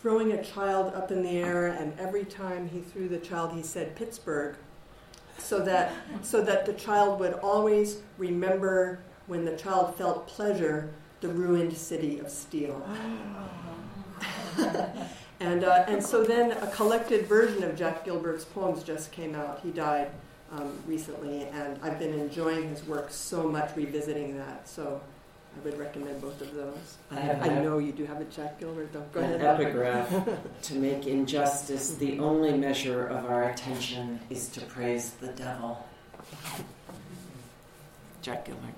throwing 0.00 0.32
a 0.32 0.42
child 0.42 0.94
up 0.94 1.10
in 1.10 1.22
the 1.22 1.38
air, 1.38 1.66
and 1.68 1.98
every 1.98 2.24
time 2.24 2.68
he 2.68 2.80
threw 2.80 3.08
the 3.08 3.18
child, 3.18 3.52
he 3.52 3.62
said 3.62 3.96
Pittsburgh, 3.96 4.56
so 5.38 5.60
that 5.60 5.92
so 6.22 6.42
that 6.42 6.66
the 6.66 6.72
child 6.74 7.20
would 7.20 7.34
always 7.34 7.98
remember 8.18 9.00
when 9.26 9.44
the 9.44 9.56
child 9.56 9.94
felt 9.96 10.26
pleasure, 10.26 10.90
the 11.20 11.28
ruined 11.28 11.76
city 11.76 12.18
of 12.18 12.30
steel. 12.30 12.86
and 15.40 15.64
uh, 15.64 15.84
and 15.86 16.02
so 16.02 16.24
then 16.24 16.52
a 16.52 16.66
collected 16.68 17.26
version 17.26 17.62
of 17.62 17.76
Jack 17.76 18.04
Gilbert's 18.04 18.44
poems 18.44 18.82
just 18.82 19.12
came 19.12 19.34
out. 19.34 19.60
He 19.62 19.70
died 19.70 20.10
um, 20.52 20.78
recently, 20.86 21.44
and 21.44 21.78
I've 21.82 21.98
been 21.98 22.14
enjoying 22.14 22.68
his 22.68 22.84
work 22.84 23.10
so 23.10 23.48
much, 23.48 23.76
revisiting 23.76 24.36
that. 24.38 24.68
So 24.68 25.00
would 25.64 25.78
recommend 25.78 26.20
both 26.20 26.40
of 26.40 26.54
those. 26.54 26.96
I 27.10 27.20
have 27.20 27.42
I 27.42 27.46
an 27.46 27.64
know 27.64 27.78
you 27.78 27.92
do 27.92 28.04
have 28.06 28.20
a 28.20 28.24
Jack 28.24 28.58
Gilbert, 28.58 28.92
though. 28.92 29.04
Go 29.12 29.20
an 29.20 29.34
ahead. 29.34 29.60
epigraph 29.60 30.28
to 30.62 30.74
make 30.74 31.06
injustice 31.06 31.94
the 31.94 32.18
only 32.18 32.52
measure 32.52 33.06
of 33.06 33.24
our 33.26 33.50
attention 33.50 34.20
is 34.30 34.48
to 34.50 34.60
praise 34.62 35.10
the 35.10 35.28
devil. 35.28 35.86
Jack 38.22 38.44
Gilbert. 38.46 38.74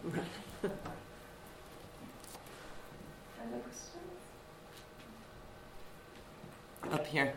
Up 6.90 7.06
here. 7.06 7.32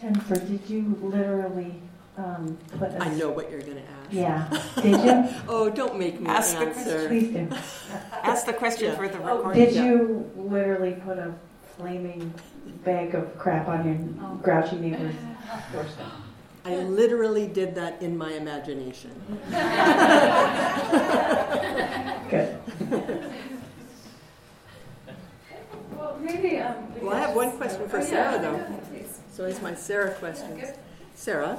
Jennifer, 0.00 0.34
did 0.34 0.68
you 0.68 0.98
literally 1.00 1.80
um, 2.16 2.58
put 2.78 2.90
a 2.90 3.02
I 3.02 3.14
know 3.14 3.30
what 3.30 3.50
you're 3.50 3.60
going 3.62 3.76
to 3.76 3.82
ask. 3.82 4.12
Yeah. 4.12 4.48
Did 4.82 5.00
you? 5.04 5.24
oh, 5.48 5.70
don't 5.70 5.98
make 5.98 6.20
me 6.20 6.28
Ask 6.28 6.58
the 6.58 6.66
answer. 6.66 7.08
Please 7.08 7.30
do. 7.32 7.48
Ask 8.22 8.44
the 8.46 8.52
question 8.52 8.88
Yeah. 8.90 8.96
for 8.96 9.08
the 9.08 9.18
Oh, 9.22 9.36
recording. 9.38 9.64
did 9.64 9.74
you 9.74 10.30
literally 10.36 10.92
put 11.04 11.18
a 11.18 11.32
flaming 11.78 12.32
bag 12.84 13.14
of 13.14 13.36
crap 13.38 13.68
on 13.68 13.86
your 13.86 13.96
grouchy 14.42 14.76
neighbor's 14.76 15.14
doorstep? 15.72 16.06
I 16.64 16.76
literally 16.76 17.46
did 17.48 17.74
that 17.76 18.00
in 18.02 18.16
my 18.16 18.32
imagination. 18.34 19.10
Good. 22.30 22.56
Well, 25.96 26.18
maybe. 26.20 26.58
Um, 26.58 26.94
we 26.94 27.00
Well, 27.06 27.16
I 27.16 27.20
have 27.20 27.34
one 27.34 27.52
question 27.56 27.88
for 27.88 27.98
Oh, 27.98 28.04
Sarah, 28.04 28.38
though. 28.40 28.54
ahead. 28.54 29.06
So 29.32 29.44
here's 29.44 29.60
my 29.62 29.74
Sarah 29.74 30.12
question. 30.14 30.62
Sarah, 31.14 31.58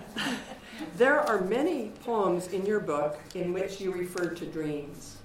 there 0.96 1.20
are 1.20 1.40
many 1.40 1.92
poems 2.04 2.48
in 2.48 2.64
your 2.66 2.80
book 2.80 3.18
in 3.34 3.52
which 3.52 3.80
you 3.80 3.92
refer 3.92 4.28
to 4.28 4.46
dreams. 4.46 5.16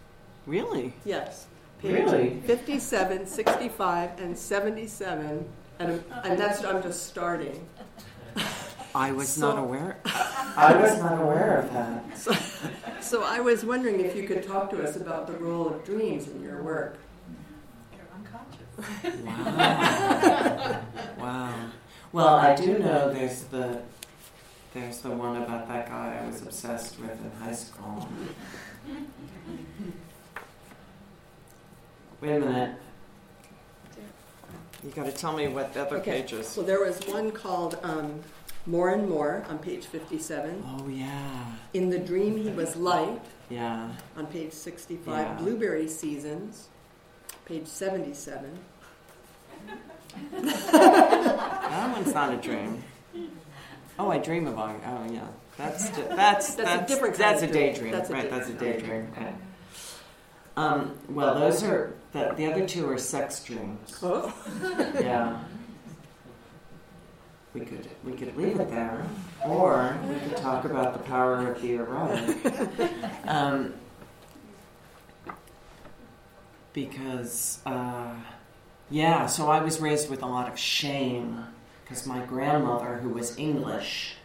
Really? 0.46 0.94
Yes. 1.06 1.48
Page 1.82 1.94
Really? 2.06 2.40
57, 2.46 3.28
65, 3.28 4.20
and 4.20 4.38
77. 4.38 5.46
And, 5.80 6.04
and 6.24 6.40
that's, 6.40 6.64
I'm 6.64 6.82
just 6.82 7.06
starting. 7.06 7.68
I 8.96 9.12
was 9.12 9.30
So- 9.30 9.50
not 9.54 9.60
aware. 9.60 9.98
I 10.06 10.76
was 10.76 10.98
not 11.00 11.22
aware 11.22 11.60
of 11.60 11.72
that. 11.74 12.18
So, 12.18 12.34
so 13.00 13.24
I 13.24 13.40
was 13.40 13.64
wondering 13.64 14.00
if 14.00 14.16
you 14.16 14.24
could 14.24 14.42
talk 14.42 14.72
to 14.72 14.82
us 14.84 14.96
about 14.96 15.28
the 15.28 15.34
role 15.34 15.68
of 15.68 15.84
dreams 15.86 16.28
in 16.28 16.42
your 16.42 16.64
work. 16.64 16.98
Your 17.94 18.08
unconscious. 18.16 19.22
Wow. 19.24 20.82
wow. 21.20 21.54
Well, 22.12 22.36
I 22.36 22.56
do 22.56 22.80
know 22.80 23.14
there's 23.14 23.44
the 23.44 23.82
there's 24.80 25.00
the 25.00 25.10
one 25.10 25.42
about 25.42 25.68
that 25.68 25.88
guy 25.88 26.20
I 26.22 26.28
was 26.28 26.42
obsessed 26.42 27.00
with 27.00 27.12
in 27.12 27.32
high 27.42 27.54
school. 27.54 28.08
Wait 32.22 32.36
a 32.36 32.40
minute. 32.40 32.76
You 34.84 34.92
got 34.92 35.06
to 35.08 35.12
tell 35.12 35.34
me 35.34 35.48
what 35.48 35.74
the 35.74 35.82
other 35.86 35.98
Okay. 35.98 36.22
page 36.22 36.34
is. 36.34 36.48
So 36.48 36.62
there 36.62 36.80
was 36.80 37.00
one 37.08 37.32
called 37.32 37.80
um, 37.82 38.22
More 38.68 38.94
and 38.94 39.10
More 39.10 39.44
on 39.50 39.58
page 39.58 39.86
57. 39.88 40.64
Oh 40.68 40.88
yeah, 40.88 41.46
In 41.74 41.90
the 41.90 41.98
Dream 42.00 42.38
He 42.38 42.50
Was 42.50 42.76
Light 42.76 43.22
yeah. 43.50 43.92
on 44.16 44.28
page 44.28 44.54
65. 44.54 45.08
Yeah. 45.08 45.34
Blueberry 45.36 45.88
Seasons, 45.88 46.68
page 47.46 47.66
77. 47.68 48.58
That 50.42 51.96
one's 51.96 52.14
not 52.14 52.34
a 52.34 52.38
dream. 52.38 52.84
Oh, 54.00 54.12
I 54.12 54.18
dream 54.20 54.48
about. 54.48 54.76
it. 54.76 54.82
Oh 54.86 55.12
yeah, 55.12 55.28
that's 55.58 55.90
ju- 55.90 56.04
that's 56.10 56.56
That's 56.56 56.84
a 56.84 56.88
different 56.88 57.16
That's 57.16 57.42
a 57.42 57.48
dream. 57.48 57.74
daydream, 57.74 57.92
That's 57.92 58.10
a 58.10 58.14
right? 58.14 58.30
That's 58.30 58.50
a 58.50 58.54
daydream. 58.54 59.08
Okay. 59.18 59.34
Um, 60.56 60.98
well, 61.10 61.36
those 61.40 61.64
are 61.64 61.94
the, 62.14 62.34
the 62.36 62.52
other 62.52 62.68
two 62.68 62.90
are 62.90 62.98
sex 62.98 63.44
dreams. 63.44 63.98
Oh. 64.02 64.34
Yeah. 65.00 65.40
We 67.54 67.62
could 67.66 67.88
we 68.04 68.12
could 68.14 68.36
leave 68.38 68.60
it 68.60 68.70
there, 68.70 69.04
or 69.44 69.98
we 70.08 70.20
could 70.20 70.38
talk 70.38 70.66
about 70.66 70.94
the 70.94 71.00
power 71.00 71.52
of 71.52 71.62
the 71.62 71.76
erotic. 71.76 72.38
Um, 73.26 73.74
because 76.74 77.60
uh, 77.66 78.14
yeah, 78.90 79.26
so 79.26 79.50
I 79.50 79.62
was 79.64 79.80
raised 79.80 80.10
with 80.10 80.22
a 80.22 80.26
lot 80.28 80.48
of 80.52 80.58
shame 80.60 81.44
because 81.88 82.06
my 82.06 82.20
grandmother, 82.26 82.98
who 82.98 83.10
was 83.10 83.38
English, 83.38 84.16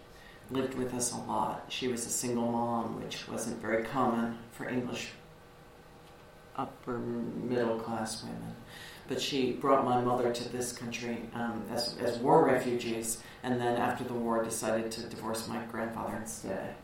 lived 0.50 0.74
with 0.74 0.92
us 0.92 1.12
a 1.12 1.16
lot. 1.16 1.64
She 1.68 1.86
was 1.86 2.04
a 2.04 2.10
single 2.10 2.50
mom, 2.50 3.00
which 3.00 3.28
wasn't 3.28 3.62
very 3.62 3.84
common 3.84 4.38
for 4.50 4.68
English 4.68 5.10
upper 6.56 6.98
middle 6.98 7.78
class 7.78 8.24
women. 8.24 8.56
But 9.06 9.20
she 9.20 9.52
brought 9.52 9.84
my 9.84 10.00
mother 10.00 10.32
to 10.32 10.48
this 10.48 10.72
country 10.72 11.22
um, 11.34 11.64
as, 11.70 11.96
as 11.98 12.18
war 12.18 12.44
refugees, 12.44 13.22
and 13.44 13.60
then 13.60 13.76
after 13.76 14.02
the 14.02 14.14
war 14.14 14.42
decided 14.42 14.90
to 14.92 15.02
divorce 15.02 15.46
my 15.46 15.62
grandfather 15.66 16.16
instead. 16.16 16.74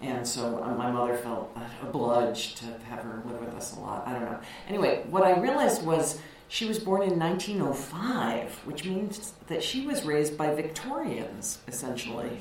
And 0.00 0.26
so 0.26 0.62
uh, 0.62 0.74
my 0.74 0.90
mother 0.90 1.16
felt 1.18 1.54
obliged 1.82 2.56
to 2.58 2.64
have 2.88 3.00
her 3.00 3.22
live 3.26 3.38
with 3.38 3.54
us 3.54 3.76
a 3.76 3.80
lot. 3.80 4.08
I 4.08 4.14
don't 4.14 4.24
know. 4.24 4.40
Anyway, 4.66 5.04
what 5.10 5.24
I 5.24 5.38
realized 5.38 5.84
was 5.84 6.18
she 6.50 6.66
was 6.66 6.80
born 6.80 7.02
in 7.02 7.16
1905, 7.16 8.62
which 8.64 8.84
means 8.84 9.34
that 9.46 9.62
she 9.62 9.86
was 9.86 10.02
raised 10.02 10.36
by 10.36 10.52
Victorians, 10.52 11.60
essentially, 11.68 12.40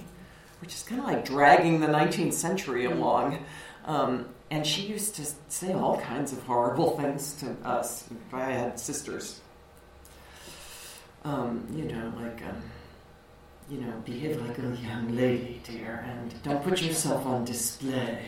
which 0.61 0.73
is 0.73 0.81
kind 0.81 0.99
of 0.99 1.05
like 1.05 1.23
dragging 1.23 1.79
the 1.79 1.85
19th 1.85 2.33
century 2.33 2.85
along. 2.85 3.45
Um, 3.85 4.25
and 4.49 4.65
she 4.65 4.81
used 4.81 5.13
to 5.17 5.27
say 5.47 5.73
all 5.73 5.99
kinds 5.99 6.33
of 6.33 6.41
horrible 6.41 6.97
things 6.97 7.33
to 7.33 7.51
us. 7.63 8.09
I 8.33 8.45
had 8.51 8.79
sisters. 8.79 9.41
Um, 11.23 11.67
you 11.75 11.83
know, 11.83 12.11
like, 12.19 12.41
um, 12.41 12.63
you 13.69 13.79
know, 13.81 13.93
behave 14.05 14.41
like 14.41 14.57
a 14.57 14.75
young 14.81 15.15
lady, 15.15 15.61
dear, 15.63 16.03
and 16.07 16.33
don't 16.41 16.63
put 16.63 16.81
yourself 16.81 17.27
on 17.27 17.45
display. 17.45 18.25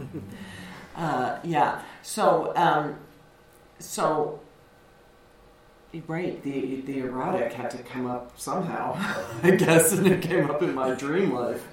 uh, 0.96 1.38
yeah. 1.44 1.80
So, 2.02 2.52
um, 2.56 2.96
so, 3.78 4.40
right, 6.06 6.42
the 6.42 6.80
the 6.82 7.00
erotic 7.00 7.52
had 7.52 7.70
to 7.72 7.78
come 7.78 8.06
up 8.06 8.38
somehow, 8.38 8.94
I 9.42 9.50
guess, 9.56 9.92
and 9.92 10.06
it 10.06 10.22
came 10.22 10.50
up 10.50 10.62
in 10.62 10.74
my 10.74 10.94
dream 10.94 11.32
life. 11.32 11.66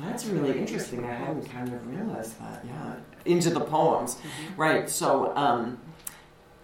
That's 0.00 0.26
really 0.26 0.58
interesting. 0.58 1.04
I 1.04 1.14
hadn't 1.14 1.50
kind 1.50 1.72
of 1.72 1.86
realized 1.86 2.38
that. 2.40 2.64
Yeah, 2.66 2.96
into 3.24 3.50
the 3.50 3.60
poems, 3.60 4.18
right? 4.56 4.88
So, 4.90 5.34
um, 5.36 5.78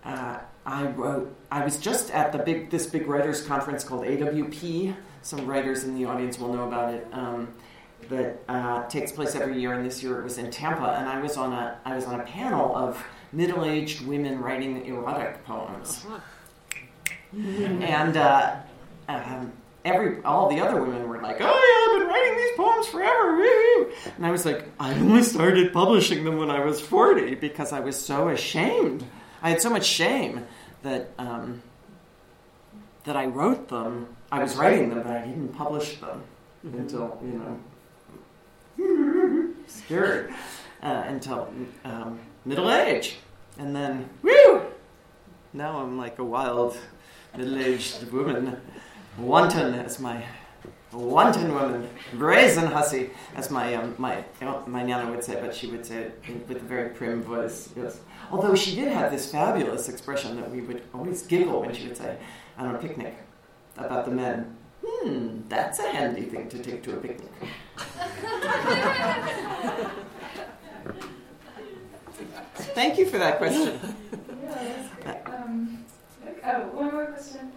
uh, 0.05 0.39
I 0.67 0.87
wrote. 0.87 1.35
I 1.51 1.65
was 1.65 1.79
just 1.79 2.11
at 2.11 2.33
the 2.33 2.39
big 2.39 2.71
this 2.71 2.87
big 2.87 3.07
writers 3.07 3.47
conference 3.47 3.85
called 3.85 4.05
AWP. 4.05 4.95
Some 5.23 5.47
writers 5.47 5.85
in 5.85 5.95
the 5.95 6.05
audience 6.05 6.39
will 6.39 6.53
know 6.53 6.67
about 6.67 6.95
it. 6.95 7.07
Um, 7.13 7.49
that 8.09 8.43
uh, 8.49 8.87
takes 8.89 9.13
place 9.13 9.35
every 9.35 9.61
year, 9.61 9.73
and 9.73 9.85
this 9.85 10.03
year 10.03 10.21
it 10.21 10.25
was 10.25 10.39
in 10.39 10.51
Tampa. 10.51 10.97
And 10.99 11.09
I 11.09 11.21
was 11.21 11.37
on 11.37 11.53
a 11.53 11.79
I 11.85 11.95
was 11.95 12.05
on 12.05 12.21
a 12.21 12.25
panel 12.25 12.75
of 12.77 13.03
middle 13.33 13.65
aged 13.65 14.07
women 14.07 14.41
writing 14.41 14.85
erotic 14.85 15.45
poems, 15.45 16.05
and 17.35 18.17
uh, 18.17 18.57
um, 19.09 19.53
every 19.85 20.23
all 20.25 20.49
the 20.49 20.61
other 20.61 20.81
women 20.83 21.09
were 21.09 21.21
like, 21.21 21.39
"Oh 21.41 21.45
yeah, 21.45 21.95
I've 21.95 22.01
been 22.01 22.09
writing 22.09 22.37
these 22.37 22.57
poems 22.57 22.87
forever," 22.89 23.37
woo-hoo." 23.37 23.93
and 24.17 24.27
I 24.27 24.31
was 24.31 24.45
like, 24.45 24.69
"I 24.79 24.95
only 24.95 25.23
started 25.23 25.73
publishing 25.73 26.25
them 26.25 26.37
when 26.39 26.51
I 26.51 26.65
was 26.65 26.81
forty 26.81 27.35
because 27.35 27.73
I 27.73 27.81
was 27.81 27.97
so 28.01 28.29
ashamed. 28.29 29.05
I 29.43 29.51
had 29.51 29.61
so 29.61 29.71
much 29.71 29.85
shame 29.85 30.47
that." 30.83 31.11
Um, 31.19 31.63
that 33.05 33.17
I 33.17 33.27
wrote 33.27 33.69
them, 33.69 34.17
I 34.31 34.43
was 34.43 34.55
writing 34.57 34.91
them, 34.91 35.03
but 35.03 35.13
I 35.13 35.27
didn't 35.27 35.55
publish 35.55 35.97
them 35.99 36.23
until 36.63 37.19
you 37.25 37.59
know 38.79 39.55
scared 39.67 40.33
uh, 40.83 41.03
until 41.07 41.53
um, 41.85 42.21
middle 42.45 42.71
age, 42.71 43.17
and 43.59 43.75
then 43.75 44.09
woo! 44.23 44.63
Now 45.53 45.79
I'm 45.79 45.99
like 45.99 46.19
a 46.19 46.25
wild 46.25 46.79
middle-aged 47.37 48.11
woman, 48.13 48.57
wanton 49.19 49.75
as 49.75 49.99
my 49.99 50.25
wanton 50.93 51.55
woman, 51.55 51.89
brazen 52.15 52.67
hussy, 52.67 53.11
as 53.35 53.51
my 53.51 53.75
um, 53.75 53.95
my 53.99 54.25
my 54.67 54.83
nana 54.83 55.11
would 55.11 55.25
say, 55.25 55.41
but 55.41 55.55
she 55.55 55.67
would 55.69 55.87
say 55.87 56.05
it 56.05 56.23
with 56.49 56.59
a 56.59 56.61
very 56.61 56.91
prim 56.91 57.23
voice. 57.23 57.71
Yes, 57.77 58.01
although 58.31 58.55
she 58.55 58.75
did 58.75 58.89
have 58.89 59.11
this 59.11 59.31
fabulous 59.31 59.89
expression 59.89 60.37
that 60.37 60.51
we 60.51 60.61
would 60.61 60.83
always 60.95 61.23
giggle 61.23 61.63
when 61.63 61.75
she 61.75 61.89
would 61.89 61.97
say 61.97 62.17
on 62.59 62.75
a 62.75 62.79
picnic 62.79 63.17
about 63.77 64.05
the 64.05 64.11
men. 64.11 64.57
Hmm, 64.85 65.43
that's 65.49 65.79
a 65.79 65.89
handy 65.93 66.23
thing 66.23 66.49
to 66.49 66.59
take 66.59 66.83
to 66.83 66.95
a 66.95 66.97
picnic. 66.97 67.31
Thank 72.75 72.99
you 72.99 73.07
for 73.07 73.19
that 73.19 73.39
question. 73.39 73.79
Yeah, 74.43 74.51
that's 74.51 75.05
great. 75.05 75.35
Um, 75.35 75.85
oh, 76.45 76.61
one 76.73 76.93
more 76.93 77.07
question. 77.07 77.41
Um, 77.41 77.51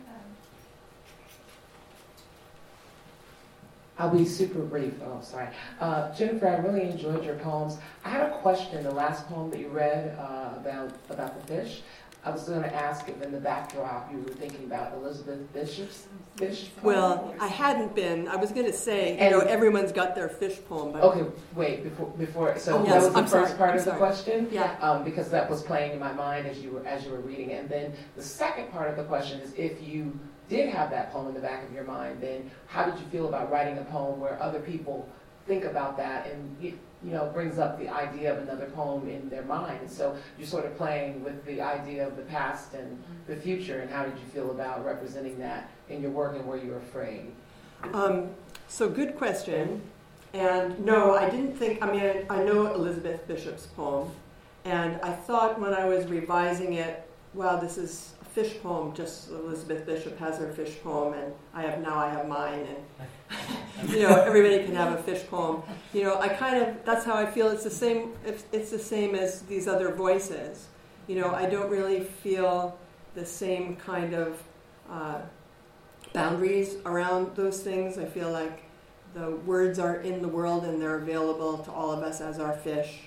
I'll 3.97 4.09
be 4.15 4.25
super 4.25 4.59
brief. 4.59 4.93
Oh, 5.03 5.19
sorry. 5.21 5.47
Uh, 5.79 6.13
Jennifer, 6.15 6.47
I 6.47 6.57
really 6.57 6.89
enjoyed 6.89 7.23
your 7.23 7.35
poems. 7.35 7.77
I 8.03 8.09
had 8.09 8.21
a 8.21 8.37
question. 8.39 8.83
The 8.83 8.91
last 8.91 9.27
poem 9.27 9.49
that 9.51 9.59
you 9.59 9.69
read 9.69 10.17
uh, 10.19 10.53
about 10.57 10.91
about 11.09 11.39
the 11.39 11.47
fish. 11.47 11.81
I 12.25 12.31
was 12.31 12.49
going 12.49 12.63
to 12.63 12.73
ask 12.73 13.07
if 13.07 13.21
in 13.21 13.31
the 13.31 13.39
backdrop 13.39 14.11
you 14.11 14.17
were 14.17 14.33
thinking 14.33 14.65
about 14.65 14.93
Elizabeth 14.95 15.53
Bishop's 15.53 16.07
fish 16.37 16.71
poem. 16.77 16.95
Well, 16.95 17.35
I 17.39 17.47
hadn't 17.47 17.93
been. 17.93 18.27
I 18.27 18.35
was 18.35 18.51
going 18.51 18.65
to 18.65 18.73
say, 18.73 19.13
you 19.23 19.29
know, 19.29 19.41
everyone's 19.41 19.91
got 19.91 20.15
their 20.15 20.27
fish 20.27 20.57
poem, 20.67 20.91
but 20.91 21.03
Okay, 21.03 21.23
wait 21.53 21.83
before 21.83 22.07
before. 22.17 22.57
So 22.57 22.79
Oh, 22.79 22.83
that 22.85 22.95
was 22.95 23.13
the 23.13 23.19
I'm 23.19 23.27
first 23.27 23.31
sorry, 23.31 23.57
part 23.59 23.69
I'm 23.71 23.77
of 23.77 23.85
the 23.85 23.91
question. 23.91 24.47
Yeah. 24.51 24.75
Um, 24.81 25.03
because 25.03 25.29
that 25.29 25.47
was 25.47 25.61
playing 25.61 25.91
in 25.91 25.99
my 25.99 26.13
mind 26.13 26.47
as 26.47 26.59
you 26.59 26.71
were 26.71 26.85
as 26.87 27.05
you 27.05 27.11
were 27.11 27.19
reading 27.21 27.51
it. 27.51 27.59
And 27.61 27.69
then 27.69 27.93
the 28.15 28.23
second 28.23 28.71
part 28.71 28.89
of 28.89 28.97
the 28.97 29.03
question 29.03 29.39
is 29.41 29.53
if 29.53 29.83
you 29.87 30.19
did 30.49 30.69
have 30.69 30.89
that 30.89 31.13
poem 31.13 31.27
in 31.27 31.35
the 31.35 31.39
back 31.39 31.63
of 31.63 31.71
your 31.73 31.83
mind, 31.83 32.21
then 32.21 32.49
how 32.65 32.85
did 32.85 32.99
you 32.99 33.05
feel 33.07 33.27
about 33.27 33.51
writing 33.51 33.77
a 33.77 33.83
poem 33.85 34.19
where 34.19 34.41
other 34.41 34.59
people 34.59 35.07
think 35.45 35.63
about 35.63 35.95
that 35.97 36.27
and 36.31 36.75
you, 37.05 37.11
know 37.11 37.29
brings 37.33 37.59
up 37.59 37.79
the 37.79 37.89
idea 37.89 38.33
of 38.33 38.43
another 38.43 38.65
poem 38.67 39.07
in 39.07 39.29
their 39.29 39.43
mind? 39.43 39.89
So 39.89 40.17
you're 40.37 40.47
sort 40.47 40.65
of 40.65 40.75
playing 40.77 41.23
with 41.23 41.45
the 41.45 41.61
idea 41.61 42.07
of 42.07 42.17
the 42.17 42.23
past 42.23 42.73
and 42.73 43.01
the 43.27 43.35
future. 43.35 43.79
And 43.79 43.89
how 43.89 44.03
did 44.03 44.17
you 44.17 44.25
feel 44.33 44.51
about 44.51 44.83
representing 44.83 45.37
that 45.39 45.69
in 45.89 46.01
your 46.01 46.11
work 46.11 46.35
and 46.35 46.45
were 46.45 46.57
you 46.57 46.73
afraid? 46.73 47.31
Um, 47.93 48.29
so 48.67 48.89
good 48.89 49.15
question. 49.15 49.81
And 50.33 50.83
no, 50.83 51.15
I 51.15 51.29
didn't 51.29 51.55
think. 51.55 51.81
I 51.81 51.91
mean, 51.91 52.01
I, 52.01 52.25
I 52.29 52.43
know 52.43 52.73
Elizabeth 52.73 53.25
Bishop's 53.27 53.67
poem, 53.67 54.11
and 54.65 54.99
I 55.01 55.13
thought 55.13 55.61
when 55.61 55.73
I 55.73 55.85
was 55.85 56.07
revising 56.07 56.73
it, 56.73 57.07
wow, 57.33 57.57
this 57.57 57.77
is 57.77 58.14
fish 58.35 58.61
poem. 58.61 58.93
Just 58.93 59.31
Elizabeth 59.31 59.85
Bishop 59.85 60.19
has 60.19 60.37
her 60.37 60.51
fish 60.51 60.75
poem, 60.83 61.13
and 61.13 61.33
I 61.53 61.63
have 61.63 61.81
now 61.81 61.97
I 61.97 62.09
have 62.09 62.27
mine, 62.27 62.67
and 62.67 63.89
you 63.89 64.03
know 64.03 64.21
everybody 64.21 64.63
can 64.63 64.75
have 64.75 64.99
a 64.99 65.01
fish 65.01 65.25
poem. 65.27 65.63
You 65.93 66.03
know, 66.03 66.19
I 66.19 66.27
kind 66.27 66.61
of 66.61 66.85
that's 66.85 67.05
how 67.05 67.15
I 67.15 67.25
feel. 67.25 67.47
It's 67.49 67.63
the 67.63 67.71
same. 67.71 68.13
It's, 68.25 68.43
it's 68.51 68.69
the 68.69 68.79
same 68.79 69.15
as 69.15 69.41
these 69.43 69.67
other 69.67 69.93
voices. 69.93 70.67
You 71.07 71.21
know, 71.21 71.31
I 71.31 71.47
don't 71.47 71.71
really 71.71 72.01
feel 72.01 72.77
the 73.15 73.25
same 73.25 73.77
kind 73.77 74.13
of. 74.13 74.43
Uh, 74.89 75.21
boundaries 76.15 76.77
around 76.85 77.35
those 77.35 77.61
things. 77.61 77.97
I 77.97 78.05
feel 78.05 78.31
like 78.31 78.63
the 79.13 79.31
words 79.31 79.77
are 79.77 79.97
in 79.97 80.21
the 80.21 80.27
world 80.27 80.63
and 80.63 80.81
they're 80.81 80.97
available 80.97 81.57
to 81.59 81.71
all 81.71 81.91
of 81.91 82.01
us 82.01 82.21
as 82.21 82.39
our 82.39 82.53
fish. 82.53 83.01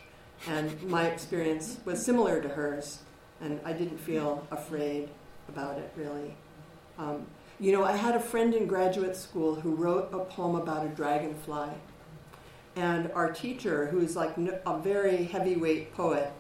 And 0.46 0.80
my 0.84 1.06
experience 1.06 1.78
was 1.84 2.04
similar 2.04 2.40
to 2.40 2.48
hers, 2.48 3.00
and 3.40 3.60
I 3.64 3.72
didn't 3.72 3.98
feel 3.98 4.46
afraid 4.50 5.08
about 5.48 5.78
it 5.78 5.92
really. 5.96 6.36
Um, 6.98 7.26
you 7.60 7.72
know, 7.72 7.84
I 7.84 7.92
had 7.92 8.14
a 8.14 8.20
friend 8.20 8.54
in 8.54 8.66
graduate 8.66 9.16
school 9.16 9.56
who 9.56 9.74
wrote 9.74 10.10
a 10.12 10.20
poem 10.20 10.54
about 10.54 10.86
a 10.86 10.88
dragonfly. 10.88 11.70
And 12.76 13.10
our 13.12 13.32
teacher, 13.32 13.86
who's 13.86 14.14
like 14.14 14.36
a 14.38 14.78
very 14.78 15.24
heavyweight 15.24 15.94
poet, 15.94 16.32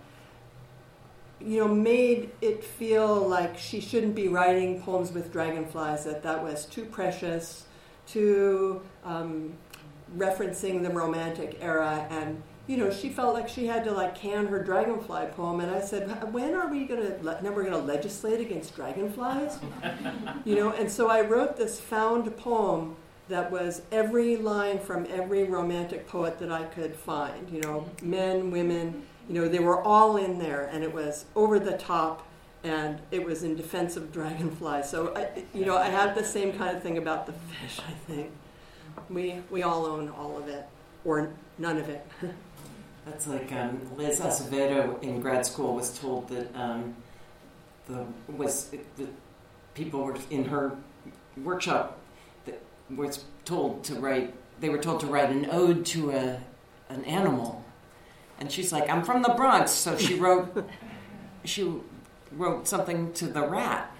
you 1.40 1.58
know, 1.60 1.68
made 1.68 2.30
it 2.40 2.62
feel 2.62 3.28
like 3.28 3.58
she 3.58 3.80
shouldn't 3.80 4.14
be 4.14 4.28
writing 4.28 4.80
poems 4.82 5.12
with 5.12 5.32
dragonflies, 5.32 6.04
that 6.04 6.22
that 6.22 6.42
was 6.42 6.66
too 6.66 6.84
precious, 6.84 7.66
too 8.06 8.82
um, 9.04 9.54
referencing 10.16 10.82
the 10.82 10.90
romantic 10.90 11.58
era. 11.60 12.06
And, 12.10 12.42
you 12.68 12.76
know, 12.76 12.92
she 12.92 13.08
felt 13.08 13.32
like 13.32 13.48
she 13.48 13.66
had 13.66 13.82
to 13.84 13.90
like 13.90 14.14
can 14.14 14.46
her 14.46 14.62
dragonfly 14.62 15.26
poem. 15.34 15.60
And 15.60 15.70
I 15.70 15.80
said, 15.80 16.32
when 16.32 16.54
are 16.54 16.68
we 16.70 16.84
going 16.84 17.00
to, 17.00 17.24
now 17.42 17.50
we're 17.50 17.64
to 17.70 17.78
legislate 17.78 18.40
against 18.40 18.76
dragonflies? 18.76 19.58
you 20.44 20.54
know, 20.54 20.70
and 20.70 20.90
so 20.90 21.08
I 21.08 21.22
wrote 21.22 21.56
this 21.56 21.80
found 21.80 22.36
poem 22.36 22.94
that 23.28 23.50
was 23.50 23.82
every 23.90 24.36
line 24.36 24.78
from 24.78 25.06
every 25.10 25.44
romantic 25.44 26.06
poet 26.06 26.38
that 26.38 26.52
I 26.52 26.64
could 26.64 26.94
find, 26.94 27.48
you 27.50 27.60
know, 27.62 27.88
men, 28.02 28.50
women, 28.50 29.02
you 29.28 29.34
know, 29.34 29.48
they 29.48 29.58
were 29.58 29.82
all 29.82 30.16
in 30.16 30.38
there, 30.38 30.66
and 30.72 30.82
it 30.82 30.92
was 30.92 31.26
over 31.36 31.58
the 31.58 31.76
top, 31.76 32.26
and 32.64 32.98
it 33.10 33.24
was 33.24 33.44
in 33.44 33.54
defense 33.54 33.96
of 33.96 34.12
dragonflies. 34.12 34.90
So, 34.90 35.14
I, 35.14 35.44
you 35.54 35.66
know, 35.66 35.76
I 35.76 35.88
had 35.88 36.14
the 36.14 36.24
same 36.24 36.52
kind 36.52 36.76
of 36.76 36.82
thing 36.82 36.98
about 36.98 37.26
the 37.26 37.32
fish. 37.32 37.80
I 37.86 37.92
think 38.10 38.30
we 39.10 39.40
we 39.50 39.62
all 39.62 39.84
own 39.84 40.08
all 40.08 40.38
of 40.38 40.48
it, 40.48 40.66
or 41.04 41.30
none 41.58 41.76
of 41.76 41.88
it. 41.88 42.06
That's 43.08 43.26
like 43.26 43.50
um, 43.52 43.80
Liz 43.96 44.20
Acevedo 44.20 45.02
in 45.02 45.20
grad 45.20 45.46
school 45.46 45.74
was 45.74 45.98
told 45.98 46.28
that 46.28 46.54
um, 46.54 46.94
the 47.86 48.04
was 48.30 48.68
the 48.68 49.08
people 49.72 50.02
were 50.02 50.16
in 50.30 50.44
her 50.44 50.76
workshop 51.42 51.98
that 52.44 52.60
was 52.94 53.24
told 53.46 53.82
to 53.84 53.94
write. 53.94 54.34
They 54.60 54.68
were 54.68 54.78
told 54.78 55.00
to 55.00 55.06
write 55.06 55.30
an 55.30 55.48
ode 55.50 55.86
to 55.86 56.10
a 56.10 56.42
an 56.90 57.04
animal, 57.06 57.64
and 58.38 58.52
she's 58.52 58.72
like, 58.72 58.90
"I'm 58.90 59.02
from 59.02 59.22
the 59.22 59.30
Bronx," 59.30 59.70
so 59.70 59.96
she 59.96 60.14
wrote 60.14 60.68
she 61.44 61.80
wrote 62.32 62.68
something 62.68 63.14
to 63.14 63.26
the 63.26 63.46
rat, 63.46 63.90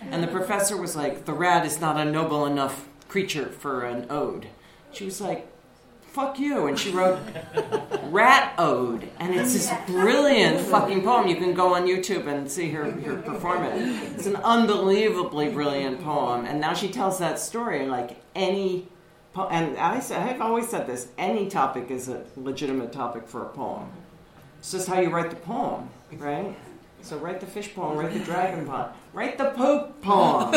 and 0.00 0.24
the 0.24 0.28
professor 0.28 0.76
was 0.76 0.96
like, 0.96 1.24
"The 1.24 1.34
rat 1.34 1.64
is 1.64 1.80
not 1.80 2.04
a 2.04 2.04
noble 2.04 2.44
enough 2.46 2.88
creature 3.06 3.46
for 3.46 3.84
an 3.84 4.06
ode." 4.10 4.48
She 4.90 5.04
was 5.04 5.20
like, 5.20 5.52
fuck 6.16 6.38
you. 6.38 6.66
And 6.66 6.78
she 6.78 6.90
wrote 6.92 7.18
Rat 8.04 8.54
Ode. 8.58 9.06
And 9.20 9.34
it's 9.34 9.52
this 9.52 9.70
brilliant 9.86 10.60
fucking 10.60 11.02
poem. 11.02 11.28
You 11.28 11.36
can 11.36 11.52
go 11.52 11.74
on 11.74 11.86
YouTube 11.86 12.26
and 12.26 12.50
see 12.50 12.70
her, 12.70 12.90
her 12.90 13.16
perform 13.18 13.64
it. 13.64 13.76
It's 14.16 14.26
an 14.26 14.36
unbelievably 14.36 15.50
brilliant 15.50 16.02
poem. 16.02 16.46
And 16.46 16.58
now 16.58 16.72
she 16.72 16.88
tells 16.88 17.18
that 17.18 17.38
story 17.38 17.86
like 17.86 18.16
any. 18.34 18.88
Po- 19.34 19.48
and 19.48 19.76
I, 19.76 20.00
say- 20.00 20.16
I've 20.16 20.40
always 20.40 20.68
said 20.68 20.86
this 20.86 21.08
any 21.18 21.50
topic 21.50 21.90
is 21.90 22.08
a 22.08 22.24
legitimate 22.36 22.92
topic 22.92 23.28
for 23.28 23.42
a 23.44 23.48
poem. 23.50 23.90
It's 24.58 24.72
just 24.72 24.88
how 24.88 24.98
you 24.98 25.10
write 25.10 25.28
the 25.28 25.36
poem, 25.36 25.90
right? 26.12 26.56
So 27.02 27.18
write 27.18 27.40
the 27.40 27.46
fish 27.46 27.74
poem, 27.74 27.98
write 27.98 28.14
the 28.14 28.20
dragon 28.20 28.66
poem, 28.66 28.88
write 29.12 29.36
the 29.36 29.50
poop 29.50 30.00
poem. 30.00 30.50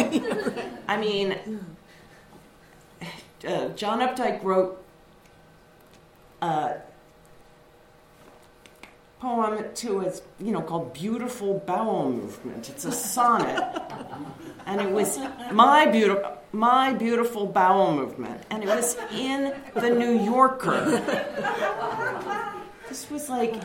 I 0.87 0.97
mean, 0.97 1.35
uh, 3.45 3.67
John 3.69 3.99
Updike 3.99 4.41
wrote 4.41 4.81
a 6.41 6.75
poem 9.19 9.65
to 9.75 9.99
his, 9.99 10.21
you 10.39 10.51
know, 10.51 10.61
called 10.61 10.93
"Beautiful 10.93 11.59
Bowel 11.65 12.11
Movement." 12.11 12.69
It's 12.69 12.85
a 12.85 12.91
sonnet, 12.91 13.81
and 14.65 14.81
it 14.81 14.91
was 14.91 15.19
my 15.51 15.85
beautiful, 15.87 16.37
my 16.51 16.93
beautiful 16.93 17.45
bowel 17.45 17.93
movement, 17.93 18.41
and 18.49 18.63
it 18.63 18.67
was 18.67 18.97
in 19.11 19.53
the 19.73 19.89
New 19.89 20.19
Yorker. 20.23 21.01
This 22.87 23.09
was 23.11 23.29
like 23.29 23.55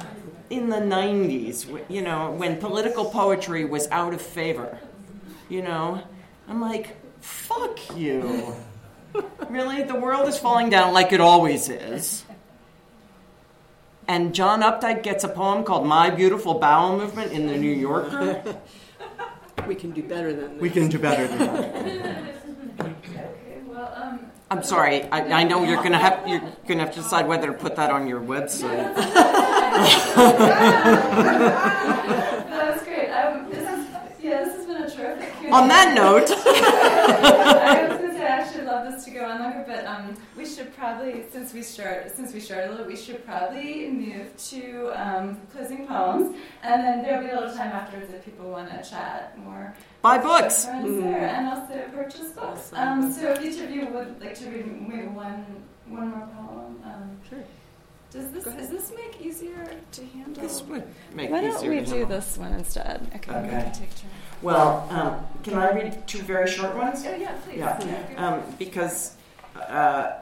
in 0.50 0.68
the 0.68 0.80
'90s, 0.80 1.66
you 1.88 2.02
know, 2.02 2.32
when 2.32 2.58
political 2.58 3.06
poetry 3.06 3.64
was 3.64 3.88
out 3.90 4.12
of 4.12 4.20
favor. 4.20 4.78
You 5.48 5.62
know, 5.62 6.02
I'm 6.48 6.60
like, 6.60 6.96
fuck 7.20 7.78
you. 7.96 8.54
Really? 9.48 9.84
The 9.84 9.94
world 9.94 10.26
is 10.26 10.36
falling 10.36 10.70
down 10.70 10.92
like 10.92 11.12
it 11.12 11.20
always 11.20 11.68
is. 11.68 12.23
And 14.06 14.34
John 14.34 14.62
Updike 14.62 15.02
gets 15.02 15.24
a 15.24 15.28
poem 15.28 15.64
called 15.64 15.86
My 15.86 16.10
Beautiful 16.10 16.54
Bowel 16.54 16.98
Movement 16.98 17.32
in 17.32 17.46
the 17.46 17.56
New 17.56 17.72
Yorker. 17.72 18.42
We 19.68 19.74
can 19.74 19.92
do 19.92 20.02
better 20.02 20.30
than 20.34 20.54
this. 20.54 20.60
We 20.60 20.68
can 20.68 20.88
do 20.88 20.98
better 20.98 21.26
than 21.26 21.38
that. 21.38 22.34
Okay, 22.80 23.30
well, 23.66 23.90
um, 23.96 24.20
I'm 24.50 24.62
sorry. 24.62 25.04
I, 25.04 25.40
I 25.40 25.44
know 25.44 25.64
you're 25.64 25.82
gonna 25.82 25.96
have 25.98 26.28
you're 26.28 26.42
gonna 26.68 26.84
have 26.84 26.92
to 26.94 27.00
decide 27.00 27.26
whether 27.26 27.46
to 27.46 27.54
put 27.54 27.74
that 27.76 27.90
on 27.90 28.06
your 28.06 28.20
website. 28.20 28.94
that 32.54 32.74
was 32.76 32.82
great. 32.82 33.08
Um, 33.08 33.48
this 33.48 33.66
is, 33.66 33.86
yeah, 34.22 34.44
this 34.44 34.54
has 34.54 34.66
been 34.66 34.82
a 34.82 34.90
terrific 34.90 35.34
Q&A. 35.40 35.52
On 35.52 35.66
that 35.68 35.94
note, 35.94 36.28
I 38.44 38.46
was 38.46 38.56
going 38.56 38.66
to 38.66 38.70
say 38.70 38.70
I 38.70 38.78
actually 38.78 38.88
love 38.88 38.92
this 38.92 39.04
to 39.04 39.10
go 39.10 39.24
on 39.24 39.40
longer, 39.40 39.64
but 39.66 39.86
um, 39.86 40.16
we 40.36 40.46
should 40.46 40.74
probably, 40.76 41.24
since 41.30 41.52
we 41.54 41.62
start, 41.62 42.14
since 42.14 42.32
we 42.34 42.40
started 42.40 42.68
a 42.68 42.70
little, 42.72 42.86
we 42.86 42.96
should 42.96 43.24
probably 43.24 43.88
move 43.88 44.36
to 44.50 44.92
um, 44.94 45.40
closing 45.52 45.86
poems, 45.86 46.36
and 46.62 46.84
then 46.84 47.02
there'll 47.02 47.24
be 47.24 47.30
a 47.30 47.34
little 47.40 47.54
time 47.54 47.72
afterwards 47.72 48.12
if 48.12 48.24
people 48.24 48.50
want 48.50 48.70
to 48.70 48.88
chat 48.88 49.36
more. 49.38 49.74
buy 50.02 50.18
books. 50.18 50.64
There, 50.64 51.28
and 51.28 51.48
also 51.48 51.88
purchase 51.92 52.30
books. 52.32 52.70
Um, 52.74 53.12
so 53.12 53.32
if 53.32 53.42
each 53.44 53.60
of 53.62 53.70
you 53.70 53.86
would 53.86 54.20
like 54.20 54.34
to 54.34 54.50
read 54.50 54.66
maybe 54.88 55.06
one 55.08 55.44
one 55.86 56.08
more 56.10 56.28
poem. 56.36 56.80
Um, 56.84 57.20
Sure. 57.28 57.38
Does 58.14 58.30
this 58.30 58.44
does 58.44 58.68
this 58.70 58.92
make 58.94 59.20
easier 59.20 59.68
to 59.90 60.04
handle? 60.06 60.40
This 60.40 60.62
would 60.62 60.84
make 61.14 61.30
Why 61.30 61.40
don't 61.40 61.56
easier 61.56 61.70
we 61.70 61.80
to 61.80 61.84
do 61.84 61.90
handle. 61.90 62.08
this 62.10 62.38
one 62.38 62.52
instead? 62.52 63.10
Okay. 63.16 63.32
we 63.32 63.48
Okay. 63.48 63.72
take 63.74 63.90
turns. 63.90 64.04
Well, 64.40 64.86
um, 64.90 65.26
can 65.42 65.54
I 65.54 65.72
read 65.72 66.06
two 66.06 66.22
very 66.22 66.48
short 66.48 66.76
ones? 66.76 67.04
Oh 67.04 67.12
yeah, 67.16 67.32
please. 67.44 67.58
Yeah. 67.58 68.14
Um, 68.16 68.42
because 68.56 69.16
uh, 69.56 70.12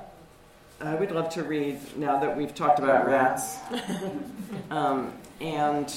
I 0.81 0.95
would 0.95 1.11
love 1.11 1.29
to 1.35 1.43
read 1.43 1.81
now 1.99 2.19
that 2.19 2.35
we've 2.35 2.55
talked 2.55 2.79
about 2.79 3.07
rats, 3.07 3.59
um, 4.71 5.13
and 5.43 5.93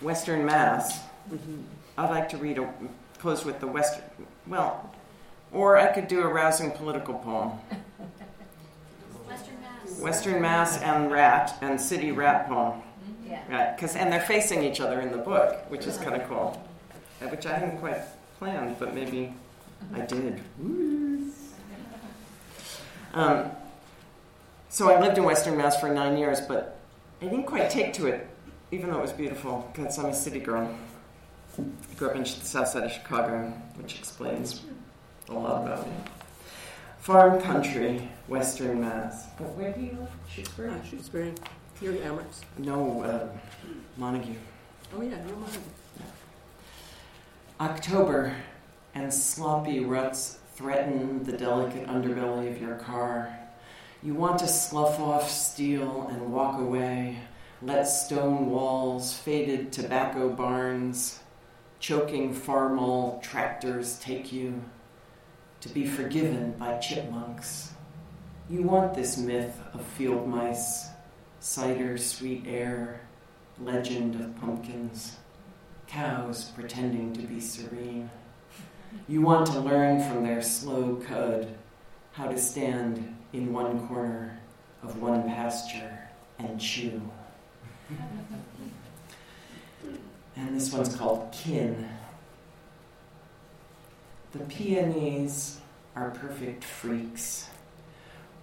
Western 0.00 0.46
Mass. 0.46 1.00
I'd 1.98 2.10
like 2.10 2.30
to 2.30 2.38
read 2.38 2.56
a 2.56 2.72
close 3.18 3.44
with 3.44 3.60
the 3.60 3.66
Western. 3.66 4.04
Well, 4.46 4.90
or 5.52 5.76
I 5.76 5.92
could 5.92 6.08
do 6.08 6.22
a 6.22 6.26
rousing 6.28 6.70
political 6.70 7.14
poem. 7.18 7.52
Western 10.00 10.40
Mass. 10.42 10.78
And 10.78 11.10
rat 11.10 11.56
and 11.60 11.80
city 11.80 12.12
rat 12.12 12.48
poem. 12.48 12.82
Yeah. 13.26 13.42
Right, 13.50 13.76
because 13.76 13.96
and 13.96 14.12
they're 14.12 14.20
facing 14.20 14.62
each 14.62 14.80
other 14.80 15.00
in 15.00 15.10
the 15.10 15.18
book, 15.18 15.68
which 15.68 15.86
is 15.86 15.98
kind 15.98 16.20
of 16.20 16.28
cool. 16.28 16.62
Uh, 17.20 17.26
Which 17.26 17.46
I 17.46 17.54
hadn't 17.58 17.78
quite 17.78 18.00
planned, 18.38 18.78
but 18.78 18.94
maybe 18.94 19.34
I 19.94 20.00
did. 20.00 20.40
Um, 23.14 23.50
so 24.68 24.90
I 24.90 25.00
lived 25.00 25.16
in 25.18 25.24
Western 25.24 25.56
Mass 25.56 25.80
for 25.80 25.88
nine 25.88 26.18
years, 26.18 26.40
but 26.40 26.78
I 27.22 27.24
didn't 27.24 27.44
quite 27.46 27.70
take 27.70 27.94
to 27.94 28.06
it, 28.06 28.28
even 28.70 28.90
though 28.90 28.98
it 28.98 29.02
was 29.02 29.12
beautiful, 29.12 29.70
because 29.72 29.98
I'm 29.98 30.06
a 30.06 30.14
city 30.14 30.38
girl. 30.38 30.72
I 31.58 31.62
grew 31.96 32.10
up 32.10 32.16
in 32.16 32.22
the 32.22 32.28
south 32.28 32.68
side 32.68 32.84
of 32.84 32.92
Chicago, 32.92 33.50
which 33.76 33.98
explains 33.98 34.60
a 35.30 35.32
lot 35.32 35.64
about 35.64 35.86
me. 35.86 35.92
Farm 37.06 37.40
country, 37.40 38.08
Western 38.26 38.80
Mass. 38.80 39.28
But 39.38 39.54
where 39.54 39.72
do 39.72 39.80
you 39.80 39.92
live? 39.92 40.10
Shutesbury? 40.28 40.72
Ah, 40.74 40.84
Shutesbury. 40.84 41.36
You're 41.80 42.02
Amherst. 42.02 42.44
No, 42.58 43.00
uh, 43.02 43.28
Montague. 43.96 44.34
Oh, 44.92 45.00
yeah, 45.02 45.24
you're 45.24 45.36
mine. 45.36 45.50
October 47.60 48.34
and 48.96 49.14
sloppy 49.14 49.84
ruts 49.84 50.40
threaten 50.56 51.22
the 51.22 51.30
delicate 51.30 51.86
underbelly 51.86 52.50
of 52.50 52.60
your 52.60 52.74
car. 52.74 53.38
You 54.02 54.14
want 54.14 54.40
to 54.40 54.48
slough 54.48 54.98
off 54.98 55.30
steel 55.30 56.08
and 56.10 56.32
walk 56.32 56.58
away, 56.58 57.18
let 57.62 57.84
stone 57.84 58.50
walls, 58.50 59.16
faded 59.16 59.70
tobacco 59.70 60.28
barns, 60.28 61.20
choking 61.78 62.34
Farmall 62.34 63.22
tractors 63.22 63.96
take 64.00 64.32
you, 64.32 64.60
to 65.66 65.74
be 65.74 65.86
forgiven 65.86 66.52
by 66.52 66.78
chipmunks. 66.78 67.72
You 68.48 68.62
want 68.62 68.94
this 68.94 69.18
myth 69.18 69.58
of 69.74 69.82
field 69.82 70.28
mice, 70.28 70.88
cider, 71.40 71.98
sweet 71.98 72.44
air, 72.46 73.00
legend 73.58 74.14
of 74.20 74.38
pumpkins 74.40 75.16
cows 75.86 76.50
pretending 76.54 77.12
to 77.14 77.22
be 77.22 77.40
serene. 77.40 78.10
You 79.08 79.22
want 79.22 79.46
to 79.48 79.60
learn 79.60 80.02
from 80.02 80.24
their 80.24 80.42
slow 80.42 80.96
cud 80.96 81.54
how 82.12 82.28
to 82.28 82.38
stand 82.38 83.16
in 83.32 83.52
one 83.52 83.86
corner 83.86 84.38
of 84.82 85.00
one 85.00 85.24
pasture 85.24 85.98
and 86.38 86.60
chew. 86.60 87.00
And 90.36 90.54
this 90.54 90.72
one's 90.72 90.94
called 90.94 91.32
Kin. 91.32 91.88
The 94.32 94.40
peonies 94.40 95.55
are 95.96 96.10
perfect 96.10 96.62
freaks. 96.62 97.48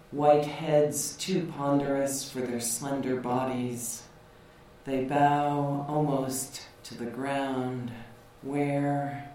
White 0.10 0.46
heads 0.46 1.16
too 1.16 1.52
ponderous 1.56 2.30
for 2.30 2.42
their 2.42 2.60
slender 2.60 3.16
bodies. 3.16 4.04
They 4.86 5.06
bow 5.06 5.86
almost 5.88 6.68
to 6.86 6.96
the 6.96 7.06
ground 7.06 7.92
where 8.42 9.30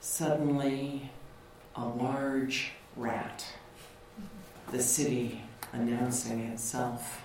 suddenly 0.00 1.10
a 1.76 1.86
large 1.86 2.72
rat, 2.96 3.44
the 4.72 4.82
city 4.82 5.42
announcing 5.72 6.40
itself. 6.40 7.22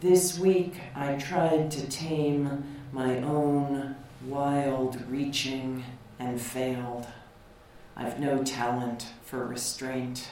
This 0.00 0.38
week 0.38 0.74
I 0.94 1.14
tried 1.14 1.70
to 1.72 1.88
tame 1.88 2.64
my 2.92 3.18
own 3.18 3.96
wild 4.26 5.00
reaching 5.10 5.84
and 6.18 6.40
failed. 6.40 7.06
I've 7.96 8.20
no 8.20 8.44
talent 8.44 9.06
for 9.22 9.46
restraint. 9.46 10.28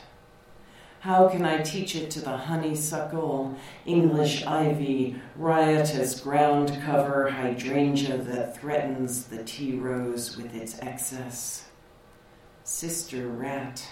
How 1.01 1.29
can 1.29 1.47
I 1.47 1.63
teach 1.63 1.97
it 1.97 2.11
to 2.13 2.21
the 2.21 2.37
honeysuckle, 2.37 3.57
English 3.87 4.45
ivy, 4.45 5.17
riotous 5.37 6.21
ground 6.21 6.79
cover 6.85 7.31
hydrangea 7.31 8.19
that 8.19 8.59
threatens 8.59 9.25
the 9.25 9.43
tea 9.45 9.77
rose 9.77 10.37
with 10.37 10.55
its 10.55 10.79
excess? 10.81 11.69
Sister 12.65 13.29
rat, 13.29 13.87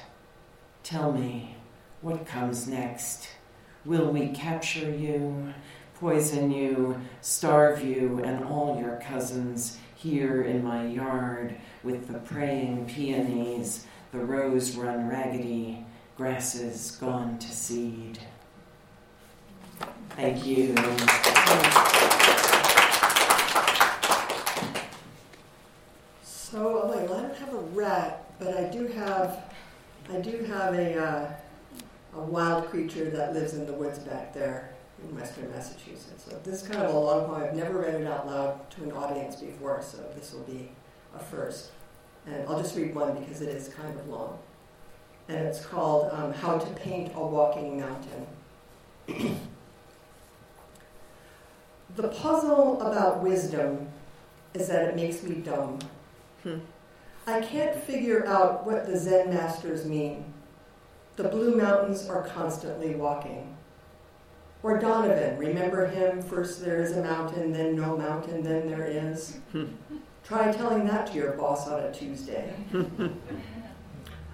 tell 0.82 1.12
me, 1.12 1.56
what 2.02 2.26
comes 2.26 2.66
next? 2.66 3.28
Will 3.84 4.10
we 4.10 4.28
capture 4.28 4.90
you, 4.90 5.52
poison 5.94 6.50
you, 6.50 7.00
starve 7.20 7.82
you, 7.82 8.20
and 8.22 8.44
all 8.44 8.78
your 8.80 8.96
cousins 8.96 9.78
here 10.02 10.42
in 10.42 10.64
my 10.64 10.86
yard 10.86 11.54
with 11.84 12.08
the 12.08 12.18
praying 12.18 12.86
peonies, 12.86 13.86
the 14.10 14.18
rose 14.18 14.76
run 14.76 15.08
raggedy? 15.08 15.84
grasses 16.16 16.92
gone 17.00 17.38
to 17.38 17.48
seed. 17.48 18.18
Thank 20.10 20.46
you. 20.46 20.74
So, 26.22 26.92
I 26.92 27.06
don't 27.06 27.34
have 27.34 27.54
a 27.54 27.60
rat, 27.72 28.30
but 28.38 28.56
I 28.56 28.64
do 28.68 28.86
have, 28.88 29.42
I 30.12 30.20
do 30.20 30.44
have 30.44 30.74
a, 30.74 30.98
uh, 30.98 31.32
a 32.14 32.20
wild 32.20 32.68
creature 32.68 33.08
that 33.08 33.32
lives 33.32 33.54
in 33.54 33.66
the 33.66 33.72
woods 33.72 33.98
back 34.00 34.34
there 34.34 34.74
in 35.02 35.14
western 35.16 35.50
Massachusetts. 35.50 36.24
So 36.28 36.38
this 36.44 36.62
is 36.62 36.68
kind 36.68 36.82
of 36.82 36.94
a 36.94 36.98
long 36.98 37.26
poem. 37.26 37.42
I've 37.42 37.54
never 37.54 37.80
read 37.80 37.94
it 37.94 38.06
out 38.06 38.26
loud 38.26 38.70
to 38.72 38.84
an 38.84 38.92
audience 38.92 39.36
before, 39.36 39.82
so 39.82 39.98
this 40.14 40.32
will 40.32 40.44
be 40.44 40.70
a 41.14 41.18
first. 41.18 41.70
And 42.26 42.48
I'll 42.48 42.60
just 42.60 42.76
read 42.76 42.94
one 42.94 43.18
because 43.18 43.42
it 43.42 43.48
is 43.48 43.68
kind 43.68 43.98
of 43.98 44.08
long. 44.08 44.38
And 45.28 45.38
it's 45.46 45.64
called 45.64 46.12
um, 46.12 46.32
How 46.32 46.58
to 46.58 46.74
Paint 46.74 47.12
a 47.14 47.26
Walking 47.26 47.80
Mountain. 47.80 48.26
the 51.96 52.08
puzzle 52.08 52.80
about 52.80 53.22
wisdom 53.22 53.88
is 54.54 54.68
that 54.68 54.88
it 54.88 54.96
makes 54.96 55.22
me 55.22 55.36
dumb. 55.36 55.78
I 57.26 57.40
can't 57.40 57.76
figure 57.76 58.26
out 58.26 58.66
what 58.66 58.86
the 58.86 58.98
Zen 58.98 59.30
masters 59.30 59.84
mean. 59.84 60.24
The 61.16 61.24
Blue 61.24 61.56
Mountains 61.56 62.08
are 62.08 62.26
constantly 62.28 62.94
walking. 62.94 63.51
Or 64.62 64.78
Donovan, 64.78 65.38
remember 65.38 65.86
him? 65.86 66.22
First 66.22 66.64
there 66.64 66.80
is 66.80 66.96
a 66.96 67.02
mountain, 67.02 67.52
then 67.52 67.74
no 67.74 67.96
mountain, 67.96 68.42
then 68.42 68.68
there 68.68 68.86
is. 68.86 69.38
Try 70.24 70.52
telling 70.52 70.86
that 70.86 71.08
to 71.08 71.14
your 71.14 71.32
boss 71.32 71.66
on 71.66 71.80
a 71.80 71.92
Tuesday. 71.92 72.54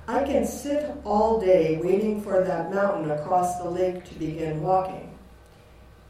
I 0.07 0.25
can 0.25 0.47
sit 0.47 0.91
all 1.05 1.41
day 1.41 1.79
waiting 1.83 2.21
for 2.21 2.45
that 2.45 2.73
mountain 2.73 3.11
across 3.11 3.59
the 3.59 3.71
lake 3.71 4.05
to 4.05 4.15
begin 4.15 4.63
walking. 4.63 5.19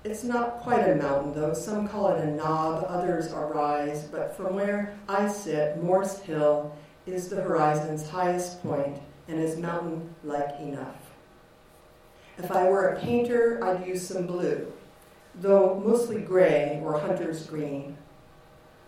It's 0.05 0.25
not 0.25 0.61
quite 0.61 0.89
a 0.89 0.97
mountain, 0.97 1.33
though. 1.35 1.55
Some 1.55 1.87
call 1.87 2.09
it 2.09 2.25
a 2.25 2.31
knob, 2.31 2.87
others 2.89 3.33
a 3.33 3.41
rise, 3.41 4.05
but 4.05 4.37
from 4.37 4.55
where 4.55 4.99
I 5.09 5.29
sit, 5.29 5.83
Morse 5.83 6.21
Hill 6.21 6.77
is 7.07 7.29
the 7.29 7.41
horizon's 7.41 8.09
highest 8.09 8.63
point 8.63 9.01
and 9.29 9.41
is 9.41 9.59
mountain 9.59 10.15
like 10.25 10.59
enough. 10.61 11.08
If 12.39 12.53
I 12.53 12.69
were 12.69 12.91
a 12.91 13.01
painter, 13.01 13.59
I'd 13.63 13.87
use 13.87 14.07
some 14.07 14.27
blue, 14.27 14.73
though 15.35 15.83
mostly 15.85 16.21
gray 16.21 16.81
or 16.85 16.99
hunter's 16.99 17.45
green. 17.47 17.97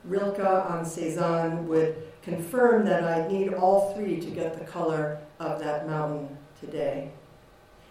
Rilke 0.04 0.38
on 0.38 0.84
Cezanne 0.84 1.66
would 1.66 1.96
confirm 2.22 2.84
that 2.86 3.04
I 3.04 3.26
need 3.28 3.52
all 3.52 3.92
three 3.94 4.20
to 4.20 4.30
get 4.30 4.58
the 4.58 4.64
color 4.64 5.18
of 5.40 5.58
that 5.60 5.88
mountain 5.88 6.38
today. 6.60 7.10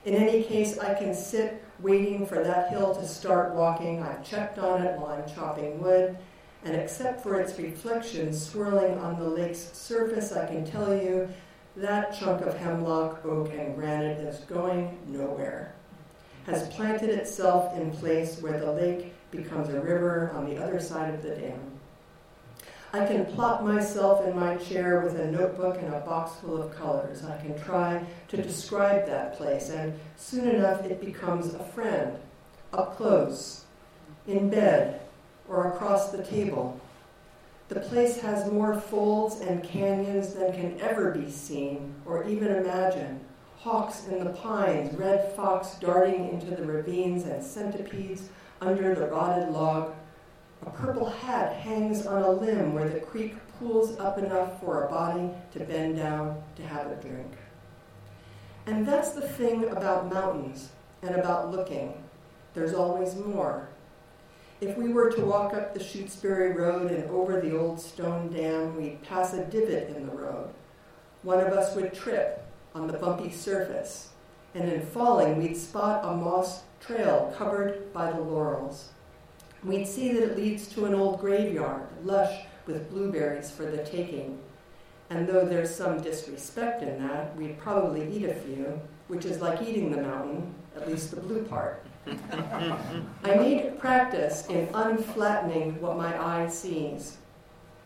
In 0.05 0.15
any 0.15 0.43
case, 0.43 0.79
I 0.79 0.93
can 0.93 1.13
sit 1.13 1.61
waiting 1.79 2.25
for 2.25 2.41
that 2.41 2.69
hill 2.69 2.95
to 2.95 3.05
start 3.05 3.53
walking. 3.53 4.01
I've 4.01 4.23
checked 4.23 4.57
on 4.57 4.81
it 4.81 4.97
while 4.97 5.11
I'm 5.11 5.27
chopping 5.35 5.81
wood, 5.81 6.17
and 6.63 6.75
except 6.75 7.21
for 7.21 7.39
its 7.39 7.59
reflection 7.59 8.33
swirling 8.33 8.97
on 8.97 9.19
the 9.19 9.27
lake's 9.27 9.71
surface, 9.73 10.31
I 10.31 10.45
can 10.47 10.65
tell 10.65 10.95
you 10.95 11.29
that 11.79 12.17
chunk 12.17 12.41
of 12.45 12.57
hemlock, 12.57 13.25
oak, 13.25 13.53
and 13.53 13.75
granite 13.75 14.19
is 14.19 14.39
going 14.41 14.97
nowhere. 15.07 15.73
Has 16.45 16.67
planted 16.69 17.09
itself 17.09 17.75
in 17.77 17.91
place 17.91 18.41
where 18.41 18.59
the 18.59 18.71
lake 18.71 19.13
becomes 19.31 19.69
a 19.69 19.79
river 19.79 20.31
on 20.35 20.49
the 20.49 20.61
other 20.61 20.79
side 20.79 21.13
of 21.13 21.23
the 21.23 21.29
dam. 21.29 21.59
I 22.91 23.05
can 23.05 23.25
plop 23.25 23.63
myself 23.63 24.25
in 24.25 24.35
my 24.35 24.57
chair 24.57 25.01
with 25.01 25.19
a 25.19 25.31
notebook 25.31 25.77
and 25.77 25.93
a 25.93 25.99
box 25.99 26.39
full 26.41 26.61
of 26.61 26.75
colors. 26.75 27.23
I 27.23 27.37
can 27.37 27.57
try 27.61 28.03
to 28.29 28.37
describe 28.37 29.05
that 29.05 29.37
place, 29.37 29.69
and 29.69 29.93
soon 30.17 30.49
enough 30.49 30.83
it 30.83 30.99
becomes 30.99 31.53
a 31.53 31.63
friend, 31.63 32.17
up 32.73 32.97
close, 32.97 33.65
in 34.27 34.49
bed, 34.49 35.01
or 35.47 35.71
across 35.71 36.11
the 36.11 36.23
table. 36.23 36.78
The 37.69 37.79
place 37.79 38.19
has 38.21 38.51
more 38.51 38.79
folds 38.79 39.41
and 39.41 39.63
canyons 39.63 40.33
than 40.33 40.51
can 40.53 40.79
ever 40.81 41.11
be 41.11 41.29
seen 41.29 41.93
or 42.05 42.27
even 42.27 42.47
imagined. 42.47 43.23
Hawks 43.57 44.07
in 44.07 44.23
the 44.23 44.31
pines, 44.31 44.93
red 44.95 45.33
fox 45.35 45.75
darting 45.79 46.29
into 46.29 46.55
the 46.55 46.65
ravines, 46.65 47.25
and 47.25 47.43
centipedes 47.43 48.29
under 48.61 48.95
the 48.95 49.07
rotted 49.07 49.49
log 49.49 49.93
a 50.65 50.69
purple 50.71 51.09
hat 51.09 51.55
hangs 51.55 52.05
on 52.05 52.21
a 52.21 52.31
limb 52.31 52.73
where 52.73 52.89
the 52.89 52.99
creek 52.99 53.35
pools 53.57 53.97
up 53.97 54.17
enough 54.17 54.59
for 54.59 54.83
a 54.83 54.89
body 54.89 55.29
to 55.53 55.59
bend 55.61 55.97
down 55.97 56.41
to 56.55 56.63
have 56.63 56.87
a 56.87 56.95
drink. 56.95 57.31
And 58.65 58.85
that's 58.85 59.11
the 59.11 59.21
thing 59.21 59.69
about 59.69 60.11
mountains 60.11 60.69
and 61.01 61.15
about 61.15 61.51
looking. 61.51 62.03
There's 62.53 62.73
always 62.73 63.15
more. 63.15 63.69
If 64.61 64.77
we 64.77 64.89
were 64.91 65.09
to 65.11 65.21
walk 65.21 65.53
up 65.53 65.73
the 65.73 65.79
Shutesbury 65.79 66.53
Road 66.53 66.91
and 66.91 67.09
over 67.09 67.39
the 67.39 67.57
old 67.57 67.79
stone 67.79 68.29
dam, 68.29 68.75
we'd 68.75 69.01
pass 69.03 69.33
a 69.33 69.45
divot 69.45 69.95
in 69.95 70.05
the 70.05 70.13
road. 70.13 70.49
One 71.23 71.39
of 71.39 71.53
us 71.53 71.73
would 71.77 71.93
trip 71.93 72.45
on 72.75 72.87
the 72.87 72.97
bumpy 72.97 73.31
surface, 73.31 74.09
and 74.53 74.69
in 74.69 74.81
falling, 74.81 75.37
we'd 75.37 75.55
spot 75.55 76.03
a 76.03 76.13
moss 76.13 76.63
trail 76.81 77.33
covered 77.37 77.93
by 77.93 78.11
the 78.11 78.19
laurels. 78.19 78.89
We'd 79.63 79.87
see 79.87 80.11
that 80.11 80.23
it 80.23 80.37
leads 80.37 80.67
to 80.73 80.83
an 80.83 80.93
old 80.93 81.21
graveyard, 81.21 81.87
lush 82.03 82.41
with 82.65 82.89
blueberries 82.89 83.49
for 83.49 83.63
the 83.63 83.85
taking. 83.85 84.39
And 85.09 85.25
though 85.25 85.45
there's 85.45 85.73
some 85.73 86.01
disrespect 86.01 86.83
in 86.83 87.01
that, 87.07 87.33
we'd 87.37 87.57
probably 87.59 88.13
eat 88.13 88.25
a 88.25 88.35
few, 88.35 88.81
which 89.07 89.23
is 89.23 89.39
like 89.39 89.61
eating 89.61 89.89
the 89.89 90.01
mountain, 90.01 90.53
at 90.75 90.85
least 90.85 91.11
the 91.11 91.21
blue 91.21 91.43
part. 91.45 91.85
I 93.23 93.35
need 93.35 93.77
practice 93.79 94.47
in 94.47 94.67
unflattening 94.67 95.79
what 95.79 95.97
my 95.97 96.17
eye 96.21 96.47
sees. 96.47 97.17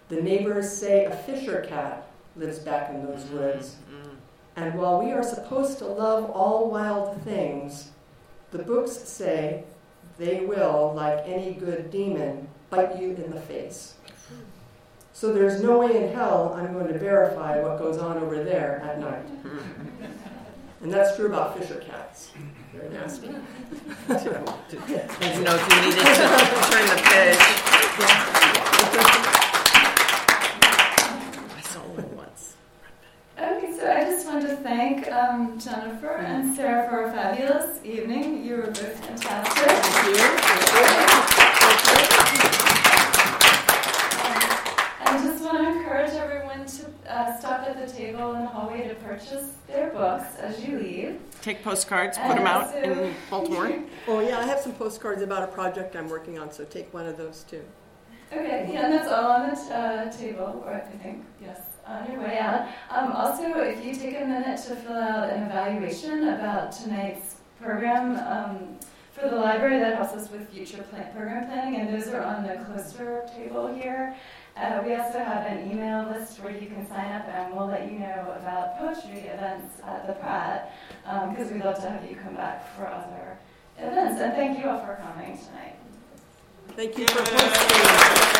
The 0.09 0.21
neighbors 0.21 0.71
say 0.71 1.05
a 1.05 1.15
fisher 1.15 1.65
cat 1.67 2.07
lives 2.35 2.59
back 2.59 2.89
in 2.89 3.05
those 3.05 3.23
mm-hmm. 3.23 3.37
woods. 3.37 3.75
Mm-hmm. 3.91 4.09
And 4.55 4.75
while 4.75 5.03
we 5.03 5.11
are 5.11 5.23
supposed 5.23 5.79
to 5.79 5.85
love 5.85 6.29
all 6.29 6.69
wild 6.69 7.21
things, 7.23 7.91
the 8.51 8.59
books 8.59 8.91
say 8.91 9.63
they 10.17 10.41
will, 10.41 10.93
like 10.95 11.23
any 11.25 11.53
good 11.53 11.89
demon, 11.89 12.47
bite 12.69 12.99
you 12.99 13.11
in 13.11 13.31
the 13.31 13.41
face. 13.41 13.95
So 15.13 15.31
there's 15.31 15.61
no 15.61 15.79
way 15.79 15.95
in 15.95 16.13
hell 16.13 16.53
I'm 16.57 16.73
going 16.73 16.91
to 16.91 16.97
verify 16.97 17.61
what 17.61 17.77
goes 17.77 17.97
on 17.97 18.17
over 18.17 18.43
there 18.43 18.81
at 18.83 18.99
night. 18.99 19.25
And 20.83 20.91
that's 20.91 21.15
true 21.15 21.27
about 21.27 21.57
fisher 21.57 21.79
cats. 21.79 22.31
They're 22.73 22.89
nasty. 22.89 23.27
Didn't 23.27 23.43
know 25.43 25.55
if 25.55 25.69
you 25.69 25.81
needed 25.81 26.03
to 26.03 26.13
turn 26.69 26.85
the 26.87 26.97
page. 27.05 27.39
I 31.55 31.61
saw 31.63 31.79
one 31.79 32.17
once. 32.17 32.55
Okay, 33.39 33.71
so 33.77 33.89
I 33.89 34.03
just 34.03 34.27
want 34.27 34.41
to 34.45 34.57
thank 34.57 35.09
um, 35.09 35.57
Jennifer 35.57 36.17
and 36.17 36.53
Sarah 36.53 36.89
for 36.89 37.05
a 37.05 37.11
fabulous 37.13 37.79
evening. 37.85 38.43
You 38.43 38.57
were 38.57 38.67
both 38.67 39.05
fantastic. 39.05 39.63
Thank 39.63 41.13
I 45.05 45.23
just 45.23 45.43
want 45.43 45.57
to 45.59 45.67
encourage 45.79 46.11
everyone 46.11 46.65
to 46.65 46.92
uh, 47.07 47.37
stop 47.39 47.61
at 47.67 47.85
the 47.85 47.91
table 47.91 48.33
in 48.33 48.41
the 48.41 48.47
hallway 48.47 48.87
to 48.87 48.95
purchase 48.95 49.51
their 49.67 49.89
books 49.91 50.35
as 50.37 50.63
you 50.65 50.79
leave. 50.79 51.19
Take 51.41 51.63
postcards, 51.63 52.17
put 52.17 52.35
them 52.35 52.47
out 52.47 52.73
in 52.75 53.13
Baltimore. 53.29 53.71
Oh, 54.07 54.19
yeah, 54.19 54.37
I 54.39 54.43
have 54.45 54.59
some 54.59 54.73
postcards 54.73 55.21
about 55.21 55.43
a 55.43 55.47
project 55.47 55.95
I'm 55.95 56.09
working 56.09 56.37
on, 56.37 56.51
so 56.51 56.65
take 56.65 56.93
one 56.93 57.05
of 57.05 57.15
those 57.15 57.43
too. 57.49 57.63
Okay, 58.33 58.69
yeah, 58.71 58.85
and 58.85 58.93
that's 58.93 59.09
all 59.09 59.31
on 59.31 59.49
the 59.49 59.55
uh, 59.75 60.11
table, 60.11 60.61
or 60.65 60.73
I 60.73 60.79
think, 60.97 61.23
yes, 61.41 61.61
on 61.87 62.11
your 62.11 62.19
way 62.21 62.37
out. 62.37 62.67
Um, 62.89 63.11
also, 63.13 63.43
if 63.61 63.85
you 63.85 63.95
take 63.95 64.15
a 64.19 64.25
minute 64.25 64.57
to 64.67 64.75
fill 64.75 64.97
out 64.97 65.29
an 65.29 65.43
evaluation 65.43 66.27
about 66.29 66.71
tonight's 66.73 67.35
program 67.61 68.17
um, 68.27 68.77
for 69.13 69.29
the 69.29 69.35
library, 69.35 69.79
that 69.79 69.95
helps 69.95 70.13
us 70.13 70.29
with 70.31 70.49
future 70.49 70.83
plan- 70.83 71.13
program 71.15 71.45
planning, 71.47 71.79
and 71.79 71.93
those 71.93 72.09
are 72.09 72.23
on 72.23 72.43
the 72.43 72.55
closer 72.65 73.23
table 73.37 73.73
here. 73.73 74.15
Uh, 74.55 74.81
we 74.85 74.93
also 74.93 75.17
have 75.17 75.45
an 75.47 75.71
email 75.71 76.07
list 76.09 76.39
where 76.39 76.55
you 76.55 76.67
can 76.67 76.87
sign 76.87 77.11
up, 77.11 77.27
and 77.27 77.55
we'll 77.55 77.67
let 77.67 77.91
you 77.91 77.97
know 77.97 78.35
about 78.37 78.77
poetry 78.77 79.21
events 79.21 79.81
at 79.83 80.05
the 80.05 80.13
Pratt, 80.13 80.75
because 81.03 81.47
um, 81.47 81.53
we'd 81.53 81.65
love 81.65 81.81
to 81.81 81.89
have 81.89 82.07
you 82.07 82.15
come 82.15 82.35
back 82.35 82.75
for 82.75 82.87
other 82.87 83.39
events. 83.79 84.21
And 84.21 84.33
thank 84.33 84.59
you 84.59 84.69
all 84.69 84.85
for 84.85 84.95
coming 85.01 85.37
tonight. 85.37 85.75
Thank 86.75 86.97
you 86.97 87.07
for. 87.07 88.39